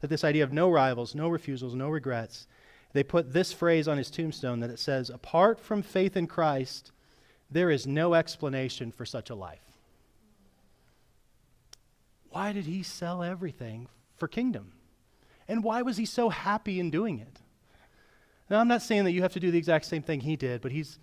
that 0.00 0.06
this 0.06 0.22
idea 0.22 0.44
of 0.44 0.52
no 0.52 0.70
rivals, 0.70 1.16
no 1.16 1.28
refusals, 1.28 1.74
no 1.74 1.88
regrets, 1.88 2.46
they 2.92 3.02
put 3.02 3.32
this 3.32 3.52
phrase 3.52 3.88
on 3.88 3.98
his 3.98 4.08
tombstone 4.08 4.60
that 4.60 4.70
it 4.70 4.78
says, 4.78 5.10
Apart 5.10 5.58
from 5.58 5.82
faith 5.82 6.16
in 6.16 6.28
Christ, 6.28 6.92
there 7.50 7.68
is 7.68 7.84
no 7.84 8.14
explanation 8.14 8.92
for 8.92 9.04
such 9.04 9.30
a 9.30 9.34
life. 9.34 9.80
Why 12.28 12.52
did 12.52 12.66
he 12.66 12.84
sell 12.84 13.24
everything 13.24 13.88
for 14.16 14.28
kingdom? 14.28 14.74
And 15.48 15.64
why 15.64 15.82
was 15.82 15.96
he 15.96 16.06
so 16.06 16.28
happy 16.28 16.78
in 16.78 16.88
doing 16.88 17.18
it? 17.18 17.40
Now, 18.50 18.58
I'm 18.58 18.68
not 18.68 18.82
saying 18.82 19.04
that 19.04 19.12
you 19.12 19.22
have 19.22 19.32
to 19.34 19.40
do 19.40 19.52
the 19.52 19.58
exact 19.58 19.84
same 19.84 20.02
thing 20.02 20.20
he 20.20 20.34
did, 20.34 20.60
but, 20.60 20.72
he's, 20.72 20.98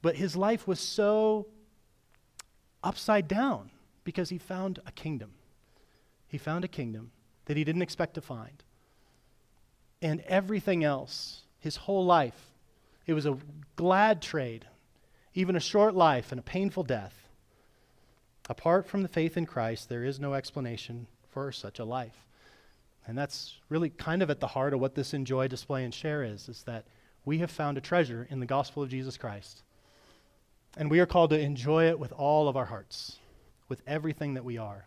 but 0.00 0.16
his 0.16 0.34
life 0.34 0.66
was 0.66 0.80
so 0.80 1.46
upside 2.82 3.28
down 3.28 3.70
because 4.04 4.30
he 4.30 4.38
found 4.38 4.80
a 4.86 4.92
kingdom. 4.92 5.32
He 6.26 6.38
found 6.38 6.64
a 6.64 6.68
kingdom 6.68 7.12
that 7.44 7.58
he 7.58 7.64
didn't 7.64 7.82
expect 7.82 8.14
to 8.14 8.22
find. 8.22 8.62
And 10.00 10.20
everything 10.22 10.82
else, 10.82 11.42
his 11.58 11.76
whole 11.76 12.06
life, 12.06 12.52
it 13.06 13.12
was 13.12 13.26
a 13.26 13.36
glad 13.76 14.22
trade, 14.22 14.64
even 15.34 15.56
a 15.56 15.60
short 15.60 15.94
life 15.94 16.32
and 16.32 16.38
a 16.38 16.42
painful 16.42 16.84
death. 16.84 17.28
Apart 18.48 18.88
from 18.88 19.02
the 19.02 19.08
faith 19.08 19.36
in 19.36 19.44
Christ, 19.44 19.90
there 19.90 20.04
is 20.04 20.18
no 20.18 20.32
explanation 20.32 21.06
for 21.28 21.52
such 21.52 21.78
a 21.78 21.84
life. 21.84 22.26
And 23.06 23.18
that's 23.18 23.54
really 23.68 23.90
kind 23.90 24.22
of 24.22 24.30
at 24.30 24.40
the 24.40 24.46
heart 24.46 24.74
of 24.74 24.80
what 24.80 24.94
this 24.94 25.14
enjoy, 25.14 25.48
display, 25.48 25.84
and 25.84 25.92
share 25.92 26.22
is, 26.22 26.48
is 26.48 26.62
that 26.64 26.86
we 27.24 27.38
have 27.38 27.50
found 27.50 27.76
a 27.78 27.80
treasure 27.80 28.26
in 28.30 28.40
the 28.40 28.46
gospel 28.46 28.82
of 28.82 28.88
Jesus 28.88 29.16
Christ. 29.16 29.62
And 30.76 30.90
we 30.90 31.00
are 31.00 31.06
called 31.06 31.30
to 31.30 31.38
enjoy 31.38 31.88
it 31.88 31.98
with 31.98 32.12
all 32.12 32.48
of 32.48 32.56
our 32.56 32.64
hearts, 32.64 33.18
with 33.68 33.82
everything 33.86 34.34
that 34.34 34.44
we 34.44 34.56
are. 34.56 34.86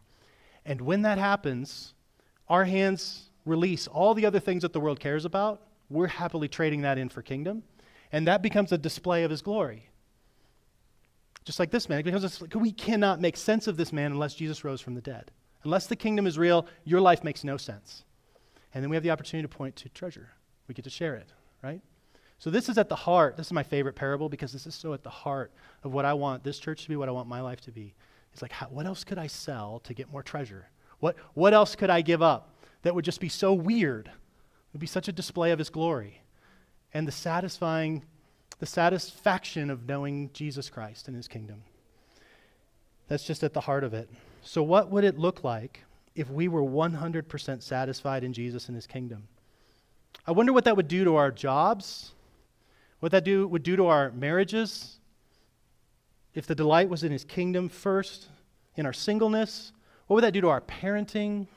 And 0.66 0.82
when 0.82 1.04
that 1.04 1.18
happens, 1.18 1.94
our 2.50 2.66
hands 2.66 3.30
release 3.46 3.88
all 3.88 4.14
the 4.14 4.26
other 4.26 4.40
things 4.40 4.64
that 4.64 4.74
the 4.74 4.80
world 4.80 5.00
cares 5.00 5.26
about. 5.26 5.62
We're 5.90 6.08
happily 6.08 6.48
trading 6.48 6.82
that 6.82 6.98
in 6.98 7.10
for 7.10 7.22
kingdom. 7.22 7.64
And 8.12 8.28
that 8.28 8.42
becomes 8.42 8.72
a 8.72 8.78
display 8.78 9.24
of 9.24 9.32
his 9.32 9.42
glory. 9.42 9.90
Just 11.44 11.60
like 11.60 11.70
this 11.70 11.90
man, 11.90 12.02
because 12.02 12.42
we 12.56 12.72
cannot 12.72 13.22
make 13.22 13.38
sense 13.38 13.68
of 13.68 13.78
this 13.78 13.94
man 13.94 14.12
unless 14.12 14.34
Jesus 14.34 14.64
rose 14.64 14.82
from 14.82 14.96
the 14.96 15.02
dead. 15.02 15.32
Unless 15.64 15.88
the 15.88 15.96
kingdom 15.96 16.26
is 16.26 16.40
real, 16.40 16.66
your 16.86 17.02
life 17.02 17.24
makes 17.24 17.44
no 17.44 17.58
sense. 17.58 18.05
And 18.76 18.84
then 18.84 18.90
we 18.90 18.98
have 18.98 19.04
the 19.04 19.12
opportunity 19.12 19.48
to 19.48 19.58
point 19.58 19.78
to 19.78 19.90
treasure. 19.90 20.30
We 20.68 20.76
get 20.76 20.84
to 20.84 20.92
share 20.92 21.16
it, 21.16 21.32
right? 21.64 21.82
So 22.40 22.50
this 22.50 22.68
is 22.68 22.78
at 22.78 22.90
the 22.90 22.96
heart. 22.96 23.38
This 23.38 23.48
is 23.48 23.54
my 23.54 23.64
favorite 23.64 23.96
parable 23.96 24.28
because 24.28 24.52
this 24.52 24.68
is 24.68 24.76
so 24.76 24.94
at 24.94 25.02
the 25.02 25.10
heart 25.10 25.54
of 25.84 25.94
what 25.94 26.04
I 26.04 26.14
want 26.14 26.44
this 26.44 26.60
church 26.60 26.84
to 26.84 26.90
be, 26.90 26.98
what 26.98 27.08
I 27.08 27.14
want 27.14 27.30
my 27.30 27.40
life 27.40 27.62
to 27.62 27.72
be. 27.72 27.96
It's 28.34 28.42
like, 28.42 28.52
how, 28.52 28.68
what 28.68 28.86
else 28.86 29.06
could 29.06 29.18
I 29.18 29.28
sell 29.28 29.80
to 29.86 29.94
get 29.94 30.12
more 30.12 30.22
treasure? 30.22 30.68
What, 31.00 31.16
what 31.36 31.54
else 31.54 31.74
could 31.74 31.90
I 31.90 32.02
give 32.02 32.22
up 32.22 32.54
that 32.82 32.94
would 32.94 33.06
just 33.06 33.22
be 33.22 33.30
so 33.30 33.54
weird? 33.54 34.08
It 34.08 34.14
would 34.74 34.82
be 34.82 34.88
such 34.88 35.08
a 35.08 35.14
display 35.14 35.52
of 35.52 35.60
his 35.60 35.70
glory. 35.70 36.22
And 36.94 37.08
the 37.08 37.14
satisfying, 37.14 38.04
the 38.60 38.66
satisfaction 38.66 39.70
of 39.70 39.88
knowing 39.88 40.32
Jesus 40.34 40.70
Christ 40.70 41.08
and 41.08 41.16
his 41.16 41.30
kingdom. 41.30 41.64
That's 43.08 43.24
just 43.24 43.42
at 43.42 43.54
the 43.54 43.62
heart 43.62 43.86
of 43.86 43.94
it. 43.94 44.10
So, 44.42 44.62
what 44.62 44.92
would 44.92 45.06
it 45.06 45.18
look 45.18 45.44
like 45.46 45.86
if 46.16 46.30
we 46.30 46.48
were 46.48 46.64
100% 46.64 47.62
satisfied 47.62 48.24
in 48.24 48.34
Jesus 48.34 48.68
and 48.68 48.76
his 48.76 48.88
kingdom? 48.88 49.28
I 50.26 50.32
wonder 50.32 50.54
what 50.54 50.66
that 50.66 50.76
would 50.76 50.88
do 50.88 51.04
to 51.04 51.16
our 51.16 51.32
jobs, 51.32 52.14
what 53.00 53.12
that 53.12 53.24
do, 53.24 53.48
would 53.48 53.64
do 53.64 53.76
to 53.76 53.88
our 53.88 54.12
marriages, 54.12 55.00
if 56.34 56.48
the 56.48 56.56
delight 56.56 56.90
was 56.90 57.04
in 57.04 57.12
his 57.12 57.24
kingdom 57.24 57.70
first, 57.70 58.28
in 58.76 58.86
our 58.86 58.94
singleness, 58.94 59.72
what 60.08 60.16
would 60.16 60.24
that 60.24 60.34
do 60.34 60.42
to 60.42 60.50
our 60.50 60.62
parenting, 60.62 61.48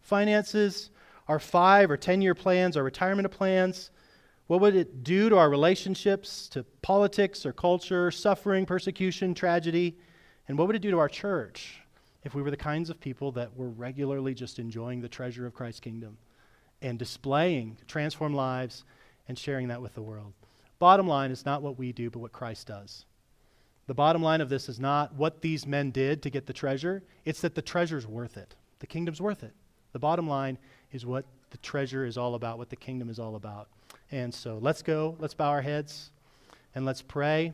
finances, 0.00 0.90
our 1.28 1.38
five 1.38 1.90
or 1.90 1.96
10 1.96 2.22
year 2.22 2.34
plans, 2.34 2.76
our 2.76 2.82
retirement 2.82 3.30
plans? 3.30 3.90
What 4.46 4.60
would 4.60 4.76
it 4.76 5.04
do 5.04 5.28
to 5.30 5.38
our 5.38 5.48
relationships, 5.48 6.48
to 6.48 6.64
politics 6.82 7.46
or 7.46 7.52
culture, 7.52 8.10
suffering, 8.10 8.66
persecution, 8.66 9.34
tragedy? 9.34 9.96
And 10.48 10.58
what 10.58 10.66
would 10.66 10.76
it 10.76 10.82
do 10.82 10.90
to 10.90 10.98
our 10.98 11.08
church 11.08 11.80
if 12.24 12.34
we 12.34 12.42
were 12.42 12.50
the 12.50 12.56
kinds 12.56 12.90
of 12.90 13.00
people 13.00 13.32
that 13.32 13.56
were 13.56 13.68
regularly 13.68 14.34
just 14.34 14.58
enjoying 14.58 15.00
the 15.00 15.08
treasure 15.08 15.46
of 15.46 15.54
Christ's 15.54 15.80
kingdom 15.80 16.16
and 16.82 16.98
displaying 16.98 17.76
transformed 17.86 18.34
lives 18.34 18.84
and 19.28 19.38
sharing 19.38 19.68
that 19.68 19.82
with 19.82 19.94
the 19.94 20.02
world? 20.02 20.32
Bottom 20.78 21.06
line 21.06 21.30
is 21.30 21.44
not 21.44 21.62
what 21.62 21.78
we 21.78 21.92
do, 21.92 22.10
but 22.10 22.18
what 22.18 22.32
Christ 22.32 22.66
does. 22.66 23.04
The 23.86 23.94
bottom 23.94 24.22
line 24.22 24.40
of 24.40 24.48
this 24.48 24.68
is 24.68 24.80
not 24.80 25.14
what 25.14 25.42
these 25.42 25.66
men 25.66 25.90
did 25.90 26.22
to 26.22 26.30
get 26.30 26.46
the 26.46 26.52
treasure, 26.52 27.02
it's 27.24 27.42
that 27.42 27.54
the 27.54 27.62
treasure's 27.62 28.06
worth 28.06 28.36
it. 28.36 28.54
The 28.78 28.86
kingdom's 28.86 29.20
worth 29.20 29.42
it. 29.42 29.52
The 29.92 29.98
bottom 29.98 30.26
line 30.26 30.58
is 30.90 31.04
what 31.04 31.26
the 31.50 31.58
treasure 31.58 32.04
is 32.04 32.16
all 32.16 32.34
about, 32.34 32.58
what 32.58 32.70
the 32.70 32.76
kingdom 32.76 33.10
is 33.10 33.18
all 33.18 33.36
about. 33.36 33.68
And 34.10 34.32
so 34.32 34.58
let's 34.60 34.82
go, 34.82 35.16
let's 35.18 35.34
bow 35.34 35.50
our 35.50 35.62
heads, 35.62 36.10
and 36.74 36.84
let's 36.84 37.02
pray. 37.02 37.52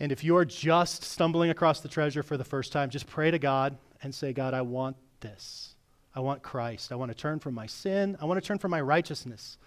And 0.00 0.12
if 0.12 0.22
you're 0.22 0.44
just 0.44 1.02
stumbling 1.02 1.50
across 1.50 1.80
the 1.80 1.88
treasure 1.88 2.22
for 2.22 2.36
the 2.36 2.44
first 2.44 2.72
time, 2.72 2.90
just 2.90 3.06
pray 3.06 3.30
to 3.30 3.38
God 3.38 3.76
and 4.02 4.14
say, 4.14 4.32
God, 4.32 4.54
I 4.54 4.62
want 4.62 4.96
this. 5.20 5.74
I 6.14 6.20
want 6.20 6.42
Christ. 6.42 6.92
I 6.92 6.94
want 6.96 7.10
to 7.10 7.16
turn 7.16 7.38
from 7.38 7.54
my 7.54 7.66
sin. 7.66 8.16
I 8.20 8.24
want 8.24 8.40
to 8.40 8.46
turn 8.46 8.58
from 8.58 8.70
my 8.70 8.80
righteousness. 8.80 9.58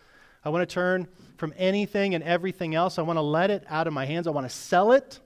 I 0.43 0.49
want 0.49 0.67
to 0.67 0.73
turn 0.73 1.07
from 1.37 1.53
anything 1.57 2.15
and 2.15 2.23
everything 2.23 2.75
else. 2.75 2.97
I 2.97 3.03
want 3.03 3.17
to 3.17 3.21
let 3.21 3.51
it 3.51 3.63
out 3.67 3.87
of 3.87 3.93
my 3.93 4.05
hands. 4.05 4.27
I 4.27 4.31
want 4.31 4.49
to 4.49 4.55
sell 4.55 4.91
it 4.91 5.19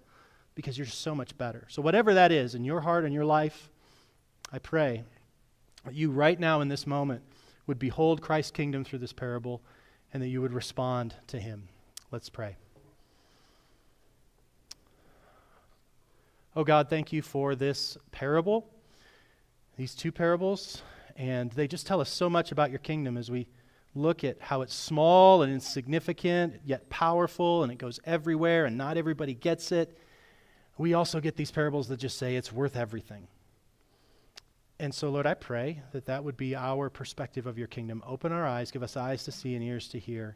because 0.56 0.78
you're 0.78 0.88
so 0.88 1.16
much 1.16 1.38
better. 1.38 1.66
So, 1.70 1.82
whatever 1.82 2.14
that 2.14 2.32
is 2.32 2.56
in 2.56 2.64
your 2.64 2.82
heart 2.82 3.06
and 3.06 3.14
your 3.14 3.26
life, 3.26 3.70
I 4.52 4.60
pray 4.60 5.04
that 5.86 5.94
you 5.94 6.12
right 6.12 6.40
now 6.40 6.62
in 6.62 6.68
this 6.68 6.86
moment 6.86 7.22
would 7.68 7.80
behold 7.80 8.22
Christ's 8.22 8.52
kingdom 8.52 8.84
through 8.84 9.00
this 9.00 9.14
parable 9.14 9.62
and 10.14 10.22
that 10.22 10.28
you 10.28 10.42
would 10.42 10.54
respond 10.54 11.16
to 11.28 11.40
him. 11.40 11.68
Let's 12.12 12.30
pray. 12.30 12.58
Oh 16.56 16.64
God, 16.64 16.90
thank 16.90 17.12
you 17.12 17.22
for 17.22 17.56
this 17.56 17.98
parable, 18.12 18.68
these 19.78 19.94
two 19.94 20.12
parables, 20.12 20.82
and 21.16 21.52
they 21.52 21.68
just 21.68 21.86
tell 21.86 22.00
us 22.00 22.10
so 22.10 22.30
much 22.30 22.52
about 22.52 22.70
your 22.70 22.80
kingdom 22.80 23.18
as 23.18 23.30
we 23.30 23.48
look 23.94 24.24
at 24.24 24.42
how 24.42 24.62
it's 24.62 24.74
small 24.74 25.42
and 25.42 25.52
insignificant, 25.52 26.62
yet 26.66 26.90
powerful, 26.90 27.64
and 27.64 27.72
it 27.72 27.78
goes 27.78 28.00
everywhere, 28.06 28.66
and 28.66 28.78
not 28.78 28.98
everybody 28.98 29.34
gets 29.34 29.72
it 29.72 29.98
we 30.78 30.94
also 30.94 31.20
get 31.20 31.36
these 31.36 31.52
parables 31.52 31.88
that 31.88 31.98
just 31.98 32.18
say 32.18 32.36
it's 32.36 32.52
worth 32.52 32.76
everything. 32.76 33.28
And 34.80 34.94
so, 34.94 35.10
Lord, 35.10 35.26
I 35.26 35.34
pray 35.34 35.82
that 35.94 36.06
that 36.08 36.24
would 36.24 36.36
be 36.36 36.56
our 36.56 36.90
perspective 36.90 37.48
of 37.48 37.58
your 37.58 37.68
kingdom. 37.68 38.04
Open 38.06 38.34
our 38.34 38.46
eyes, 38.46 38.72
give 38.72 38.84
us 38.84 38.98
eyes 38.98 39.24
to 39.24 39.32
see 39.32 39.56
and 39.56 39.64
ears 39.64 39.88
to 39.90 40.00
hear 40.00 40.36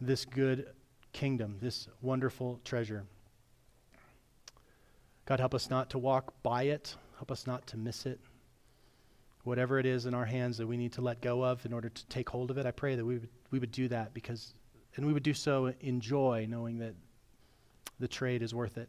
this 0.00 0.24
good 0.24 0.68
kingdom, 1.12 1.58
this 1.60 1.88
wonderful 2.00 2.58
treasure. 2.64 3.04
God, 5.30 5.38
help 5.38 5.54
us 5.54 5.70
not 5.70 5.90
to 5.90 5.98
walk 5.98 6.34
by 6.42 6.64
it, 6.64 6.96
help 7.14 7.30
us 7.30 7.46
not 7.46 7.64
to 7.68 7.76
miss 7.76 8.04
it. 8.04 8.18
Whatever 9.44 9.78
it 9.78 9.86
is 9.86 10.06
in 10.06 10.12
our 10.12 10.24
hands 10.24 10.58
that 10.58 10.66
we 10.66 10.76
need 10.76 10.92
to 10.94 11.02
let 11.02 11.20
go 11.20 11.44
of 11.44 11.64
in 11.64 11.72
order 11.72 11.88
to 11.88 12.06
take 12.06 12.28
hold 12.28 12.50
of 12.50 12.58
it, 12.58 12.66
I 12.66 12.72
pray 12.72 12.96
that 12.96 13.04
we 13.04 13.18
would, 13.18 13.28
we 13.52 13.60
would 13.60 13.70
do 13.70 13.86
that 13.86 14.12
because, 14.12 14.54
and 14.96 15.06
we 15.06 15.12
would 15.12 15.22
do 15.22 15.32
so 15.32 15.72
in 15.82 16.00
joy, 16.00 16.48
knowing 16.50 16.78
that 16.78 16.96
the 18.00 18.08
trade 18.08 18.42
is 18.42 18.52
worth 18.52 18.76
it. 18.76 18.88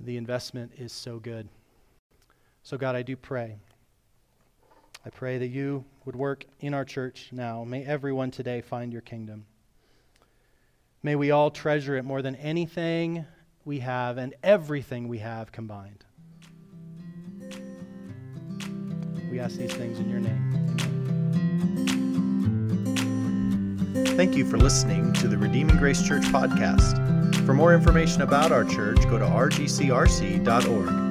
The 0.00 0.16
investment 0.16 0.72
is 0.78 0.94
so 0.94 1.18
good. 1.18 1.46
So, 2.62 2.78
God, 2.78 2.96
I 2.96 3.02
do 3.02 3.14
pray. 3.14 3.58
I 5.04 5.10
pray 5.10 5.36
that 5.36 5.48
you 5.48 5.84
would 6.06 6.16
work 6.16 6.46
in 6.60 6.72
our 6.72 6.86
church 6.86 7.28
now. 7.32 7.64
May 7.64 7.84
everyone 7.84 8.30
today 8.30 8.62
find 8.62 8.94
your 8.94 9.02
kingdom. 9.02 9.44
May 11.02 11.16
we 11.16 11.32
all 11.32 11.50
treasure 11.50 11.98
it 11.98 12.04
more 12.06 12.22
than 12.22 12.34
anything 12.36 13.26
we 13.68 13.78
have 13.80 14.16
and 14.16 14.34
everything 14.42 15.06
we 15.08 15.18
have 15.18 15.52
combined. 15.52 16.06
We 19.30 19.38
ask 19.38 19.56
these 19.56 19.74
things 19.74 20.00
in 20.00 20.08
your 20.08 20.20
name. 20.20 20.54
Thank 24.16 24.36
you 24.36 24.46
for 24.46 24.56
listening 24.56 25.12
to 25.14 25.28
the 25.28 25.36
Redeeming 25.36 25.76
Grace 25.76 26.02
Church 26.02 26.22
podcast. 26.24 27.44
For 27.44 27.52
more 27.52 27.74
information 27.74 28.22
about 28.22 28.52
our 28.52 28.64
church, 28.64 29.02
go 29.02 29.18
to 29.18 29.26
rgcrc.org. 29.26 31.07